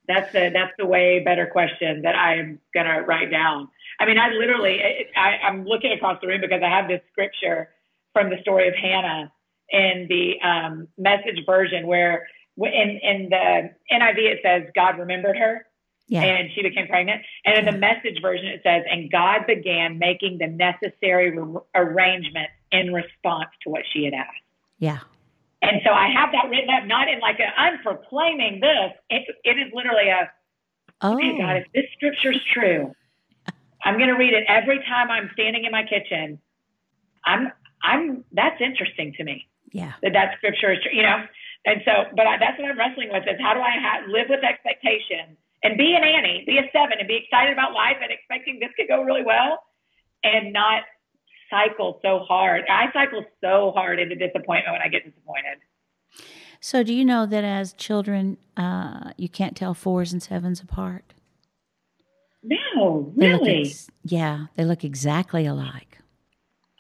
That's 0.08 0.32
the 0.34 0.50
that's 0.52 0.74
the 0.80 0.86
way 0.88 1.22
better 1.24 1.46
question 1.46 2.02
that 2.02 2.16
I'm 2.16 2.60
gonna 2.74 3.04
write 3.04 3.30
down. 3.30 3.70
I 4.00 4.06
mean, 4.06 4.18
I 4.18 4.30
literally 4.30 4.80
I, 5.16 5.38
I'm 5.48 5.64
looking 5.64 5.92
across 5.92 6.20
the 6.22 6.28
room 6.28 6.42
because 6.42 6.62
I 6.66 6.70
have 6.70 6.88
this 6.88 7.02
scripture 7.12 7.70
from 8.12 8.30
the 8.32 8.38
story 8.42 8.68
of 8.68 8.74
Hannah 8.74 9.32
in 9.70 10.08
the 10.10 10.34
um, 10.46 10.88
message 10.98 11.46
version 11.46 11.86
where 11.86 12.28
in 12.58 13.00
in 13.04 13.30
the 13.30 13.70
NIV 13.94 14.18
it 14.18 14.40
says 14.44 14.64
God 14.76 14.98
remembered 14.98 15.38
her 15.38 15.68
Yeah. 16.12 16.24
and 16.24 16.52
she 16.54 16.62
became 16.62 16.88
pregnant. 16.88 17.22
And 17.46 17.58
in 17.58 17.66
the 17.74 17.80
message 17.80 18.22
version, 18.22 18.48
it 18.48 18.60
says, 18.64 18.84
and 18.92 19.10
God 19.10 19.48
began 19.48 19.98
making 19.98 20.40
the 20.40 20.48
necessary 20.48 21.32
re- 21.32 21.62
arrangements 21.74 22.52
in 22.70 22.92
response 22.92 23.50
to 23.64 23.70
what 23.70 23.84
she 23.92 24.04
had 24.04 24.14
asked. 24.14 24.46
yeah. 24.78 25.00
And 25.64 25.80
so 25.86 25.92
I 25.92 26.10
have 26.10 26.32
that 26.34 26.50
written 26.50 26.70
up, 26.74 26.86
not 26.88 27.08
in 27.08 27.20
like 27.20 27.38
a, 27.40 27.48
I'm 27.58 27.80
proclaiming 27.80 28.60
this. 28.60 28.92
It, 29.10 29.24
it 29.46 29.56
is 29.62 29.72
literally 29.74 30.10
a, 30.10 30.30
Oh, 31.04 31.14
okay, 31.16 31.38
God, 31.38 31.56
if 31.58 31.66
this 31.74 31.86
scripture's 31.96 32.42
true, 32.54 32.94
I'm 33.86 33.98
going 33.98 34.10
to 34.10 34.18
read 34.18 34.34
it 34.34 34.44
every 34.50 34.80
time 34.80 35.10
I'm 35.10 35.30
standing 35.34 35.64
in 35.66 35.72
my 35.72 35.84
kitchen. 35.84 36.40
I'm, 37.26 37.52
I'm, 37.84 38.26
that's 38.34 38.60
interesting 38.60 39.14
to 39.18 39.24
me 39.24 39.48
yeah. 39.72 39.94
that 40.04 40.14
that 40.14 40.36
scripture 40.38 40.74
is 40.74 40.80
true, 40.84 40.92
you 40.94 41.04
know? 41.04 41.24
And 41.66 41.82
so, 41.86 41.92
but 42.18 42.26
I, 42.28 42.38
that's 42.38 42.60
what 42.60 42.70
I'm 42.70 42.78
wrestling 42.78 43.10
with 43.14 43.24
is 43.24 43.40
how 43.40 43.54
do 43.54 43.62
I 43.62 43.74
ha- 43.80 44.04
live 44.10 44.28
with 44.30 44.44
expectation 44.44 45.38
and 45.64 45.78
be 45.78 45.94
an 45.96 46.04
Annie, 46.04 46.44
be 46.46 46.58
a 46.58 46.64
seven 46.74 46.98
and 47.00 47.08
be 47.08 47.16
excited 47.24 47.54
about 47.54 47.74
life 47.74 47.98
and 48.02 48.12
expecting 48.12 48.60
this 48.60 48.70
could 48.78 48.88
go 48.88 49.02
really 49.04 49.24
well 49.24 49.60
and 50.24 50.52
not 50.54 50.84
cycle 51.50 52.00
so 52.02 52.20
hard. 52.20 52.64
I 52.70 52.92
cycle 52.94 53.24
so 53.44 53.72
hard 53.76 54.00
into 54.00 54.16
disappointment 54.16 54.72
when 54.74 54.82
I 54.82 54.88
get 54.88 55.04
disappointed. 55.06 55.58
So, 56.60 56.84
do 56.84 56.94
you 56.94 57.04
know 57.04 57.26
that 57.26 57.44
as 57.44 57.74
children, 57.74 58.38
uh, 58.56 59.12
you 59.18 59.28
can't 59.30 59.56
tell 59.56 59.74
fours 59.74 60.14
and 60.14 60.22
sevens 60.22 60.62
apart? 60.62 61.14
No, 62.44 63.14
They 63.16 63.28
really? 63.30 63.62
ex- 63.62 63.90
yeah, 64.04 64.48
they 64.56 64.66
look 64.66 64.84
exactly 64.84 65.46
alike. 65.46 66.00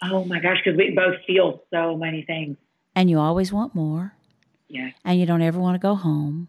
oh 0.03 0.25
my 0.25 0.39
gosh, 0.39 0.57
because 0.63 0.77
we 0.77 0.91
both 0.95 1.15
feel 1.27 1.61
so 1.71 1.95
many 1.95 2.23
things. 2.23 2.57
And 2.95 3.09
you 3.09 3.19
always 3.19 3.53
want 3.53 3.75
more, 3.75 4.13
Yeah. 4.67 4.89
and 5.05 5.19
you 5.19 5.25
don't 5.25 5.41
ever 5.43 5.59
want 5.59 5.75
to 5.75 5.79
go 5.79 5.95
home. 5.95 6.47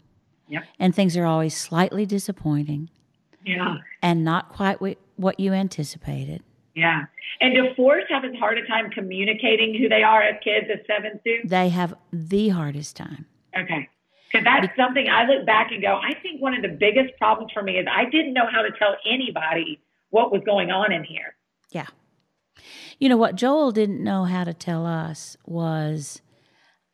Yep. 0.52 0.62
And 0.78 0.94
things 0.94 1.16
are 1.16 1.24
always 1.26 1.56
slightly 1.56 2.06
disappointing. 2.06 2.90
Yeah. 3.44 3.78
and 4.00 4.24
not 4.24 4.50
quite 4.50 4.78
what 5.16 5.40
you 5.40 5.52
anticipated. 5.52 6.44
Yeah. 6.76 7.06
And 7.40 7.54
do 7.54 7.74
fours 7.74 8.04
have 8.08 8.24
as 8.24 8.34
hard 8.38 8.56
a 8.56 8.64
time 8.68 8.88
communicating 8.90 9.74
who 9.74 9.88
they 9.88 10.04
are 10.04 10.22
as 10.22 10.36
kids 10.44 10.68
as 10.72 10.78
sevens 10.86 11.20
do? 11.24 11.40
They 11.44 11.68
have 11.70 11.92
the 12.12 12.50
hardest 12.50 12.94
time. 12.94 13.26
Okay. 13.58 13.88
Because 14.30 14.44
that's 14.44 14.76
something 14.76 15.08
I 15.08 15.26
look 15.26 15.44
back 15.44 15.72
and 15.72 15.82
go, 15.82 15.96
I 15.96 16.14
think 16.22 16.40
one 16.40 16.54
of 16.54 16.62
the 16.62 16.68
biggest 16.68 17.18
problems 17.18 17.50
for 17.52 17.64
me 17.64 17.78
is 17.78 17.86
I 17.90 18.04
didn't 18.08 18.32
know 18.32 18.46
how 18.48 18.62
to 18.62 18.70
tell 18.78 18.94
anybody 19.04 19.80
what 20.10 20.30
was 20.30 20.42
going 20.46 20.70
on 20.70 20.92
in 20.92 21.02
here. 21.02 21.34
Yeah. 21.72 21.88
You 23.00 23.08
know 23.08 23.16
what 23.16 23.34
Joel 23.34 23.72
didn't 23.72 24.04
know 24.04 24.24
how 24.24 24.44
to 24.44 24.54
tell 24.54 24.86
us 24.86 25.36
was 25.44 26.22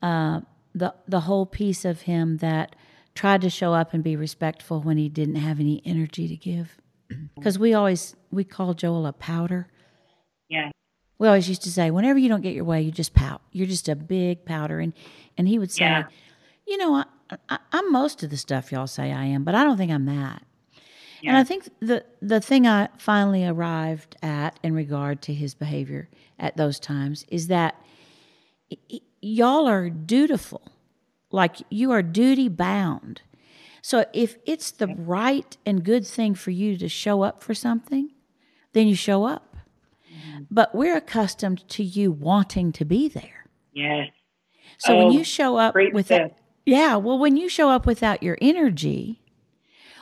uh, 0.00 0.40
the 0.74 0.94
the 1.06 1.20
whole 1.20 1.44
piece 1.44 1.84
of 1.84 2.02
him 2.02 2.38
that 2.38 2.74
tried 3.18 3.40
to 3.42 3.50
show 3.50 3.74
up 3.74 3.92
and 3.94 4.04
be 4.04 4.14
respectful 4.16 4.80
when 4.80 4.96
he 4.96 5.08
didn't 5.08 5.34
have 5.36 5.58
any 5.60 5.82
energy 5.84 6.28
to 6.28 6.36
give. 6.36 6.76
Because 7.36 7.58
we 7.58 7.72
always 7.74 8.14
we 8.30 8.44
call 8.44 8.74
Joel 8.74 9.06
a 9.06 9.12
powder. 9.12 9.66
Yeah. 10.48 10.70
We 11.18 11.26
always 11.26 11.48
used 11.48 11.62
to 11.62 11.70
say, 11.70 11.90
whenever 11.90 12.18
you 12.18 12.28
don't 12.28 12.42
get 12.42 12.54
your 12.54 12.64
way, 12.64 12.80
you 12.82 12.90
just 12.92 13.14
pout. 13.14 13.40
You're 13.52 13.66
just 13.66 13.88
a 13.88 13.96
big 13.96 14.44
powder, 14.44 14.78
and 14.78 14.92
and 15.36 15.48
he 15.48 15.58
would 15.58 15.70
say, 15.72 15.84
Yeah. 15.84 16.04
you 16.66 16.76
know, 16.76 16.94
I, 16.96 17.04
I, 17.48 17.58
I'm 17.72 17.90
most 17.92 18.22
of 18.22 18.30
the 18.30 18.36
stuff 18.36 18.70
y'all 18.72 18.86
say 18.86 19.12
I 19.12 19.24
am, 19.24 19.42
but 19.44 19.54
I 19.54 19.64
don't 19.64 19.76
think 19.78 19.90
I'm 19.92 20.06
that. 20.06 20.42
And 21.24 21.36
I 21.36 21.42
think 21.44 21.68
the 21.80 22.04
the 22.22 22.40
thing 22.40 22.66
I 22.66 22.88
finally 22.98 23.44
arrived 23.46 24.16
at 24.22 24.58
in 24.62 24.72
regard 24.74 25.20
to 25.22 25.34
his 25.34 25.54
behavior 25.54 26.08
at 26.38 26.56
those 26.56 26.78
times 26.78 27.24
is 27.28 27.48
that 27.48 27.74
y- 28.70 29.00
y'all 29.20 29.66
are 29.66 29.90
dutiful, 29.90 30.62
like 31.30 31.56
you 31.70 31.90
are 31.92 32.02
duty 32.02 32.48
bound. 32.48 33.22
So 33.82 34.04
if 34.12 34.36
it's 34.44 34.70
the 34.70 34.88
right 34.88 35.56
and 35.64 35.84
good 35.84 36.06
thing 36.06 36.34
for 36.34 36.50
you 36.50 36.76
to 36.78 36.88
show 36.88 37.22
up 37.22 37.42
for 37.42 37.54
something, 37.54 38.10
then 38.72 38.86
you 38.86 38.94
show 38.94 39.24
up. 39.24 39.56
But 40.50 40.74
we're 40.74 40.96
accustomed 40.96 41.66
to 41.70 41.82
you 41.82 42.10
wanting 42.12 42.72
to 42.72 42.84
be 42.84 43.08
there. 43.08 43.46
Yes. 43.72 44.08
So 44.78 44.94
Oh, 44.94 45.04
when 45.04 45.12
you 45.12 45.24
show 45.24 45.56
up 45.56 45.74
without, 45.92 46.32
yeah, 46.66 46.96
well, 46.96 47.18
when 47.18 47.36
you 47.36 47.48
show 47.48 47.70
up 47.70 47.86
without 47.86 48.22
your 48.22 48.36
energy, 48.40 49.20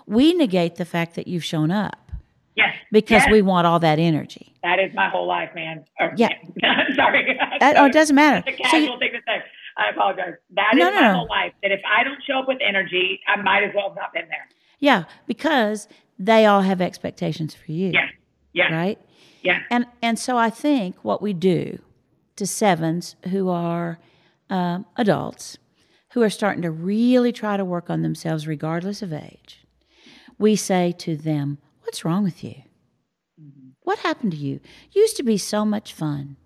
we 0.06 0.32
negate 0.34 0.76
the 0.76 0.84
fact 0.84 1.14
that 1.16 1.26
you've 1.26 1.44
shown 1.44 1.70
up 1.70 2.10
Yes. 2.56 2.74
because 2.90 3.22
Yes. 3.24 3.30
we 3.30 3.42
want 3.42 3.66
all 3.66 3.78
that 3.80 3.98
energy. 3.98 4.54
That 4.62 4.78
is 4.78 4.92
my 4.94 5.08
whole 5.08 5.26
life, 5.26 5.50
man. 5.54 5.84
Or, 6.00 6.12
Yeah. 6.16 6.30
Sorry. 6.94 7.38
Uh, 7.60 7.74
oh, 7.76 7.86
it 7.86 7.92
doesn't 7.92 8.16
matter. 8.16 8.42
It's 8.46 8.60
a 8.60 8.68
So 8.70 8.76
you, 8.78 8.98
thing 8.98 9.10
to 9.12 9.20
say. 9.26 9.42
I 9.76 9.90
apologize. 9.90 10.34
That 10.54 10.72
is 10.74 10.78
No, 10.80 10.90
no, 10.90 10.94
my 10.94 11.00
no. 11.08 11.12
whole 11.18 11.28
life. 11.28 11.52
That 11.62 11.70
if 11.72 11.80
I 11.86 12.02
don't 12.04 12.22
show 12.26 12.38
up 12.40 12.48
with 12.48 12.58
energy, 12.66 13.20
I 13.28 13.40
might 13.40 13.62
as 13.62 13.72
well 13.74 13.88
have 13.88 13.96
not 13.96 14.12
been 14.12 14.28
there. 14.28 14.48
yeah, 14.78 15.04
because 15.26 15.88
they 16.18 16.46
all 16.46 16.62
have 16.62 16.80
expectations 16.80 17.54
for 17.54 17.70
you, 17.72 17.90
Yeah. 17.92 18.08
Yeah. 18.52 18.72
right? 18.74 18.98
Yeah. 19.42 19.60
And 19.70 19.86
and 20.02 20.18
so 20.18 20.36
I 20.38 20.50
think 20.50 20.96
what 21.04 21.20
we 21.22 21.32
do 21.34 21.78
to 22.36 22.46
sevens 22.46 23.16
who 23.30 23.48
are 23.50 23.98
um, 24.50 24.86
adults, 24.96 25.58
who 26.12 26.22
are 26.22 26.30
starting 26.30 26.62
to 26.62 26.70
really 26.70 27.32
try 27.32 27.56
to 27.56 27.64
work 27.64 27.90
on 27.90 28.02
themselves 28.02 28.46
regardless 28.46 29.02
of 29.02 29.12
age, 29.12 29.64
we 30.38 30.56
say 30.56 30.92
to 30.98 31.16
them, 31.16 31.58
"What's 31.82 32.04
wrong 32.04 32.24
with 32.24 32.42
you? 32.42 32.62
What 33.82 33.98
happened 34.00 34.32
to 34.32 34.38
you? 34.38 34.60
You 34.92 35.02
used 35.02 35.16
to 35.18 35.22
be 35.22 35.38
so 35.38 35.64
much 35.64 35.92
fun. 35.92 36.36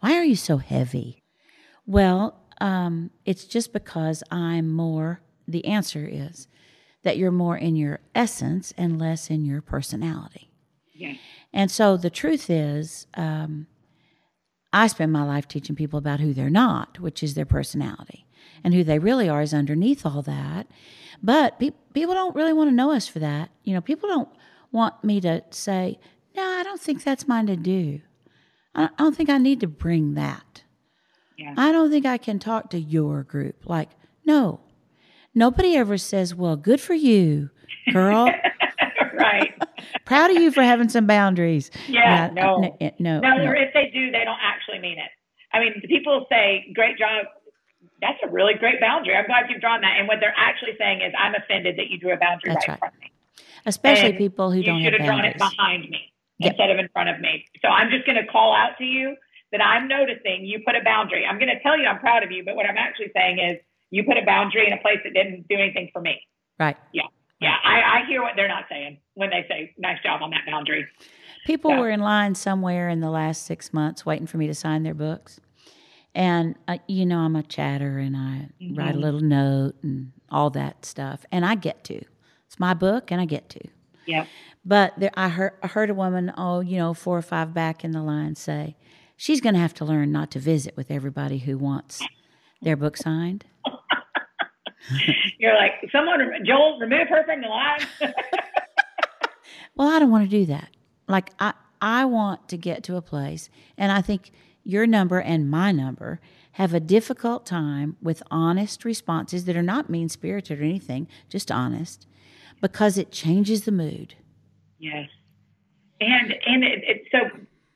Why 0.00 0.16
are 0.16 0.24
you 0.24 0.36
so 0.36 0.56
heavy?" 0.58 1.22
Well, 1.86 2.38
um, 2.62 3.10
it's 3.24 3.44
just 3.44 3.72
because 3.72 4.22
I'm 4.30 4.68
more. 4.72 5.20
The 5.48 5.64
answer 5.64 6.08
is 6.10 6.46
that 7.02 7.16
you're 7.16 7.32
more 7.32 7.56
in 7.56 7.74
your 7.74 7.98
essence 8.14 8.72
and 8.78 9.00
less 9.00 9.30
in 9.30 9.44
your 9.44 9.60
personality. 9.60 10.48
Yeah. 10.94 11.14
And 11.52 11.72
so 11.72 11.96
the 11.96 12.08
truth 12.08 12.48
is, 12.48 13.08
um, 13.14 13.66
I 14.72 14.86
spend 14.86 15.12
my 15.12 15.24
life 15.24 15.48
teaching 15.48 15.74
people 15.74 15.98
about 15.98 16.20
who 16.20 16.32
they're 16.32 16.48
not, 16.48 17.00
which 17.00 17.24
is 17.24 17.34
their 17.34 17.44
personality. 17.44 18.26
And 18.62 18.72
who 18.72 18.84
they 18.84 19.00
really 19.00 19.28
are 19.28 19.42
is 19.42 19.52
underneath 19.52 20.06
all 20.06 20.22
that. 20.22 20.68
But 21.20 21.58
pe- 21.58 21.72
people 21.92 22.14
don't 22.14 22.36
really 22.36 22.52
want 22.52 22.70
to 22.70 22.76
know 22.76 22.92
us 22.92 23.08
for 23.08 23.18
that. 23.18 23.50
You 23.64 23.74
know, 23.74 23.80
people 23.80 24.08
don't 24.08 24.28
want 24.70 25.02
me 25.02 25.20
to 25.22 25.42
say, 25.50 25.98
no, 26.36 26.44
I 26.44 26.62
don't 26.62 26.80
think 26.80 27.02
that's 27.02 27.26
mine 27.26 27.48
to 27.48 27.56
do. 27.56 28.02
I 28.72 28.84
I 28.84 29.02
don't 29.02 29.16
think 29.16 29.30
I 29.30 29.38
need 29.38 29.58
to 29.60 29.66
bring 29.66 30.14
that. 30.14 30.51
Yeah. 31.42 31.54
I 31.56 31.72
don't 31.72 31.90
think 31.90 32.06
I 32.06 32.18
can 32.18 32.38
talk 32.38 32.70
to 32.70 32.78
your 32.78 33.22
group. 33.24 33.56
Like, 33.66 33.90
no. 34.24 34.60
Nobody 35.34 35.76
ever 35.76 35.98
says, 35.98 36.34
well, 36.34 36.56
good 36.56 36.80
for 36.80 36.94
you, 36.94 37.50
girl. 37.92 38.26
right. 39.14 39.52
Proud 40.04 40.30
of 40.30 40.36
you 40.36 40.50
for 40.52 40.62
having 40.62 40.88
some 40.88 41.06
boundaries. 41.06 41.70
Yeah, 41.88 42.30
no. 42.32 42.58
no, 42.60 42.76
no, 42.80 43.20
No, 43.20 43.36
no. 43.36 43.44
or 43.44 43.54
if 43.56 43.72
they 43.74 43.90
do, 43.92 44.10
they 44.10 44.24
don't 44.24 44.38
actually 44.42 44.78
mean 44.78 44.98
it. 44.98 45.10
I 45.52 45.60
mean, 45.60 45.80
people 45.88 46.26
say, 46.30 46.70
great 46.74 46.98
job. 46.98 47.26
That's 48.00 48.18
a 48.24 48.28
really 48.30 48.54
great 48.54 48.80
boundary. 48.80 49.16
I'm 49.16 49.26
glad 49.26 49.46
you've 49.48 49.60
drawn 49.60 49.80
that. 49.82 49.96
And 49.98 50.06
what 50.08 50.18
they're 50.20 50.34
actually 50.36 50.72
saying 50.78 51.00
is, 51.02 51.12
I'm 51.18 51.34
offended 51.34 51.76
that 51.78 51.88
you 51.88 51.98
drew 51.98 52.12
a 52.12 52.16
boundary 52.16 52.50
That's 52.52 52.68
right 52.68 52.74
in 52.74 52.78
front 52.78 52.94
of 52.94 53.00
me. 53.00 53.12
Especially 53.66 54.10
And 54.10 54.18
people 54.18 54.50
who 54.50 54.58
you 54.58 54.64
don't 54.64 54.82
should 54.82 54.92
have 54.92 55.00
have 55.00 55.06
drawn 55.08 55.22
boundaries. 55.22 55.34
it 55.36 55.56
behind 55.56 55.90
me 55.90 56.12
Yep. 56.38 56.50
instead 56.52 56.70
of 56.70 56.78
in 56.78 56.88
front 56.88 57.08
of 57.08 57.20
me. 57.20 57.44
So 57.62 57.68
I'm 57.68 57.90
just 57.90 58.04
going 58.06 58.16
to 58.16 58.26
call 58.26 58.54
out 58.54 58.76
to 58.78 58.84
you 58.84 59.14
that 59.52 59.60
I'm 59.60 59.86
noticing 59.86 60.44
you 60.44 60.60
put 60.66 60.74
a 60.74 60.82
boundary. 60.82 61.24
I'm 61.26 61.38
going 61.38 61.50
to 61.54 61.60
tell 61.62 61.78
you 61.78 61.86
I'm 61.86 61.98
proud 62.00 62.22
of 62.22 62.30
you, 62.30 62.44
but 62.44 62.56
what 62.56 62.66
I'm 62.68 62.76
actually 62.78 63.12
saying 63.14 63.38
is 63.38 63.58
you 63.90 64.02
put 64.04 64.16
a 64.16 64.24
boundary 64.24 64.66
in 64.66 64.72
a 64.72 64.78
place 64.80 64.98
that 65.04 65.12
didn't 65.12 65.46
do 65.48 65.54
anything 65.56 65.90
for 65.92 66.00
me. 66.00 66.20
Right. 66.58 66.76
Yeah. 66.92 67.02
Yeah. 67.40 67.56
I, 67.64 68.00
I 68.00 68.06
hear 68.08 68.22
what 68.22 68.32
they're 68.36 68.48
not 68.48 68.64
saying 68.70 68.98
when 69.14 69.30
they 69.30 69.44
say, 69.48 69.74
nice 69.78 70.02
job 70.02 70.22
on 70.22 70.30
that 70.30 70.42
boundary. 70.46 70.86
People 71.46 71.72
Yeah. 71.72 71.80
were 71.80 71.90
in 71.90 72.00
line 72.00 72.34
somewhere 72.34 72.88
in 72.88 73.00
the 73.00 73.10
last 73.10 73.44
six 73.44 73.72
months 73.72 74.06
waiting 74.06 74.26
for 74.26 74.38
me 74.38 74.46
to 74.46 74.54
sign 74.54 74.82
their 74.84 74.94
books. 74.94 75.40
And, 76.14 76.56
uh, 76.68 76.78
you 76.88 77.04
know, 77.06 77.18
I'm 77.18 77.36
a 77.36 77.42
chatter 77.42 77.98
and 77.98 78.16
I 78.16 78.48
write 78.74 78.94
a 78.94 78.98
little 78.98 79.20
note 79.20 79.74
and 79.82 80.12
all 80.30 80.50
that 80.50 80.84
stuff. 80.84 81.24
And 81.32 81.44
I 81.44 81.54
get 81.54 81.84
to. 81.84 82.00
It's 82.46 82.58
my 82.58 82.74
book 82.74 83.10
and 83.10 83.20
I 83.20 83.24
get 83.24 83.48
to. 83.50 83.60
Yeah. 84.06 84.26
But 84.64 84.94
there, 84.98 85.10
I, 85.14 85.28
heard, 85.28 85.52
I 85.62 85.66
heard 85.66 85.90
a 85.90 85.94
woman, 85.94 86.32
oh, 86.36 86.60
you 86.60 86.76
know, 86.76 86.94
four 86.94 87.18
or 87.18 87.22
five 87.22 87.52
back 87.52 87.82
in 87.84 87.90
the 87.92 88.02
line 88.02 88.34
say, 88.34 88.76
she's 89.16 89.40
going 89.40 89.54
to 89.54 89.60
have 89.60 89.74
to 89.74 89.84
learn 89.84 90.12
not 90.12 90.30
to 90.32 90.38
visit 90.38 90.76
with 90.76 90.90
everybody 90.90 91.38
who 91.38 91.58
wants 91.58 92.02
their 92.60 92.76
book 92.76 92.96
signed. 92.96 93.44
You're 95.38 95.54
like, 95.54 95.74
someone, 95.92 96.20
Joel, 96.44 96.78
remove 96.80 97.08
her 97.08 97.24
from 97.24 97.40
the 97.40 97.48
line. 97.48 97.86
Well, 99.74 99.88
I 99.88 99.98
don't 99.98 100.10
want 100.10 100.24
to 100.24 100.30
do 100.30 100.44
that. 100.46 100.68
Like 101.08 101.30
I 101.38 101.54
I 101.80 102.04
want 102.04 102.48
to 102.50 102.56
get 102.58 102.82
to 102.84 102.96
a 102.96 103.02
place 103.02 103.48
and 103.78 103.90
I 103.90 104.02
think 104.02 104.30
your 104.64 104.86
number 104.86 105.18
and 105.18 105.50
my 105.50 105.72
number 105.72 106.20
have 106.52 106.74
a 106.74 106.80
difficult 106.80 107.46
time 107.46 107.96
with 108.02 108.22
honest 108.30 108.84
responses 108.84 109.46
that 109.46 109.56
are 109.56 109.62
not 109.62 109.88
mean-spirited 109.88 110.60
or 110.60 110.62
anything, 110.62 111.08
just 111.30 111.50
honest, 111.50 112.06
because 112.60 112.98
it 112.98 113.10
changes 113.10 113.64
the 113.64 113.72
mood. 113.72 114.14
yes. 114.78 115.08
And, 116.00 116.34
and 116.46 116.64
it, 116.64 116.82
it, 116.84 117.02
so, 117.10 117.18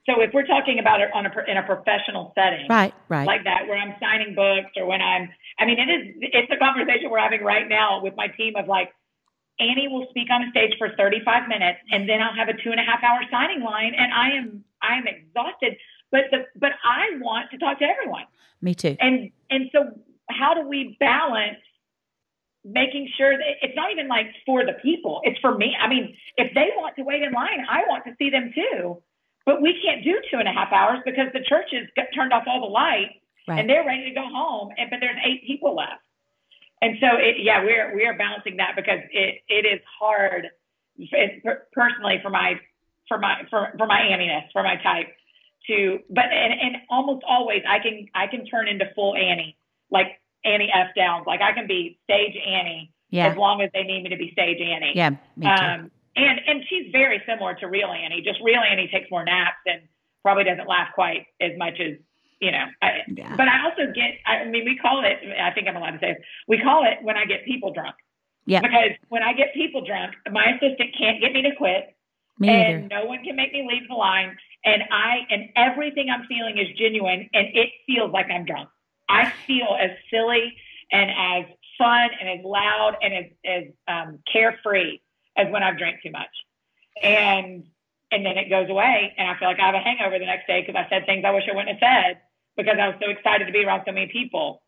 so 0.07 0.23
if 0.23 0.31
we're 0.33 0.47
talking 0.47 0.79
about 0.79 1.01
it 1.01 1.11
on 1.13 1.27
a, 1.27 1.31
in 1.51 1.57
a 1.57 1.63
professional 1.63 2.33
setting, 2.35 2.67
Right, 2.71 2.95
right. 3.09 3.27
like 3.27 3.45
that, 3.45 3.67
where 3.67 3.77
I'm 3.77 3.95
signing 4.01 4.35
books 4.35 4.71
or 4.77 4.87
when 4.87 5.03
I'm, 5.03 5.29
I 5.59 5.67
mean, 5.67 5.79
it 5.79 5.91
is, 5.91 6.15
it's 6.33 6.51
a 6.51 6.57
conversation 6.57 7.11
we're 7.11 7.19
having 7.19 7.43
right 7.43 7.69
now 7.69 8.03
with 8.03 8.15
my 8.17 8.29
team 8.29 8.55
of 8.57 8.69
like, 8.69 8.95
Annie 9.59 9.89
will 9.89 10.07
speak 10.11 10.29
on 10.31 10.43
a 10.43 10.51
stage 10.51 10.75
for 10.79 10.91
35 10.97 11.49
minutes 11.49 11.79
and 11.91 12.09
then 12.09 12.23
I'll 12.23 12.35
have 12.35 12.49
a 12.49 12.55
two 12.63 12.71
and 12.71 12.79
a 12.79 12.85
half 12.85 13.03
hour 13.03 13.21
signing 13.31 13.63
line 13.63 13.95
and 13.97 14.13
I 14.13 14.31
am, 14.37 14.65
I 14.83 14.99
am 14.99 15.07
exhausted, 15.07 15.77
but 16.11 16.23
the, 16.31 16.45
but 16.55 16.73
I 16.85 17.19
want 17.19 17.51
to 17.51 17.59
talk 17.59 17.79
to 17.81 17.85
everyone. 17.85 18.25
Me 18.63 18.75
too. 18.75 18.97
And, 19.01 19.31
and 19.51 19.71
so 19.73 19.91
how 20.29 20.55
do 20.55 20.69
we 20.69 20.97
balance 21.01 21.59
making 22.65 23.09
sure 23.17 23.37
that 23.37 23.47
it's 23.63 23.77
not 23.77 23.93
even 23.93 24.09
like 24.09 24.27
for 24.45 24.67
the 24.67 24.75
people, 24.83 25.21
it's 25.23 25.39
for 25.41 25.57
me. 25.57 25.75
I 25.81 25.89
mean, 25.89 26.17
if 26.37 26.53
they 26.55 26.71
want 26.77 26.97
to 26.97 27.03
wait 27.03 27.23
in 27.23 27.33
line, 27.33 27.65
I 27.71 27.83
want 27.89 28.05
to 28.07 28.13
see 28.19 28.29
them 28.29 28.53
too, 28.55 29.03
but 29.47 29.63
we 29.63 29.81
can't 29.83 30.05
do 30.05 30.21
two 30.31 30.39
and 30.39 30.49
a 30.49 30.53
half 30.53 30.73
hours 30.73 30.99
because 31.07 31.29
the 31.33 31.41
church 31.41 31.71
has 31.73 31.87
got 31.97 32.07
turned 32.15 32.33
off 32.33 32.45
all 32.47 32.61
the 32.61 32.67
lights 32.67 33.15
Right. 33.49 33.61
and 33.61 33.71
they're 33.71 33.87
ready 33.87 34.05
to 34.09 34.11
go 34.11 34.27
home 34.27 34.71
and 34.77 34.91
but 34.91 34.99
there's 35.01 35.17
eight 35.25 35.47
people 35.47 35.77
left 35.77 36.03
and 36.83 36.97
so 37.01 37.07
it, 37.17 37.37
yeah 37.39 37.63
we're 37.63 37.95
we 37.95 38.05
are 38.05 38.19
balancing 38.19 38.57
that 38.57 38.73
because 38.75 38.99
it 39.13 39.39
it 39.49 39.65
is 39.65 39.81
hard 40.01 40.49
personally 41.73 42.19
for 42.23 42.31
my 42.31 42.55
for 43.09 43.19
my 43.19 43.43
for, 43.51 43.73
for 43.79 43.87
my 43.87 44.01
anniness 44.01 44.45
for 44.53 44.63
my 44.65 44.77
type 44.83 45.07
to 45.69 46.01
but 46.11 46.25
and, 46.25 46.53
and 46.61 46.77
almost 46.91 47.25
always 47.29 47.63
i 47.69 47.79
can 47.79 48.07
i 48.15 48.27
can 48.27 48.45
turn 48.47 48.67
into 48.69 48.85
full 48.95 49.15
annie 49.15 49.57
like 49.91 50.21
annie 50.45 50.71
f 50.75 50.89
downs 50.97 51.25
like 51.27 51.41
i 51.41 51.53
can 51.53 51.67
be 51.67 51.99
stage 52.05 52.35
annie 52.47 52.93
yeah. 53.11 53.29
as 53.29 53.37
long 53.37 53.61
as 53.63 53.71
they 53.75 53.85
need 53.85 54.03
me 54.03 54.11
to 54.11 54.17
be 54.17 54.31
stage 54.33 54.59
annie 54.61 54.93
Yeah, 54.97 55.11
me 55.37 55.47
too. 55.47 55.65
um, 55.65 55.91
and 56.17 56.41
and 56.47 56.65
she's 56.69 56.91
very 56.91 57.23
similar 57.27 57.55
to 57.55 57.67
real 57.67 57.89
Annie. 57.89 58.23
Just 58.23 58.41
real 58.43 58.61
Annie 58.61 58.89
takes 58.89 59.11
more 59.11 59.25
naps 59.25 59.59
and 59.67 59.83
probably 60.23 60.45
doesn't 60.45 60.67
laugh 60.67 60.89
quite 60.95 61.27
as 61.41 61.53
much 61.57 61.79
as 61.81 61.97
you 62.41 62.51
know. 62.51 62.65
I, 62.83 63.03
Yeah. 63.09 63.35
But 63.37 63.49
I 63.49 63.65
also 63.65 63.93
get. 63.95 64.19
I 64.27 64.45
mean, 64.45 64.65
we 64.65 64.77
call 64.77 65.05
it. 65.05 65.19
I 65.41 65.51
think 65.53 65.69
I'm 65.69 65.77
allowed 65.77 65.93
to 65.93 65.99
say. 65.99 66.11
It, 66.11 66.19
we 66.49 66.59
call 66.59 66.85
it 66.85 67.03
when 67.03 67.17
I 67.17 67.25
get 67.25 67.45
people 67.45 67.73
drunk. 67.73 67.95
Yeah. 68.47 68.61
Because 68.61 68.93
when 69.09 69.23
I 69.23 69.33
get 69.33 69.55
people 69.55 69.85
drunk, 69.85 70.15
my 70.31 70.45
assistant 70.51 70.95
can't 70.99 71.21
get 71.21 71.33
me 71.33 71.43
to 71.43 71.55
quit. 71.57 71.95
Me 72.39 72.49
and 72.49 72.85
either. 72.85 72.89
no 72.89 73.05
one 73.07 73.25
can 73.25 73.35
make 73.35 73.53
me 73.53 73.67
leave 73.69 73.89
the 73.89 73.95
line. 73.95 74.37
And 74.65 74.83
I 74.91 75.27
and 75.31 75.49
everything 75.57 76.09
I'm 76.11 76.27
feeling 76.27 76.59
is 76.59 76.69
genuine 76.79 77.29
and 77.33 77.47
it 77.55 77.71
feels 77.87 78.13
like 78.13 78.27
I'm 78.31 78.45
drunk. 78.45 78.69
I 79.09 79.33
feel 79.47 79.77
as 79.81 79.91
silly 80.11 80.55
and 80.93 81.11
as 81.11 81.47
fun 81.79 82.11
and 82.21 82.39
as 82.39 82.45
loud 82.45 82.97
and 83.03 83.15
as, 83.15 83.25
as 83.45 83.65
um, 83.89 84.19
carefree 84.31 84.99
as 85.37 85.51
when 85.51 85.63
I've 85.63 85.79
drank 85.79 86.03
too 86.03 86.11
much. 86.11 86.31
And 87.03 87.65
and 88.11 88.25
then 88.25 88.39
it 88.39 88.49
goes 88.49 88.71
away 88.71 89.15
and 89.19 89.29
I 89.29 89.39
feel 89.39 89.49
like 89.49 89.59
I 89.61 89.67
have 89.67 89.75
a 89.75 89.81
hangover 89.81 90.19
the 90.19 90.27
next 90.27 90.47
day 90.47 90.63
because 90.65 90.77
I 90.77 90.89
said 90.89 91.07
things 91.07 91.25
I 91.27 91.33
wish 91.33 91.45
I 91.51 91.55
wouldn't 91.55 91.79
have 91.79 91.81
said 91.81 92.21
because 92.57 92.77
I 92.81 92.89
was 92.89 92.97
so 93.03 93.11
excited 93.11 93.47
to 93.47 93.53
be 93.53 93.65
around 93.65 93.83
so 93.85 93.93
many 93.93 94.07
people. 94.07 94.63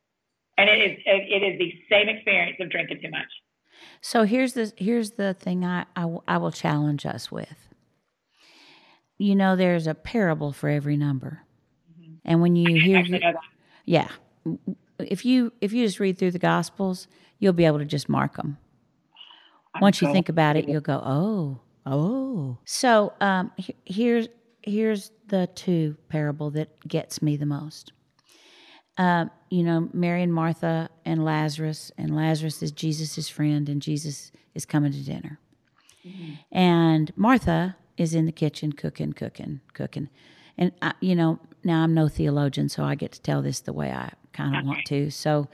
And 0.57 0.69
it 0.69 0.79
is 0.79 0.99
it 1.07 1.43
is 1.43 1.59
the 1.59 1.73
same 1.91 2.09
experience 2.09 2.57
of 2.61 2.71
drinking 2.71 3.01
too 3.03 3.11
much. 3.11 3.29
So 4.01 4.25
here's 4.25 4.55
the 4.55 4.73
here's 4.77 5.13
the 5.13 5.35
thing 5.35 5.65
I, 5.65 5.87
I, 5.97 6.17
I 6.27 6.37
will 6.39 6.51
challenge 6.51 7.07
us 7.07 7.31
with. 7.31 7.69
You 9.19 9.35
know, 9.35 9.57
there's 9.57 9.87
a 9.87 9.95
parable 9.95 10.53
for 10.53 10.69
every 10.69 10.97
number, 10.97 11.43
mm-hmm. 11.93 12.15
and 12.25 12.41
when 12.41 12.55
you 12.55 12.81
hear, 12.81 12.99
Actually, 12.99 13.19
know 13.19 13.33
that. 13.33 13.41
yeah, 13.85 14.09
if 14.99 15.25
you 15.25 15.53
if 15.61 15.73
you 15.73 15.85
just 15.85 15.99
read 15.99 16.19
through 16.19 16.31
the 16.31 16.39
Gospels, 16.39 17.09
you'll 17.39 17.53
be 17.53 17.65
able 17.65 17.79
to 17.79 17.85
just 17.85 18.09
mark 18.09 18.37
them. 18.37 18.59
Once 19.83 20.01
you 20.03 20.09
think 20.15 20.29
about 20.29 20.57
it, 20.57 20.69
you'll 20.69 20.81
go, 20.81 21.01
oh, 21.05 21.61
oh. 21.87 22.59
So 22.65 23.13
um, 23.21 23.53
he- 23.57 23.75
here's 23.85 24.29
here's 24.63 25.11
the 25.29 25.49
two 25.55 25.97
parable 26.09 26.51
that 26.51 26.69
gets 26.87 27.23
me 27.23 27.37
the 27.37 27.47
most. 27.47 27.93
Um, 28.99 29.31
you 29.51 29.63
know, 29.63 29.89
Mary 29.93 30.23
and 30.23 30.35
Martha 30.35 30.91
and 31.05 31.25
Lazarus, 31.25 31.93
and 31.97 32.15
Lazarus 32.17 32.63
is 32.63 32.73
Jesus' 32.73 33.29
friend, 33.29 33.69
and 33.69 33.81
Jesus 33.81 34.33
is 34.55 34.67
coming 34.67 34.93
to 34.93 34.99
dinner. 35.05 35.39
And 36.51 37.13
Martha 37.17 37.77
is 37.97 38.15
in 38.15 38.27
the 38.27 38.33
kitchen 38.33 38.73
cooking, 38.73 39.13
cooking, 39.13 39.61
cooking. 39.75 40.09
And, 40.57 40.73
I, 40.83 40.95
you 41.01 41.15
know, 41.15 41.39
now 41.63 41.83
I'm 41.85 41.95
no 41.95 42.09
theologian, 42.09 42.69
so 42.69 42.83
I 42.85 42.95
get 42.95 43.13
to 43.13 43.21
tell 43.23 43.43
this 43.43 43.61
the 43.61 43.73
way 43.73 43.91
I 43.93 44.11
kind 44.33 44.57
of 44.57 44.65
want 44.67 44.85
to. 44.87 45.11
So 45.11 45.49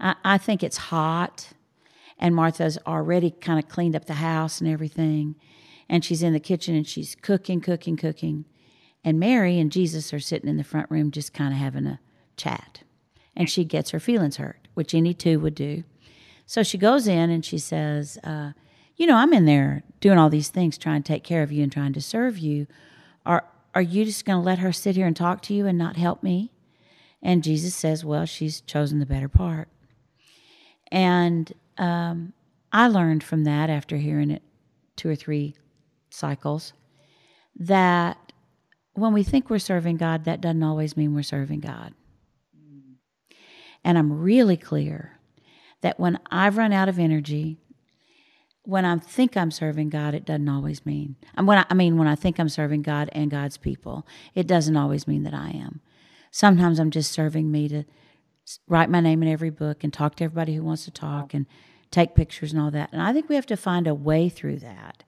I, 0.00 0.14
I 0.24 0.38
think 0.38 0.62
it's 0.62 0.76
hot, 0.76 1.48
and 2.18 2.34
Martha's 2.34 2.78
already 2.86 3.30
kind 3.30 3.58
of 3.58 3.68
cleaned 3.68 3.96
up 3.96 4.06
the 4.06 4.14
house 4.14 4.60
and 4.60 4.70
everything. 4.70 5.34
And 5.88 6.04
she's 6.04 6.22
in 6.22 6.32
the 6.32 6.40
kitchen 6.40 6.74
and 6.74 6.86
she's 6.86 7.14
cooking, 7.14 7.60
cooking, 7.60 7.96
cooking. 7.96 8.44
And 9.04 9.20
Mary 9.20 9.58
and 9.58 9.70
Jesus 9.70 10.14
are 10.14 10.20
sitting 10.20 10.48
in 10.48 10.56
the 10.56 10.64
front 10.64 10.90
room 10.90 11.10
just 11.10 11.34
kind 11.34 11.52
of 11.52 11.58
having 11.58 11.86
a 11.86 12.00
chat. 12.36 12.82
And 13.36 13.50
she 13.50 13.64
gets 13.64 13.90
her 13.90 14.00
feelings 14.00 14.36
hurt, 14.36 14.68
which 14.74 14.94
any 14.94 15.12
two 15.12 15.40
would 15.40 15.54
do. 15.54 15.84
So 16.46 16.62
she 16.62 16.78
goes 16.78 17.06
in 17.06 17.30
and 17.30 17.44
she 17.44 17.58
says, 17.58 18.18
uh, 18.24 18.52
You 18.96 19.06
know, 19.06 19.16
I'm 19.16 19.32
in 19.32 19.44
there 19.44 19.82
doing 20.00 20.18
all 20.18 20.30
these 20.30 20.48
things, 20.48 20.78
trying 20.78 21.02
to 21.02 21.12
take 21.12 21.24
care 21.24 21.42
of 21.42 21.52
you 21.52 21.62
and 21.62 21.72
trying 21.72 21.92
to 21.94 22.00
serve 22.00 22.38
you. 22.38 22.66
Are, 23.26 23.44
are 23.74 23.82
you 23.82 24.04
just 24.04 24.24
going 24.24 24.38
to 24.38 24.44
let 24.44 24.60
her 24.60 24.72
sit 24.72 24.96
here 24.96 25.06
and 25.06 25.16
talk 25.16 25.42
to 25.42 25.54
you 25.54 25.66
and 25.66 25.76
not 25.76 25.96
help 25.96 26.22
me? 26.22 26.52
And 27.22 27.42
Jesus 27.42 27.74
says, 27.74 28.04
Well, 28.04 28.26
she's 28.26 28.60
chosen 28.60 29.00
the 29.00 29.06
better 29.06 29.28
part. 29.28 29.68
And 30.92 31.52
um, 31.78 32.32
I 32.72 32.88
learned 32.88 33.22
from 33.22 33.44
that 33.44 33.70
after 33.70 33.96
hearing 33.96 34.30
it 34.30 34.42
two 34.96 35.08
or 35.08 35.16
three 35.16 35.54
cycles 36.10 36.72
that 37.56 38.32
when 38.94 39.12
we 39.12 39.22
think 39.22 39.50
we're 39.50 39.58
serving 39.58 39.96
God, 39.96 40.24
that 40.24 40.40
doesn't 40.40 40.62
always 40.62 40.96
mean 40.96 41.14
we're 41.14 41.22
serving 41.22 41.60
God. 41.60 41.94
And 43.84 43.98
I'm 43.98 44.12
really 44.12 44.56
clear 44.56 45.18
that 45.82 46.00
when 46.00 46.18
I've 46.30 46.56
run 46.56 46.72
out 46.72 46.88
of 46.88 46.98
energy, 46.98 47.58
when 48.62 48.84
I 48.86 48.96
think 48.96 49.36
I'm 49.36 49.50
serving 49.50 49.90
God, 49.90 50.14
it 50.14 50.24
doesn't 50.24 50.48
always 50.48 50.86
mean. 50.86 51.16
And 51.36 51.46
when 51.46 51.58
I, 51.58 51.66
I 51.68 51.74
mean, 51.74 51.98
when 51.98 52.08
I 52.08 52.14
think 52.14 52.38
I'm 52.38 52.48
serving 52.48 52.82
God 52.82 53.10
and 53.12 53.30
God's 53.30 53.58
people, 53.58 54.06
it 54.34 54.46
doesn't 54.46 54.76
always 54.76 55.06
mean 55.06 55.24
that 55.24 55.34
I 55.34 55.50
am. 55.50 55.80
Sometimes 56.30 56.78
I'm 56.78 56.90
just 56.90 57.12
serving 57.12 57.50
me 57.50 57.68
to 57.68 57.84
write 58.68 58.90
my 58.90 59.00
name 59.00 59.22
in 59.22 59.28
every 59.28 59.50
book 59.50 59.84
and 59.84 59.92
talk 59.92 60.16
to 60.16 60.24
everybody 60.24 60.54
who 60.54 60.62
wants 60.62 60.84
to 60.84 60.90
talk 60.90 61.34
and 61.34 61.46
take 61.90 62.14
pictures 62.14 62.52
and 62.52 62.60
all 62.60 62.70
that. 62.70 62.90
And 62.92 63.00
I 63.00 63.12
think 63.12 63.28
we 63.28 63.34
have 63.34 63.46
to 63.46 63.56
find 63.56 63.86
a 63.86 63.94
way 63.94 64.28
through 64.28 64.58
that. 64.58 65.04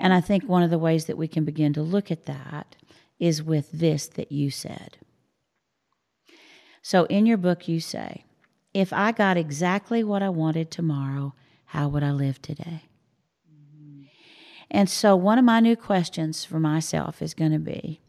And 0.00 0.12
I 0.12 0.20
think 0.20 0.44
one 0.44 0.62
of 0.62 0.70
the 0.70 0.78
ways 0.78 1.06
that 1.06 1.18
we 1.18 1.28
can 1.28 1.44
begin 1.44 1.72
to 1.74 1.82
look 1.82 2.10
at 2.10 2.26
that 2.26 2.76
is 3.18 3.42
with 3.42 3.70
this 3.72 4.06
that 4.08 4.32
you 4.32 4.50
said. 4.50 4.98
So 6.80 7.04
in 7.04 7.26
your 7.26 7.36
book, 7.36 7.68
you 7.68 7.80
say, 7.80 8.24
if 8.74 8.92
I 8.92 9.12
got 9.12 9.36
exactly 9.36 10.02
what 10.02 10.22
I 10.22 10.28
wanted 10.28 10.70
tomorrow, 10.70 11.34
how 11.66 11.88
would 11.88 12.02
I 12.02 12.10
live 12.10 12.40
today? 12.40 12.82
And 14.70 14.88
so, 14.88 15.14
one 15.14 15.38
of 15.38 15.44
my 15.44 15.60
new 15.60 15.76
questions 15.76 16.44
for 16.44 16.58
myself 16.58 17.20
is 17.20 17.34
going 17.34 17.52
to 17.52 17.58
be 17.58 18.00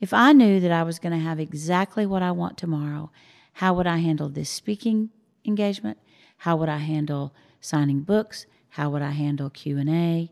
if 0.00 0.12
I 0.12 0.32
knew 0.32 0.60
that 0.60 0.72
I 0.72 0.82
was 0.82 0.98
going 0.98 1.12
to 1.12 1.24
have 1.24 1.40
exactly 1.40 2.06
what 2.06 2.22
I 2.22 2.32
want 2.32 2.56
tomorrow, 2.58 3.10
how 3.58 3.74
would 3.74 3.88
I 3.88 3.96
handle 3.96 4.28
this 4.28 4.48
speaking 4.48 5.10
engagement? 5.44 5.98
How 6.36 6.54
would 6.54 6.68
I 6.68 6.76
handle 6.76 7.34
signing 7.60 8.02
books? 8.02 8.46
How 8.68 8.88
would 8.90 9.02
I 9.02 9.10
handle 9.10 9.50
Q&A? 9.50 10.30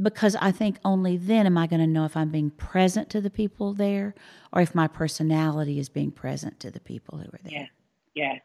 Because 0.00 0.34
I 0.40 0.50
think 0.50 0.78
only 0.82 1.18
then 1.18 1.44
am 1.44 1.58
I 1.58 1.66
going 1.66 1.80
to 1.80 1.86
know 1.86 2.06
if 2.06 2.16
I'm 2.16 2.30
being 2.30 2.48
present 2.48 3.10
to 3.10 3.20
the 3.20 3.28
people 3.28 3.74
there 3.74 4.14
or 4.50 4.62
if 4.62 4.74
my 4.74 4.88
personality 4.88 5.78
is 5.78 5.90
being 5.90 6.10
present 6.10 6.58
to 6.60 6.70
the 6.70 6.80
people 6.80 7.18
who 7.18 7.24
are 7.26 7.40
there. 7.44 7.52
Yeah. 7.52 7.66
Yes. 8.14 8.40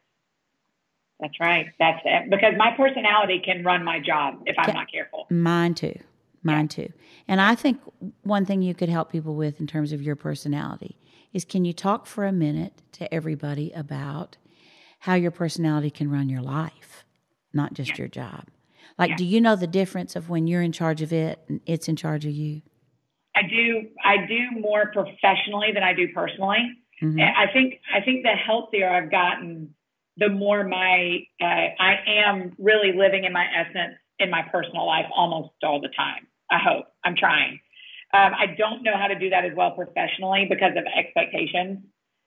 That's 1.21 1.39
right. 1.39 1.67
That's 1.79 2.01
it. 2.03 2.29
Because 2.29 2.55
my 2.57 2.71
personality 2.75 3.39
can 3.39 3.63
run 3.63 3.85
my 3.85 4.01
job 4.01 4.43
if 4.45 4.57
I'm 4.59 4.67
Yeah. 4.67 4.73
not 4.73 4.91
careful. 4.91 5.27
Mine 5.29 5.75
too. 5.75 5.97
Mine 6.41 6.67
too. 6.67 6.91
And 7.29 7.39
I 7.39 7.55
think 7.55 7.79
one 8.23 8.43
thing 8.43 8.61
you 8.61 8.73
could 8.73 8.89
help 8.89 9.13
people 9.13 9.35
with 9.35 9.61
in 9.61 9.67
terms 9.67 9.93
of 9.93 10.01
your 10.01 10.17
personality 10.17 10.97
is 11.33 11.45
can 11.45 11.65
you 11.65 11.73
talk 11.73 12.05
for 12.05 12.25
a 12.25 12.31
minute 12.31 12.81
to 12.93 13.11
everybody 13.13 13.71
about 13.71 14.37
how 14.99 15.15
your 15.15 15.31
personality 15.31 15.89
can 15.89 16.09
run 16.09 16.29
your 16.29 16.41
life, 16.41 17.03
not 17.53 17.73
just 17.73 17.97
your 17.97 18.07
job? 18.07 18.47
Like, 18.97 19.17
do 19.17 19.25
you 19.25 19.41
know 19.41 19.55
the 19.55 19.67
difference 19.67 20.15
of 20.15 20.29
when 20.29 20.47
you're 20.47 20.61
in 20.61 20.71
charge 20.71 21.01
of 21.01 21.11
it 21.11 21.39
and 21.47 21.59
it's 21.65 21.87
in 21.87 21.95
charge 21.95 22.25
of 22.25 22.31
you? 22.31 22.61
I 23.35 23.41
do 23.41 23.87
I 24.03 24.27
do 24.27 24.59
more 24.59 24.91
professionally 24.91 25.71
than 25.73 25.81
I 25.83 25.93
do 25.93 26.07
personally. 26.13 26.71
Mhm. 27.01 27.19
I 27.35 27.51
think 27.51 27.81
I 27.91 28.01
think 28.01 28.23
the 28.23 28.35
healthier 28.35 28.87
I've 28.87 29.09
gotten, 29.09 29.73
the 30.17 30.29
more 30.29 30.63
my 30.63 31.25
uh, 31.41 31.45
I 31.79 31.97
am 32.05 32.53
really 32.59 32.93
living 32.93 33.23
in 33.23 33.33
my 33.33 33.47
essence 33.51 33.97
in 34.19 34.29
my 34.29 34.43
personal 34.43 34.85
life 34.85 35.07
almost 35.15 35.51
all 35.63 35.81
the 35.81 35.89
time. 35.89 36.27
I 36.51 36.59
hope 36.59 36.85
I'm 37.03 37.15
trying. 37.15 37.59
Um, 38.13 38.31
I 38.37 38.45
don't 38.57 38.83
know 38.83 38.95
how 38.95 39.07
to 39.07 39.17
do 39.17 39.29
that 39.31 39.43
as 39.45 39.51
well 39.55 39.71
professionally 39.71 40.45
because 40.49 40.73
of 40.77 40.83
expectations 40.95 41.79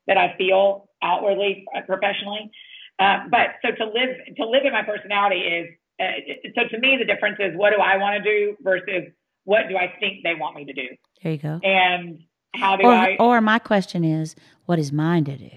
that 0.09 0.16
I 0.18 0.34
feel 0.37 0.89
outwardly 1.03 1.64
uh, 1.76 1.82
professionally. 1.82 2.51
Uh, 2.99 3.20
but 3.30 3.49
so 3.62 3.70
to 3.70 3.84
live 3.84 4.11
to 4.37 4.45
live 4.47 4.64
in 4.64 4.72
my 4.72 4.82
personality 4.82 5.41
is 5.41 5.68
uh, 6.01 6.05
so 6.57 6.68
to 6.68 6.78
me 6.78 6.97
the 6.99 7.05
difference 7.05 7.37
is 7.41 7.53
what 7.57 7.70
do 7.70 7.76
I 7.80 7.97
want 7.99 8.22
to 8.22 8.30
do 8.30 8.57
versus 8.62 9.12
what 9.45 9.68
do 9.68 9.76
I 9.76 9.93
think 10.01 10.24
they 10.24 10.34
want 10.34 10.57
me 10.57 10.64
to 10.64 10.72
do 10.72 10.89
There 11.22 11.32
you 11.32 11.39
go. 11.39 11.61
and 11.62 12.18
how 12.55 12.76
do 12.76 12.84
Or, 12.87 12.93
I 12.93 13.16
or 13.20 13.41
my 13.41 13.59
question 13.59 14.03
is, 14.03 14.34
what 14.64 14.78
is 14.78 14.91
mine 14.93 15.24
to 15.26 15.37
do? 15.37 15.51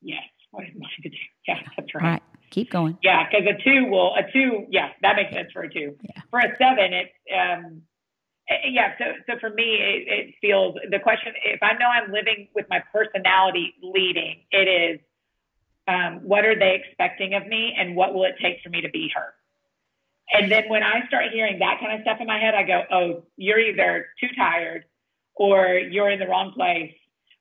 yes 0.00 0.22
what 0.50 0.64
is 0.64 0.70
mine 0.76 0.90
to 1.02 1.08
do 1.10 1.16
yeah 1.48 1.58
that's 1.76 1.94
right. 1.94 2.02
All 2.04 2.10
right, 2.10 2.22
keep 2.50 2.70
going. 2.70 2.96
Yeah, 3.02 3.24
because 3.28 3.46
a 3.46 3.62
two 3.62 3.86
will 3.86 4.14
a 4.16 4.22
two. 4.32 4.66
Yeah, 4.70 4.88
that 5.02 5.16
makes 5.16 5.32
sense 5.32 5.48
for 5.52 5.62
a 5.62 5.72
two. 5.72 5.96
Yeah. 6.02 6.22
For 6.30 6.40
a 6.40 6.56
seven, 6.58 6.92
it 6.94 7.12
um, 7.34 7.82
yeah. 8.64 8.92
So 8.98 9.04
so 9.26 9.38
for 9.38 9.50
me, 9.50 9.74
it, 9.74 10.08
it 10.08 10.34
feels 10.40 10.76
the 10.90 10.98
question. 10.98 11.32
If 11.44 11.62
I 11.62 11.72
know 11.74 11.86
I'm 11.86 12.12
living 12.12 12.48
with 12.54 12.66
my 12.70 12.82
personality 12.92 13.74
leading, 13.82 14.40
it 14.50 14.68
is 14.68 15.00
um, 15.88 16.20
what 16.22 16.44
are 16.44 16.58
they 16.58 16.82
expecting 16.84 17.34
of 17.34 17.46
me, 17.46 17.74
and 17.76 17.96
what 17.96 18.14
will 18.14 18.24
it 18.24 18.34
take 18.40 18.58
for 18.62 18.70
me 18.70 18.80
to 18.82 18.90
be 18.90 19.10
her? 19.14 19.34
And 20.32 20.50
then 20.50 20.68
when 20.68 20.82
I 20.82 21.06
start 21.08 21.26
hearing 21.32 21.58
that 21.58 21.78
kind 21.80 21.92
of 21.92 22.02
stuff 22.02 22.18
in 22.20 22.26
my 22.26 22.38
head, 22.38 22.54
I 22.54 22.62
go, 22.62 22.82
oh, 22.90 23.24
you're 23.36 23.58
either 23.58 24.06
too 24.20 24.28
tired, 24.36 24.84
or 25.34 25.66
you're 25.74 26.10
in 26.10 26.20
the 26.20 26.26
wrong 26.28 26.52
place, 26.52 26.94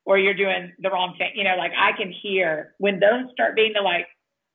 or 0.05 0.17
you're 0.17 0.33
doing 0.33 0.73
the 0.79 0.89
wrong 0.89 1.15
thing. 1.17 1.31
You 1.35 1.43
know, 1.43 1.55
like 1.57 1.71
I 1.77 1.91
can 1.93 2.11
hear 2.11 2.73
when 2.79 2.99
those 2.99 3.31
start 3.31 3.55
being 3.55 3.73
the 3.73 3.81
like 3.81 4.07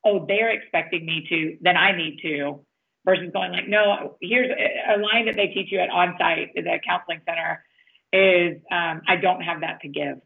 oh, 0.07 0.25
they're 0.27 0.51
expecting 0.51 1.05
me 1.05 1.27
to, 1.29 1.59
then 1.61 1.77
I 1.77 1.91
need 1.91 2.21
to, 2.23 2.61
versus 3.07 3.31
going 3.33 3.53
like, 3.53 3.69
no, 3.69 4.17
here's 4.21 4.51
a, 4.51 4.99
line 5.01 5.27
that 5.27 5.37
they 5.37 5.47
teach 5.47 5.71
you 5.71 5.79
at 5.79 5.89
Onsite, 5.89 6.53
the 6.55 6.79
counseling 6.87 7.21
center, 7.25 7.65
is 8.13 8.61
um, 8.71 9.01
I 9.09 9.17
don't 9.17 9.41
have 9.41 9.61
that 9.61 9.81
to 9.83 9.89
give, 9.89 10.21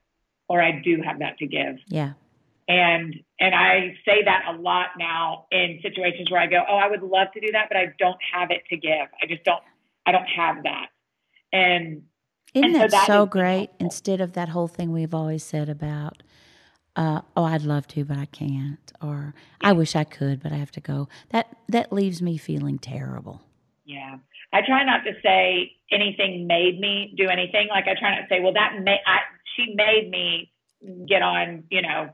or 0.49 0.61
I 0.61 0.81
do 0.83 1.01
have 1.05 1.21
that 1.21 1.39
to 1.39 1.47
give. 1.47 1.77
Yeah. 1.87 2.15
And 2.67 3.15
and 3.39 3.55
I 3.55 3.97
say 4.05 4.23
that 4.25 4.45
a 4.49 4.53
lot 4.61 4.89
now 4.99 5.47
in 5.51 5.81
situations 5.83 6.31
where 6.31 6.41
I 6.41 6.47
go, 6.47 6.63
oh, 6.69 6.77
I 6.77 6.89
would 6.89 7.03
love 7.03 7.29
to 7.35 7.41
do 7.41 7.53
that, 7.53 7.67
but 7.69 7.77
I 7.77 7.93
don't 7.99 8.19
have 8.33 8.51
it 8.51 8.63
to 8.71 8.77
give. 8.77 9.09
I 9.23 9.27
just 9.29 9.45
don't. 9.45 9.63
I 10.07 10.13
don't 10.13 10.27
have 10.27 10.63
that. 10.63 10.87
And 11.53 12.05
Isn't 12.55 12.65
And 12.65 12.75
so 12.75 12.79
that 12.81 12.91
that 12.93 13.07
so 13.07 13.27
great? 13.27 13.69
helpful. 13.71 13.77
Instead 13.81 14.21
of 14.21 14.33
that 14.33 14.51
whole 14.51 14.69
thing 14.69 14.93
we've 14.93 15.15
always 15.15 15.45
said 15.45 15.69
about 15.69 16.23
uh, 17.01 17.23
"Oh, 17.37 17.45
I'd 17.45 17.63
love 17.63 17.87
to, 17.89 18.05
but 18.05 18.19
I 18.19 18.27
can't," 18.27 18.93
or 19.03 19.35
"I 19.61 19.73
wish 19.73 19.97
I 19.97 20.05
could, 20.05 20.43
but 20.43 20.53
I 20.53 20.57
have 20.57 20.71
to 20.73 20.81
go." 20.81 21.09
That 21.31 21.57
that 21.69 21.93
leaves 21.93 22.21
me 22.21 22.37
feeling 22.37 22.79
terrible. 22.79 23.43
Yeah. 23.85 24.19
I 24.53 24.63
try 24.67 24.85
not 24.85 25.05
to 25.05 25.13
say 25.23 25.73
anything 25.93 26.47
made 26.47 26.81
me 26.81 27.15
do 27.17 27.29
anything. 27.29 27.69
Like 27.69 27.87
I 27.87 27.95
try 27.99 28.15
not 28.15 28.23
to 28.23 28.27
say, 28.29 28.41
well, 28.41 28.53
that 28.55 28.73
may, 28.83 28.99
I, 29.07 29.19
she 29.57 29.75
made 29.75 30.11
me 30.11 30.53
get 31.09 31.23
on, 31.23 31.65
you 31.71 31.83
know, 31.83 32.11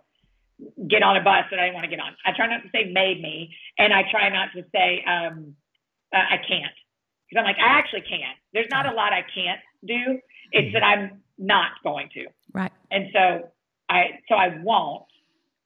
get 0.88 1.02
on 1.02 1.16
a 1.16 1.22
bus 1.22 1.44
that 1.50 1.58
I 1.58 1.64
didn't 1.64 1.74
want 1.74 1.84
to 1.84 1.90
get 1.90 2.00
on. 2.00 2.12
I 2.24 2.32
try 2.36 2.46
not 2.46 2.62
to 2.62 2.68
say 2.74 2.90
made 2.90 3.20
me, 3.20 3.54
and 3.78 3.92
I 3.92 4.02
try 4.10 4.28
not 4.28 4.48
to 4.54 4.64
say 4.74 5.04
um, 5.06 5.54
uh, 6.14 6.18
I 6.18 6.36
can't 6.36 6.76
because 7.28 7.38
I'm 7.38 7.44
like 7.44 7.56
I 7.60 7.78
actually 7.78 8.02
can't. 8.02 8.38
There's 8.52 8.70
not 8.70 8.86
a 8.86 8.94
lot 8.94 9.12
I 9.12 9.24
can't 9.34 9.60
do. 9.84 10.20
It's 10.52 10.72
that 10.72 10.82
I'm 10.82 11.22
not 11.38 11.72
going 11.82 12.08
to. 12.14 12.26
Right. 12.52 12.72
And 12.90 13.08
so 13.12 13.48
I 13.88 14.20
so 14.28 14.34
I 14.34 14.58
won't. 14.62 15.04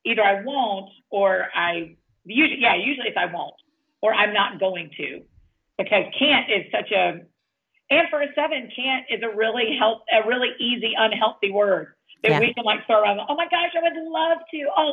Either 0.04 0.22
I 0.22 0.42
won't 0.42 0.90
or 1.10 1.46
I 1.54 1.96
usually 2.24 2.60
yeah 2.60 2.74
usually 2.74 3.08
it's 3.08 3.16
I 3.16 3.26
won't 3.26 3.54
or 4.02 4.14
I'm 4.14 4.32
not 4.32 4.58
going 4.60 4.90
to 4.96 5.22
because 5.78 6.04
can't 6.18 6.50
is 6.50 6.64
such 6.72 6.90
a 6.92 7.20
and 7.90 8.08
for 8.08 8.22
a 8.22 8.26
seven 8.34 8.70
can't 8.74 9.04
is 9.10 9.20
a 9.22 9.34
really 9.34 9.76
help 9.78 10.02
a 10.12 10.26
really 10.26 10.50
easy 10.58 10.94
unhealthy 10.96 11.50
word 11.50 11.94
that 12.22 12.30
Yeah. 12.30 12.40
we 12.40 12.54
can 12.54 12.64
like 12.64 12.86
throw 12.86 13.02
around. 13.02 13.20
Oh 13.28 13.34
my 13.34 13.46
gosh, 13.46 13.70
I 13.76 13.82
would 13.82 13.92
love 14.10 14.38
to. 14.52 14.68
Oh, 14.76 14.92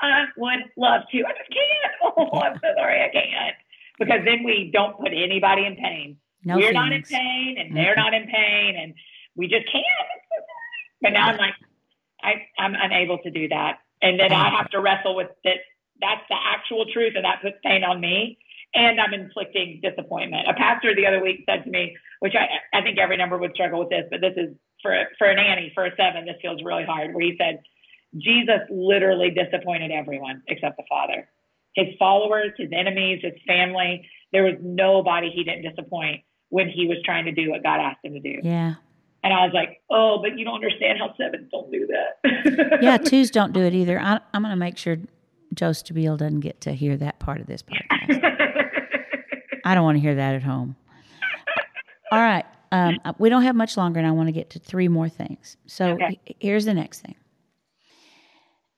I 0.00 0.24
would 0.36 0.60
love 0.76 1.02
to. 1.12 1.18
I 1.24 1.30
just 1.32 1.50
can't. 1.50 1.92
Oh, 2.16 2.40
I'm 2.40 2.54
so 2.60 2.68
sorry, 2.76 3.02
I 3.02 3.08
can't. 3.12 3.56
Because 3.98 4.20
then 4.24 4.42
we 4.44 4.70
don't 4.72 4.98
put 4.98 5.12
anybody 5.12 5.64
in 5.66 5.76
pain. 5.76 6.16
No 6.44 6.56
We're 6.56 6.72
not 6.72 6.92
in 6.92 7.02
pain, 7.02 7.56
and 7.58 7.76
they're 7.76 7.94
Mhm. 7.94 7.96
not 7.96 8.14
in 8.14 8.26
pain, 8.28 8.76
and 8.76 8.94
we 9.36 9.46
just 9.48 9.66
can't. 9.70 9.84
But 11.02 11.12
now 11.12 11.28
I'm 11.28 11.36
like, 11.38 11.54
I, 12.24 12.48
I'm 12.58 12.74
unable 12.74 13.18
to 13.18 13.30
do 13.30 13.48
that, 13.48 13.78
and 14.00 14.18
then 14.18 14.32
I 14.32 14.50
have 14.56 14.70
to 14.70 14.80
wrestle 14.80 15.14
with 15.14 15.28
that. 15.44 15.58
That's 16.00 16.22
the 16.28 16.36
actual 16.36 16.86
truth, 16.92 17.12
and 17.14 17.24
that 17.24 17.42
puts 17.42 17.56
pain 17.62 17.84
on 17.84 18.00
me, 18.00 18.38
and 18.74 19.00
I'm 19.00 19.14
inflicting 19.14 19.80
disappointment. 19.82 20.48
A 20.48 20.54
pastor 20.54 20.94
the 20.94 21.06
other 21.06 21.22
week 21.22 21.44
said 21.48 21.64
to 21.64 21.70
me, 21.70 21.96
which 22.20 22.34
I, 22.34 22.76
I 22.76 22.82
think 22.82 22.98
every 22.98 23.16
number 23.16 23.38
would 23.38 23.52
struggle 23.54 23.78
with 23.80 23.90
this, 23.90 24.04
but 24.10 24.20
this 24.20 24.34
is 24.36 24.56
for 24.82 24.96
for 25.18 25.28
an 25.28 25.38
Annie 25.38 25.72
for 25.74 25.86
a 25.86 25.90
seven. 25.96 26.26
This 26.26 26.36
feels 26.42 26.62
really 26.64 26.84
hard. 26.84 27.14
Where 27.14 27.24
he 27.24 27.36
said, 27.38 27.60
Jesus 28.16 28.60
literally 28.70 29.30
disappointed 29.30 29.90
everyone 29.90 30.42
except 30.48 30.76
the 30.76 30.84
Father. 30.88 31.28
His 31.74 31.88
followers, 31.98 32.52
his 32.56 32.70
enemies, 32.72 33.20
his 33.22 33.34
family. 33.46 34.08
There 34.32 34.44
was 34.44 34.54
nobody 34.60 35.30
he 35.30 35.44
didn't 35.44 35.62
disappoint 35.62 36.22
when 36.48 36.68
he 36.68 36.86
was 36.86 36.98
trying 37.04 37.24
to 37.24 37.32
do 37.32 37.50
what 37.50 37.62
God 37.62 37.80
asked 37.80 38.04
him 38.04 38.12
to 38.14 38.20
do. 38.20 38.40
Yeah. 38.42 38.74
And 39.24 39.32
I 39.32 39.44
was 39.46 39.52
like, 39.54 39.80
oh, 39.90 40.18
but 40.22 40.38
you 40.38 40.44
don't 40.44 40.54
understand 40.54 40.98
how 40.98 41.12
sevens 41.16 41.48
don't 41.50 41.72
do 41.72 41.88
that. 41.88 42.78
Yeah. 42.82 42.98
Twos 42.98 43.30
don't 43.30 43.52
do 43.52 43.60
it 43.62 43.74
either. 43.74 43.98
I, 43.98 44.20
I'm 44.34 44.42
going 44.42 44.50
to 44.50 44.56
make 44.56 44.76
sure 44.76 44.96
Joe 45.54 45.70
Stabile 45.70 46.16
doesn't 46.18 46.40
get 46.40 46.60
to 46.62 46.72
hear 46.72 46.96
that 46.98 47.18
part 47.18 47.40
of 47.40 47.46
this 47.46 47.62
podcast. 47.62 48.20
I 49.64 49.74
don't 49.74 49.82
want 49.84 49.96
to 49.96 50.00
hear 50.00 50.14
that 50.16 50.34
at 50.34 50.42
home. 50.42 50.76
All 52.12 52.20
right. 52.20 52.44
Um, 52.70 52.98
uh, 53.04 53.12
we 53.18 53.28
don't 53.30 53.42
have 53.44 53.56
much 53.56 53.76
longer, 53.76 53.98
and 53.98 54.06
I 54.06 54.10
want 54.10 54.28
to 54.28 54.32
get 54.32 54.50
to 54.50 54.58
three 54.58 54.88
more 54.88 55.08
things. 55.08 55.56
So 55.66 55.92
Okay. 55.92 56.20
here's 56.40 56.64
the 56.66 56.74
next 56.74 57.00
thing. 57.00 57.14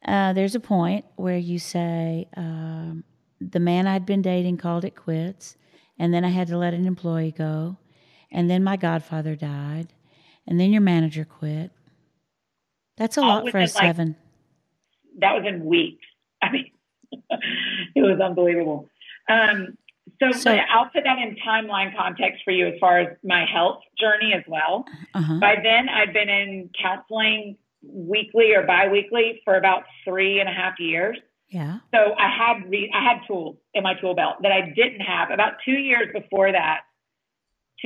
Uh, 0.07 0.33
there's 0.35 0.55
a 0.55 0.61
point 0.61 1.05
where 1.17 1.37
you 1.39 1.59
say, 1.59 2.29
um, 2.37 3.03
the 3.41 3.59
man 3.61 3.87
I'd 3.87 4.07
been 4.07 4.23
dating 4.23 4.59
called 4.59 4.85
it 4.85 4.95
quits, 4.95 5.57
and 5.99 6.15
then 6.15 6.25
I 6.25 6.29
had 6.29 6.47
to 6.49 6.59
let 6.59 6.75
an 6.75 6.87
employee 6.87 7.33
go, 7.37 7.79
and 8.31 8.49
then 8.49 8.63
my 8.63 8.77
godfather 8.77 9.35
died, 9.35 9.93
and 10.47 10.59
then 10.61 10.73
your 10.73 10.81
manager 10.83 11.25
quit. 11.25 11.71
That's 12.97 13.17
a 13.17 13.21
All 13.21 13.29
lot 13.29 13.51
for 13.51 13.59
a 13.59 13.63
like, 13.63 13.71
seven. 13.71 14.17
that 15.19 15.35
was 15.35 15.45
in 15.47 15.65
weeks. 15.65 16.05
I 16.43 16.51
mean, 16.53 16.71
it 17.95 18.01
was 18.03 18.21
unbelievable. 18.21 18.89
Um, 19.29 19.77
so, 20.23 20.33
So- 20.33 20.53
I'll 20.53 20.87
put 20.87 21.05
that 21.05 21.19
in 21.19 21.37
timeline 21.47 21.95
context 21.97 22.43
for 22.45 22.53
you 22.53 22.69
as 22.69 22.75
far 22.81 22.99
as 23.01 23.17
my 23.25 23.45
health 23.45 23.81
journey 23.99 24.33
as 24.35 24.43
well. 24.47 24.85
Uh-huh. 25.15 25.39
By 25.41 25.57
then, 25.63 25.89
I'd 25.89 26.13
been 26.13 26.29
in 26.29 26.71
counseling 26.81 27.57
weekly 27.83 28.55
or 28.55 28.63
biweekly 28.65 29.41
for 29.45 29.57
about 29.57 29.83
three 30.05 30.41
and 30.41 30.49
a 30.49 30.53
half 30.53 30.79
years. 30.79 31.19
Yeah. 31.49 31.79
So 31.95 32.15
I 32.19 32.29
had 32.29 32.69
re- 32.69 32.91
I 32.95 33.03
had 33.05 33.19
tools 33.27 33.57
in 33.75 33.83
my 33.85 33.95
tool 33.95 34.15
belt 34.15 34.37
that 34.43 34.51
I 34.53 34.63
didn't 34.75 35.01
have 35.01 35.31
about 35.31 35.55
two 35.65 35.73
years 35.73 36.09
before 36.13 36.51
that, 36.51 36.81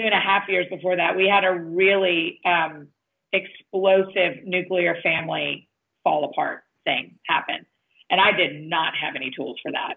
two 0.00 0.06
and 0.06 0.14
a 0.14 0.20
half 0.20 0.48
years 0.48 0.66
before 0.70 0.96
that. 0.96 1.16
We 1.16 1.28
had 1.28 1.44
a 1.44 1.52
really 1.52 2.40
um, 2.44 2.88
explosive 3.32 4.44
nuclear 4.44 4.96
family 5.02 5.68
fall 6.04 6.24
apart 6.24 6.62
thing 6.84 7.18
happen, 7.26 7.66
and 8.08 8.20
I 8.20 8.32
did 8.32 8.62
not 8.68 8.94
have 8.96 9.14
any 9.16 9.30
tools 9.30 9.58
for 9.62 9.72
that. 9.72 9.96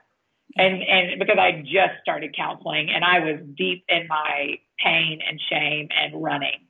And 0.55 0.83
and 0.83 1.19
because 1.19 1.37
I 1.39 1.61
just 1.61 2.01
started 2.01 2.35
counseling 2.35 2.89
and 2.93 3.03
I 3.03 3.19
was 3.19 3.39
deep 3.57 3.85
in 3.87 4.07
my 4.07 4.55
pain 4.83 5.19
and 5.27 5.39
shame 5.49 5.87
and 5.91 6.21
running. 6.21 6.67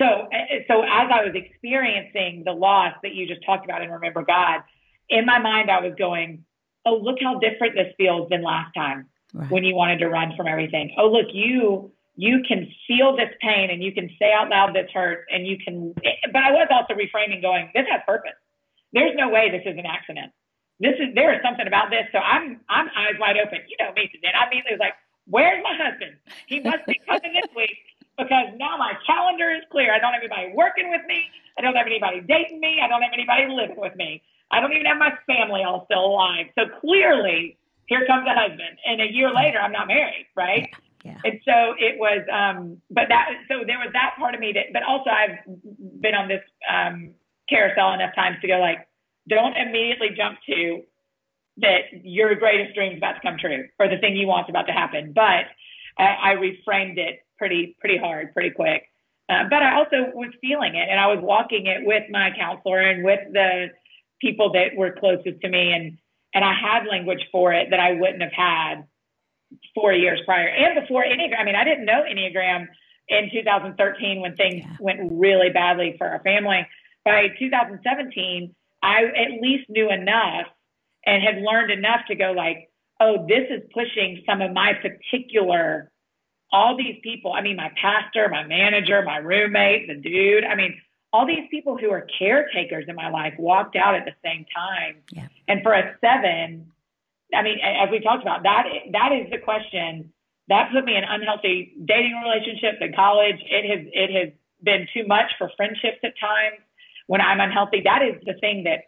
So 0.00 0.28
so 0.68 0.82
as 0.82 1.10
I 1.12 1.24
was 1.24 1.34
experiencing 1.34 2.44
the 2.46 2.52
loss 2.52 2.94
that 3.02 3.14
you 3.14 3.26
just 3.26 3.44
talked 3.44 3.64
about 3.64 3.82
and 3.82 3.92
remember 3.92 4.22
God, 4.22 4.62
in 5.10 5.26
my 5.26 5.38
mind 5.38 5.70
I 5.70 5.80
was 5.80 5.94
going, 5.98 6.44
oh 6.86 6.96
look 6.96 7.18
how 7.20 7.38
different 7.40 7.74
this 7.74 7.92
feels 7.98 8.30
than 8.30 8.42
last 8.42 8.72
time 8.74 9.08
Right. 9.34 9.50
when 9.50 9.64
you 9.64 9.74
wanted 9.74 9.98
to 9.98 10.08
run 10.08 10.32
from 10.36 10.46
everything. 10.46 10.94
Oh, 10.96 11.08
look, 11.08 11.26
you 11.32 11.90
you 12.16 12.42
can 12.46 12.70
feel 12.86 13.16
this 13.16 13.30
pain 13.40 13.70
and 13.70 13.82
you 13.82 13.92
can 13.92 14.08
say 14.18 14.32
out 14.32 14.48
loud 14.48 14.74
this 14.74 14.90
hurt 14.92 15.26
and 15.30 15.46
you 15.46 15.58
can. 15.58 15.94
But 15.94 16.42
I 16.42 16.52
was 16.52 16.68
also 16.70 16.94
reframing, 16.94 17.42
going, 17.42 17.70
this 17.74 17.86
has 17.90 18.00
purpose. 18.06 18.38
There's 18.92 19.14
no 19.16 19.28
way 19.28 19.50
this 19.50 19.62
is 19.66 19.76
an 19.76 19.86
accident. 19.86 20.32
This 20.78 20.94
is 20.98 21.14
there 21.14 21.34
is 21.34 21.40
something 21.42 21.66
about 21.66 21.90
this. 21.90 22.06
So 22.12 22.18
I'm 22.18 22.60
I'm 22.68 22.88
eyes 22.96 23.18
wide 23.18 23.36
open. 23.38 23.58
You 23.68 23.76
know 23.80 23.92
me, 23.94 24.10
Suzanne. 24.12 24.34
I 24.34 24.46
immediately 24.46 24.78
was 24.78 24.80
like, 24.80 24.94
where's 25.26 25.62
my 25.62 25.74
husband? 25.74 26.18
He 26.46 26.60
must 26.60 26.86
be 26.86 27.00
coming 27.06 27.34
this 27.34 27.50
week 27.54 27.78
because 28.18 28.54
now 28.58 28.76
my 28.76 28.94
calendar 29.06 29.50
is 29.50 29.62
clear. 29.70 29.94
I 29.94 29.98
don't 29.98 30.12
have 30.12 30.22
anybody 30.22 30.54
working 30.54 30.90
with 30.90 31.02
me. 31.06 31.26
I 31.58 31.62
don't 31.62 31.74
have 31.74 31.86
anybody 31.86 32.20
dating 32.20 32.60
me. 32.60 32.80
I 32.82 32.88
don't 32.88 33.02
have 33.02 33.14
anybody 33.14 33.46
living 33.50 33.78
with 33.78 33.94
me. 33.96 34.22
I 34.50 34.60
don't 34.60 34.72
even 34.72 34.86
have 34.86 34.98
my 34.98 35.14
family 35.26 35.62
all 35.62 35.84
still 35.86 36.06
alive. 36.06 36.46
So 36.54 36.66
clearly, 36.80 37.56
here 37.86 38.06
comes 38.06 38.26
a 38.26 38.34
husband. 38.34 38.78
And 38.86 39.00
a 39.00 39.10
year 39.10 39.32
later, 39.34 39.58
I'm 39.58 39.72
not 39.72 39.88
married, 39.88 40.26
right? 40.36 40.68
Yeah. 40.70 40.78
And 41.24 41.40
so 41.44 41.74
it 41.78 41.98
was, 41.98 42.24
um, 42.32 42.80
but 42.90 43.04
that, 43.08 43.28
so 43.48 43.60
there 43.66 43.78
was 43.78 43.90
that 43.92 44.16
part 44.18 44.34
of 44.34 44.40
me 44.40 44.52
that, 44.52 44.72
but 44.72 44.82
also 44.82 45.10
I've 45.10 45.44
been 46.00 46.14
on 46.14 46.28
this 46.28 46.42
um, 46.64 47.12
carousel 47.48 47.92
enough 47.92 48.14
times 48.14 48.36
to 48.40 48.48
go 48.48 48.58
like, 48.58 48.88
don't 49.28 49.56
immediately 49.56 50.16
jump 50.16 50.38
to 50.48 50.82
that 51.58 51.92
your 52.02 52.34
greatest 52.34 52.74
dream 52.74 52.92
is 52.92 52.98
about 52.98 53.12
to 53.12 53.20
come 53.20 53.36
true 53.38 53.68
or 53.78 53.88
the 53.88 53.98
thing 53.98 54.16
you 54.16 54.26
want 54.26 54.48
is 54.48 54.50
about 54.50 54.66
to 54.66 54.72
happen. 54.72 55.12
But 55.14 55.46
I, 55.98 56.32
I 56.32 56.34
reframed 56.36 56.98
it 56.98 57.20
pretty, 57.38 57.76
pretty 57.78 57.98
hard, 57.98 58.32
pretty 58.32 58.50
quick. 58.50 58.88
Uh, 59.28 59.44
but 59.48 59.62
I 59.62 59.76
also 59.76 60.10
was 60.14 60.32
feeling 60.40 60.74
it 60.74 60.88
and 60.90 60.98
I 60.98 61.06
was 61.06 61.18
walking 61.22 61.66
it 61.66 61.86
with 61.86 62.04
my 62.10 62.30
counselor 62.36 62.80
and 62.80 63.04
with 63.04 63.20
the 63.32 63.68
people 64.20 64.52
that 64.52 64.76
were 64.76 64.96
closest 64.98 65.40
to 65.42 65.48
me. 65.48 65.72
And, 65.72 65.98
and 66.34 66.44
I 66.44 66.54
had 66.54 66.88
language 66.90 67.24
for 67.30 67.52
it 67.52 67.68
that 67.70 67.80
I 67.80 67.92
wouldn't 67.92 68.22
have 68.22 68.32
had 68.32 68.84
four 69.74 69.92
years 69.92 70.20
prior 70.24 70.48
and 70.48 70.80
before 70.80 71.04
Enneagram. 71.04 71.40
I 71.40 71.44
mean, 71.44 71.56
I 71.56 71.64
didn't 71.64 71.84
know 71.84 72.02
Enneagram 72.08 72.66
in 73.08 73.30
2013 73.32 74.20
when 74.20 74.34
things 74.36 74.64
Yeah. 74.64 74.76
went 74.80 75.00
really 75.12 75.50
badly 75.50 75.96
for 75.98 76.06
our 76.08 76.20
family. 76.20 76.66
By 77.04 77.28
2017, 77.38 78.54
I 78.82 79.04
at 79.04 79.40
least 79.40 79.68
knew 79.68 79.90
enough 79.90 80.46
and 81.06 81.22
had 81.22 81.42
learned 81.42 81.70
enough 81.70 82.06
to 82.08 82.14
go 82.14 82.32
like, 82.32 82.70
oh, 83.00 83.26
this 83.28 83.46
is 83.50 83.62
pushing 83.74 84.22
some 84.26 84.40
of 84.40 84.52
my 84.52 84.72
particular, 84.74 85.90
all 86.52 86.76
these 86.76 86.96
people. 87.02 87.32
I 87.32 87.42
mean, 87.42 87.56
my 87.56 87.70
pastor, 87.80 88.28
my 88.28 88.44
manager, 88.44 89.02
my 89.02 89.16
roommate, 89.18 89.88
the 89.88 89.94
dude. 89.96 90.44
I 90.44 90.54
mean, 90.54 90.80
all 91.12 91.26
these 91.26 91.46
people 91.50 91.76
who 91.76 91.90
are 91.90 92.06
caretakers 92.18 92.86
in 92.88 92.94
my 92.96 93.08
life 93.10 93.34
walked 93.38 93.76
out 93.76 93.94
at 93.94 94.04
the 94.04 94.14
same 94.24 94.46
time. 94.54 94.96
Yeah. 95.12 95.26
And 95.48 95.62
for 95.62 95.72
a 95.72 95.94
seven, 96.00 96.70
I 97.32 97.42
mean, 97.42 97.58
as 97.62 97.90
we 97.90 98.00
talked 98.00 98.22
about, 98.22 98.42
that 98.42 98.64
that 98.92 99.12
is 99.12 99.30
the 99.30 99.38
question. 99.38 100.12
That 100.48 100.70
put 100.72 100.84
me 100.84 100.96
in 100.96 101.04
unhealthy 101.04 101.72
dating 101.84 102.20
relationships 102.22 102.78
in 102.80 102.92
college. 102.92 103.36
It 103.48 103.64
has 103.70 103.86
it 103.92 104.10
has 104.12 104.32
been 104.62 104.86
too 104.92 105.06
much 105.06 105.32
for 105.38 105.50
friendships 105.56 105.98
at 106.02 106.12
times 106.18 106.60
when 107.06 107.20
I'm 107.20 107.40
unhealthy. 107.40 107.82
That 107.84 108.02
is 108.02 108.20
the 108.24 108.34
thing 108.40 108.64
that 108.64 108.84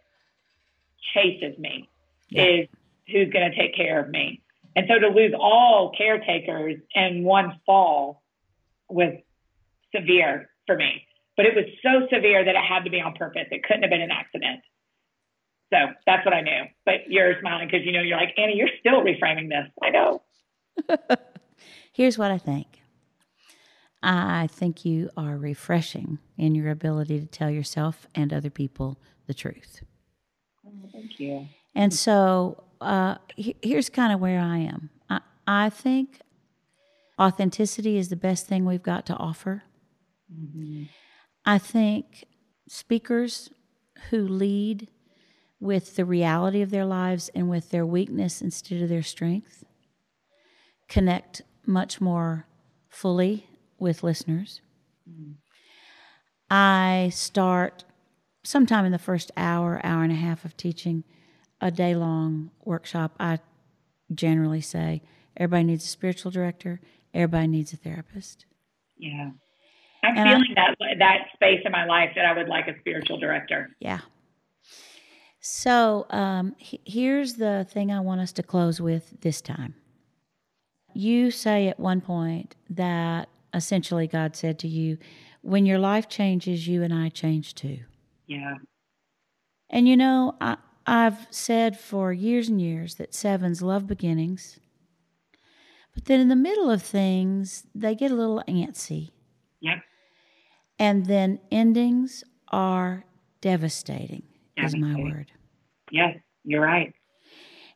chases 1.13 1.57
me 1.57 1.87
Yeah. 2.29 2.43
is 2.43 2.67
who's 3.07 3.29
going 3.29 3.49
to 3.49 3.57
take 3.57 3.75
care 3.75 3.99
of 3.99 4.09
me. 4.09 4.41
And 4.75 4.85
so 4.87 4.99
to 4.99 5.07
lose 5.07 5.33
all 5.39 5.91
caretakers 5.97 6.75
in 6.93 7.23
one 7.23 7.59
fall 7.65 8.21
was 8.89 9.13
severe 9.95 10.49
for 10.65 10.75
me. 10.75 11.07
But 11.35 11.45
it 11.45 11.55
was 11.55 11.65
so 11.81 12.07
severe 12.13 12.43
that 12.43 12.55
it 12.55 12.63
had 12.63 12.83
to 12.83 12.89
be 12.89 13.01
on 13.01 13.13
purpose. 13.13 13.47
It 13.51 13.63
couldn't 13.63 13.83
have 13.83 13.91
been 13.91 14.01
an 14.01 14.11
accident. 14.11 14.61
So 15.71 15.77
that's 16.05 16.25
what 16.25 16.33
I 16.33 16.41
knew. 16.41 16.63
But 16.85 17.09
you're 17.09 17.39
smiling 17.41 17.67
because 17.69 17.85
you 17.85 17.91
know 17.91 18.01
you're 18.01 18.17
like 18.17 18.33
Annie. 18.37 18.55
You're 18.55 18.69
still 18.79 19.01
reframing 19.01 19.49
this. 19.49 19.69
I 19.83 19.89
know. 19.89 20.21
Here's 21.93 22.17
what 22.17 22.31
I 22.31 22.37
think. 22.37 22.67
I 24.03 24.47
think 24.51 24.85
you 24.85 25.09
are 25.17 25.37
refreshing 25.37 26.19
in 26.37 26.53
your 26.55 26.69
ability 26.69 27.19
to 27.19 27.25
tell 27.25 27.49
yourself 27.49 28.07
and 28.13 28.31
other 28.31 28.49
people 28.51 28.99
the 29.25 29.33
truth. 29.33 29.81
Oh, 30.65 30.71
thank 30.93 31.19
you. 31.19 31.47
And 31.75 31.93
so 31.93 32.63
uh, 32.79 33.15
he- 33.35 33.57
here's 33.61 33.89
kind 33.89 34.13
of 34.13 34.19
where 34.19 34.39
I 34.39 34.59
am. 34.59 34.89
I, 35.09 35.21
I 35.47 35.69
think 35.69 36.21
authenticity 37.19 37.97
is 37.97 38.09
the 38.09 38.15
best 38.15 38.47
thing 38.47 38.65
we've 38.65 38.83
got 38.83 39.05
to 39.07 39.15
offer. 39.15 39.63
I 41.45 41.57
think 41.57 42.25
speakers 42.67 43.49
who 44.09 44.27
lead 44.27 44.89
with 45.59 45.95
the 45.95 46.05
reality 46.05 46.61
of 46.61 46.69
their 46.69 46.85
lives 46.85 47.29
and 47.33 47.49
with 47.49 47.69
their 47.71 47.85
weakness 47.85 48.41
instead 48.41 48.81
of 48.81 48.89
their 48.89 49.03
strength 49.03 49.63
connect 50.87 51.41
much 51.65 51.99
more 51.99 52.45
fully 52.89 53.47
with 53.79 54.03
listeners. 54.03 54.61
I 56.49 57.09
start 57.13 57.83
sometime 58.43 58.85
in 58.85 58.91
the 58.91 58.99
first 58.99 59.31
hour, 59.35 59.81
hour 59.83 60.03
and 60.03 60.11
a 60.11 60.15
half 60.15 60.45
of 60.45 60.55
teaching 60.55 61.03
a 61.59 61.71
day 61.71 61.95
long 61.95 62.51
workshop. 62.63 63.13
I 63.19 63.39
generally 64.13 64.61
say 64.61 65.01
everybody 65.35 65.65
needs 65.65 65.83
a 65.83 65.89
spiritual 65.89 66.31
director, 66.31 66.79
everybody 67.13 67.47
needs 67.47 67.73
a 67.73 67.77
therapist. 67.77 68.45
Yeah. 68.97 69.31
I'm 70.03 70.17
And 70.17 70.29
I- 70.29 70.33
feeling 70.33 70.53
that 70.55 70.75
that 70.99 71.17
space 71.33 71.61
in 71.65 71.71
my 71.71 71.85
life 71.85 72.11
that 72.15 72.25
I 72.25 72.33
would 72.37 72.47
like 72.47 72.67
a 72.67 72.79
spiritual 72.79 73.19
director. 73.19 73.75
Yeah. 73.79 73.99
So 75.39 76.05
um, 76.09 76.55
he- 76.57 76.81
here's 76.85 77.35
the 77.35 77.65
thing 77.69 77.91
I 77.91 77.99
want 77.99 78.21
us 78.21 78.31
to 78.33 78.43
close 78.43 78.81
with 78.81 79.21
this 79.21 79.41
time. 79.41 79.75
You 80.93 81.31
say 81.31 81.67
at 81.67 81.79
one 81.79 82.01
point 82.01 82.55
that 82.69 83.29
essentially 83.53 84.07
God 84.07 84.35
said 84.35 84.59
to 84.59 84.67
you, 84.67 84.97
when 85.41 85.65
your 85.65 85.79
life 85.79 86.09
changes, 86.09 86.67
you 86.67 86.83
and 86.83 86.93
I 86.93 87.09
change 87.09 87.55
too. 87.55 87.79
Yeah. 88.25 88.55
And 89.69 89.87
you 89.87 89.95
know, 89.95 90.35
I, 90.41 90.57
I've 90.85 91.27
said 91.29 91.79
for 91.79 92.11
years 92.11 92.49
and 92.49 92.59
years 92.59 92.95
that 92.95 93.13
sevens 93.13 93.61
love 93.61 93.87
beginnings, 93.87 94.59
but 95.93 96.05
then 96.05 96.19
in 96.19 96.27
the 96.27 96.35
middle 96.35 96.69
of 96.69 96.81
things, 96.81 97.63
they 97.73 97.95
get 97.95 98.11
a 98.11 98.15
little 98.15 98.43
antsy. 98.47 99.11
Yep. 99.61 99.77
And 100.79 101.05
then 101.07 101.39
endings 101.51 102.23
are 102.49 103.05
devastating, 103.41 104.23
is 104.57 104.75
my 104.75 104.95
word. 104.95 105.31
Yes, 105.91 106.17
you're 106.43 106.61
right. 106.61 106.93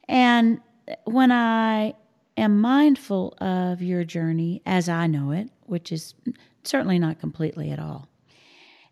And 0.07 0.59
when 1.05 1.31
I 1.31 1.93
am 2.37 2.59
mindful 2.59 3.35
of 3.39 3.81
your 3.81 4.03
journey 4.03 4.61
as 4.65 4.89
I 4.89 5.07
know 5.07 5.31
it, 5.31 5.49
which 5.63 5.91
is 5.91 6.13
certainly 6.63 6.99
not 6.99 7.19
completely 7.19 7.71
at 7.71 7.79
all, 7.79 8.07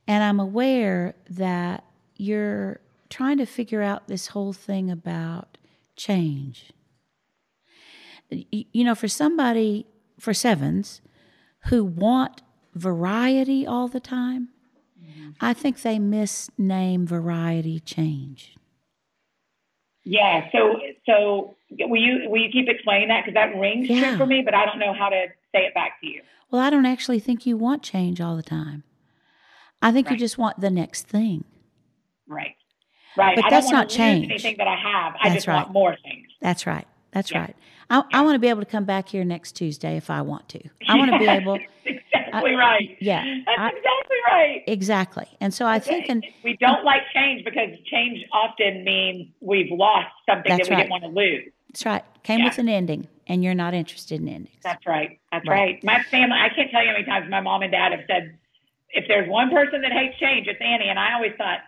and 0.08 0.24
I'm 0.24 0.40
aware 0.40 1.16
that 1.30 1.84
you're 2.16 2.80
trying 3.10 3.38
to 3.38 3.46
figure 3.46 3.82
out 3.82 4.08
this 4.08 4.28
whole 4.28 4.54
thing 4.54 4.90
about 4.90 5.58
change. 5.96 6.72
You 8.30 8.84
know, 8.84 8.96
for 8.96 9.08
somebody, 9.08 9.88
for 10.20 10.34
sevens 10.34 11.02
who 11.66 11.84
want 11.84 12.42
variety 12.76 13.66
all 13.66 13.88
the 13.88 14.00
time, 14.00 14.50
I 15.42 15.54
think 15.54 15.82
they 15.82 15.98
misname 15.98 17.06
variety 17.06 17.80
change. 17.80 18.56
Yeah. 20.06 20.48
So 20.52 20.80
so 21.06 21.56
will 21.72 21.98
you 22.02 22.30
will 22.30 22.42
you 22.42 22.50
keep 22.52 22.68
explaining 22.70 23.10
that 23.10 23.26
because 23.26 23.36
that 23.36 23.56
rings 23.60 23.90
Yeah. 23.90 24.10
true 24.10 24.18
for 24.18 24.26
me, 24.26 24.42
but 24.44 24.54
I 24.54 24.66
don't 24.66 24.80
know 24.80 24.94
how 24.94 25.10
to 25.10 25.26
say 25.54 25.66
it 25.66 25.74
back 25.74 26.00
to 26.02 26.08
you. 26.08 26.22
Well, 26.52 26.62
I 26.62 26.70
don't 26.70 26.86
actually 26.86 27.20
think 27.20 27.46
you 27.46 27.58
want 27.58 27.84
change 27.84 28.20
all 28.20 28.36
the 28.36 28.44
time. 28.44 28.84
I 29.82 29.92
think 29.92 30.10
you 30.10 30.18
just 30.18 30.38
want 30.38 30.60
the 30.60 30.70
next 30.72 31.08
thing. 31.08 31.44
Right. 32.28 32.56
Right. 33.16 33.36
But 33.36 33.46
I 33.46 33.50
that's 33.50 33.72
not 33.72 33.90
change. 33.90 34.26
anything 34.26 34.56
that 34.58 34.68
I 34.68 34.76
have. 34.76 35.16
I 35.22 35.30
That's 35.30 35.36
just 35.36 35.48
right. 35.48 35.56
want 35.64 35.72
more 35.72 35.98
things. 36.04 36.28
That's 36.42 36.66
right. 36.66 36.88
That's 37.12 37.32
Yeah. 37.32 37.40
right. 37.42 37.56
I, 37.90 38.04
I 38.14 38.22
want 38.22 38.36
to 38.36 38.40
be 38.40 38.48
able 38.50 38.62
to 38.62 38.68
come 38.70 38.86
back 38.86 39.10
here 39.10 39.24
next 39.24 39.54
Tuesday 39.54 39.98
if 39.98 40.10
I 40.10 40.22
want 40.22 40.48
to. 40.50 40.60
I 40.88 40.96
want 40.96 41.12
to 41.12 41.18
be 41.20 41.26
able, 41.30 41.58
exactly 42.30 42.56
right. 42.56 42.98
yeah, 43.02 43.24
That's 43.46 43.60
I- 43.60 43.68
exactly 43.70 44.18
right. 44.28 44.64
exactly. 44.68 45.28
And 45.42 45.54
so 45.54 45.66
I 45.66 45.80
think, 45.80 46.08
and 46.10 46.26
we 46.44 46.56
don't 46.60 46.84
like 46.86 47.04
change 47.14 47.44
because 47.46 47.70
change 47.86 48.24
often 48.32 48.84
means 48.84 49.28
we've 49.42 49.72
lost 49.72 50.08
something 50.30 50.50
that 50.58 50.66
we 50.68 50.70
right. 50.76 50.78
didn't 50.82 50.92
want 50.92 51.04
to 51.04 51.10
lose. 51.10 51.46
that's 51.70 51.86
right, 51.86 52.04
came 52.24 52.40
Yeah. 52.40 52.46
with 52.46 52.58
an 52.58 52.70
ending, 52.70 53.08
and 53.28 53.44
you're 53.44 53.54
not 53.56 53.74
interested 53.74 54.20
in 54.22 54.28
endings. 54.28 54.58
That's 54.64 54.86
right. 54.88 55.20
That's 55.32 55.48
Right. 55.48 55.56
right. 55.60 55.84
My 55.84 56.02
family, 56.04 56.38
I 56.40 56.50
can't 56.50 56.72
tell 56.72 56.82
you 56.82 56.88
how 56.88 56.94
many 56.94 57.06
times 57.06 57.30
my 57.30 57.42
mom 57.42 57.62
and 57.62 57.72
dad 57.72 57.92
have 57.92 58.02
said, 58.08 58.38
if 58.92 59.08
there's 59.08 59.30
one 59.30 59.52
person 59.52 59.82
that 59.82 59.92
hates 59.92 60.18
change, 60.18 60.48
it's 60.48 60.60
Annie. 60.62 60.90
And 60.90 60.98
I 60.98 61.14
always 61.14 61.34
thought, 61.38 61.60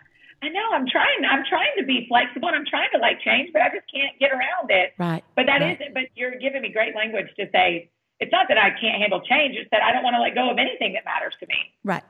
I 0.42 0.50
know 0.50 0.72
I'm 0.74 0.88
trying, 0.88 1.24
I'm 1.30 1.44
trying 1.48 1.70
to 1.78 1.84
be 1.86 2.08
flexible 2.08 2.48
and 2.48 2.58
I'm 2.58 2.66
trying 2.66 2.90
to 2.94 2.98
like 2.98 3.22
change, 3.22 3.52
but 3.54 3.62
I 3.62 3.70
just 3.70 3.86
can't 3.94 4.18
get 4.18 4.32
around 4.32 4.72
it. 4.72 4.94
Right. 4.98 5.24
But 5.36 5.46
that 5.46 5.62
Right. 5.62 5.80
not 5.80 5.94
but 5.94 6.06
you're 6.16 6.34
giving 6.40 6.64
me 6.64 6.70
great 6.70 6.96
language 6.96 7.28
to 7.40 7.48
say, 7.52 7.90
it's 8.22 8.32
not 8.32 8.48
that 8.48 8.58
I 8.58 8.70
can't 8.70 9.02
handle 9.02 9.20
change. 9.22 9.56
It's 9.58 9.70
that 9.72 9.82
I 9.84 9.92
don't 9.92 10.04
want 10.04 10.14
to 10.16 10.22
let 10.22 10.34
go 10.36 10.50
of 10.50 10.58
anything 10.58 10.94
that 10.94 11.04
matters 11.04 11.34
to 11.42 11.46
me. 11.48 11.56
Right. 11.84 12.04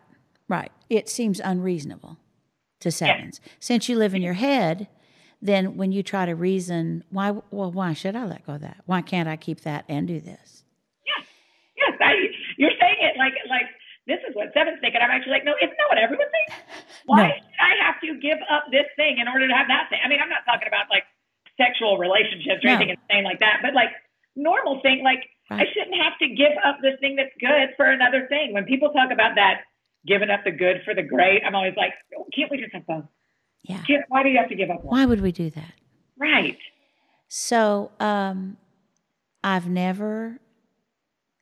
Right. 0.48 0.72
It 0.90 1.10
seems 1.10 1.40
unreasonable 1.40 2.18
to 2.82 2.92
sevens. 2.92 3.40
Since 3.60 3.88
you 3.90 3.98
live 3.98 4.14
in 4.14 4.22
your 4.22 4.34
head, 4.34 4.88
then 5.42 5.78
when 5.78 5.92
you 5.92 6.04
try 6.04 6.26
to 6.26 6.36
reason, 6.36 7.04
why, 7.10 7.32
well, 7.50 7.72
why 7.72 7.94
should 7.94 8.16
I 8.16 8.26
let 8.26 8.46
go 8.46 8.54
of 8.54 8.62
that? 8.62 8.78
Why 8.86 9.02
can't 9.02 9.30
I 9.30 9.38
keep 9.38 9.62
that 9.62 9.86
and 9.88 10.08
do 10.08 10.20
this? 10.20 10.64
Yes. 11.08 11.26
Yes. 11.78 11.94
I, 12.02 12.14
you're 12.58 12.76
saying 12.80 12.98
it 13.02 13.18
like, 13.18 13.34
like, 13.50 13.66
this 14.08 14.20
is 14.28 14.36
what 14.36 14.50
seven's 14.54 14.80
thinking. 14.82 15.00
I'm 15.02 15.10
actually 15.12 15.32
like, 15.32 15.46
no, 15.46 15.54
isn't 15.62 15.78
that 15.78 15.88
what 15.90 15.98
everyone 15.98 16.28
thinks? 16.30 16.62
Why 17.06 17.22
No. 17.22 17.34
should 17.34 17.62
I 17.62 17.72
have 17.86 18.02
to 18.02 18.20
give 18.20 18.38
up 18.52 18.66
this 18.72 18.86
thing 18.98 19.18
in 19.20 19.28
order 19.28 19.48
to 19.48 19.54
have 19.56 19.68
that 19.70 19.88
thing? 19.90 20.00
I 20.04 20.10
mean, 20.10 20.20
I'm 20.22 20.30
not 20.30 20.44
talking 20.46 20.68
about 20.68 20.90
like 20.92 21.04
sexual 21.56 21.98
relationships 21.98 22.60
or 22.66 22.68
No. 22.68 22.76
anything 22.76 22.98
insane 22.98 23.24
like 23.24 23.40
that, 23.40 23.62
but 23.64 23.74
like 23.74 23.90
normal 24.36 24.82
thing, 24.82 25.02
like 25.04 25.24
I 25.60 25.66
shouldn't 25.74 26.02
have 26.02 26.18
to 26.20 26.28
give 26.30 26.54
up 26.66 26.78
this 26.82 27.00
thing 27.00 27.16
that's 27.16 27.34
good 27.40 27.76
for 27.76 27.86
another 27.86 28.28
thing. 28.28 28.54
When 28.54 28.66
people 28.66 28.90
talk 28.92 29.12
about 29.12 29.36
that, 29.36 29.62
giving 30.06 30.30
up 30.30 30.42
the 30.44 30.52
good 30.52 30.82
for 30.86 30.96
the 30.96 31.04
great, 31.04 31.44
I'm 31.46 31.56
always 31.56 31.74
like, 31.78 31.94
oh, 32.18 32.26
can't 32.36 32.50
we 32.50 32.58
just 32.58 32.74
have 32.74 32.86
both? 32.88 33.06
Yeah. 33.64 33.84
Can't, 33.84 34.04
why 34.08 34.24
do 34.24 34.30
you 34.30 34.38
have 34.38 34.50
to 34.50 34.56
give 34.56 34.70
up 34.70 34.84
one? 34.84 34.98
Why 34.98 35.06
would 35.06 35.22
we 35.22 35.32
do 35.32 35.50
that? 35.52 35.74
Right. 36.18 36.58
So, 37.28 37.92
um, 38.00 38.58
I've 39.44 39.70
never 39.70 40.40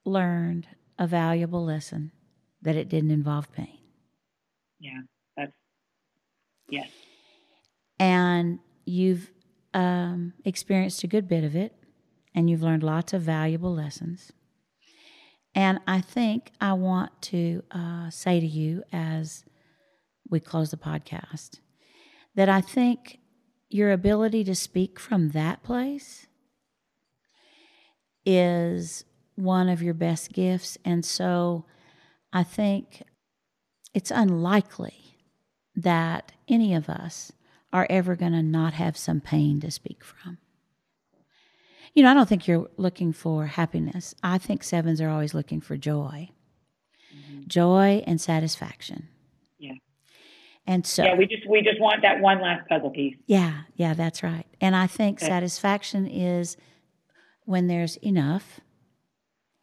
learned 0.06 0.68
a 0.98 1.08
valuable 1.08 1.64
lesson 1.64 2.12
that 2.62 2.76
it 2.76 2.90
didn't 2.90 3.12
involve 3.12 3.52
pain. 3.54 3.78
Yeah. 4.80 5.00
That's, 5.38 5.54
yes. 6.70 6.90
And 8.00 8.60
you've 8.86 9.32
um, 9.74 10.34
experienced 10.44 11.04
a 11.04 11.08
good 11.08 11.28
bit 11.28 11.44
of 11.44 11.56
it, 11.56 11.74
and 12.40 12.50
you've 12.50 12.64
learned 12.64 12.84
lots 12.84 13.12
of 13.12 13.22
valuable 13.22 13.76
lessons. 13.76 14.32
And 15.54 15.82
I 15.86 16.00
think 16.00 16.52
I 16.62 16.72
want 16.72 17.22
to 17.24 17.64
uh, 17.70 18.10
say 18.12 18.40
to 18.40 18.46
you 18.46 18.82
as 18.94 19.44
we 20.30 20.40
close 20.40 20.72
the 20.72 20.78
podcast 20.78 21.60
that 22.36 22.48
I 22.48 22.62
think 22.62 23.20
your 23.68 23.92
ability 23.92 24.46
to 24.46 24.56
speak 24.56 25.02
from 25.02 25.32
that 25.32 25.64
place 25.64 26.28
is 28.26 29.04
one 29.36 29.68
of 29.68 29.84
your 29.84 29.94
best 29.94 30.32
gifts. 30.32 30.78
And 30.86 31.04
so 31.04 31.66
I 32.32 32.44
think 32.44 33.04
it's 33.94 34.12
unlikely 34.12 35.18
that 35.76 36.32
any 36.48 36.74
of 36.74 36.88
us 36.90 37.34
are 37.74 37.88
ever 37.90 38.16
going 38.16 38.32
to 38.32 38.42
not 38.42 38.76
have 38.76 38.96
some 38.96 39.20
pain 39.20 39.60
to 39.60 39.70
speak 39.70 40.06
from. 40.06 40.38
You 41.94 42.04
know, 42.04 42.12
I 42.12 42.14
don't 42.14 42.30
think 42.30 42.48
you're 42.48 42.70
looking 42.78 43.14
for 43.14 43.46
happiness. 43.48 44.14
I 44.24 44.38
think 44.38 44.64
sevens 44.64 45.02
are 45.02 45.10
always 45.10 45.34
looking 45.34 45.60
for 45.62 45.76
joy, 45.78 46.30
joy 47.48 48.04
and 48.06 48.22
satisfaction. 48.22 49.08
Yeah. 49.58 49.74
And 50.68 50.86
so, 50.86 51.04
Yeah. 51.04 51.16
We 51.16 51.26
just, 51.26 51.48
we 51.50 51.62
just 51.62 51.80
want 51.82 52.02
that 52.04 52.20
one 52.22 52.42
last 52.42 52.68
puzzle 52.70 52.92
piece. 52.92 53.16
yeah, 53.26 53.62
yeah, 53.76 53.94
that's 53.94 54.22
right. 54.24 54.46
And 54.62 54.76
I 54.76 54.88
think 54.88 55.18
Okay. 55.20 55.28
satisfaction 55.28 56.08
is 56.08 56.58
when 57.46 57.68
there's 57.68 57.98
enough. 57.98 58.60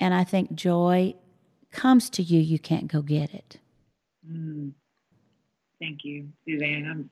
And 0.01 0.13
I 0.13 0.25
think 0.25 0.55
joy 0.55 1.15
comes 1.71 2.11
to 2.11 2.23
you, 2.23 2.41
you 2.41 2.59
can't 2.59 2.89
go 2.89 3.03
get 3.03 3.33
it. 3.33 3.59
Mm. 4.31 4.73
Thank 5.81 6.01
you, 6.05 6.29
Suzanne. 6.47 6.87
I'm 6.91 7.11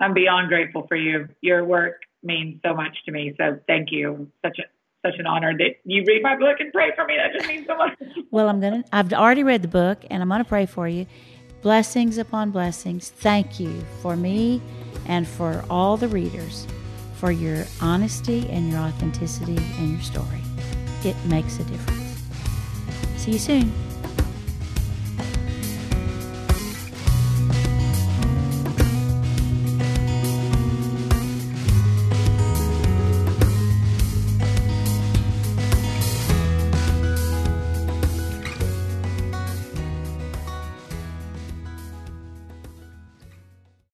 I'm 0.00 0.14
beyond 0.14 0.48
grateful 0.48 0.86
for 0.86 0.94
you. 0.94 1.28
Your 1.40 1.64
work 1.64 2.02
means 2.22 2.60
so 2.64 2.74
much 2.74 2.96
to 3.06 3.12
me. 3.12 3.34
So 3.38 3.58
thank 3.66 3.90
you. 3.90 4.30
Such 4.44 4.58
a 4.58 4.62
such 5.06 5.18
an 5.18 5.26
honor 5.26 5.56
that 5.56 5.76
you 5.84 6.04
read 6.06 6.22
my 6.22 6.36
book 6.36 6.56
and 6.58 6.72
pray 6.72 6.90
for 6.96 7.06
me. 7.06 7.16
That 7.16 7.32
just 7.32 7.48
means 7.48 7.66
so 7.66 7.76
much. 7.76 7.96
Well, 8.30 8.50
I'm 8.50 8.60
to, 8.60 8.84
I've 8.92 9.10
already 9.14 9.42
read 9.42 9.62
the 9.62 9.68
book 9.68 10.04
and 10.10 10.22
I'm 10.22 10.28
to 10.28 10.44
pray 10.44 10.66
for 10.66 10.86
you. 10.86 11.06
Blessings 11.62 12.18
upon 12.18 12.50
blessings. 12.50 13.08
Thank 13.08 13.58
you 13.58 13.80
for 14.02 14.16
me 14.16 14.60
and 15.06 15.26
for 15.26 15.64
all 15.70 15.96
the 15.96 16.08
readers 16.08 16.66
for 17.14 17.32
your 17.32 17.64
honesty 17.80 18.46
and 18.50 18.70
your 18.70 18.80
authenticity 18.80 19.56
and 19.56 19.92
your 19.92 20.00
story. 20.00 20.42
It 21.04 21.16
makes 21.24 21.58
a 21.58 21.64
difference. 21.64 22.22
See 23.16 23.32
you 23.32 23.38
soon. 23.38 23.87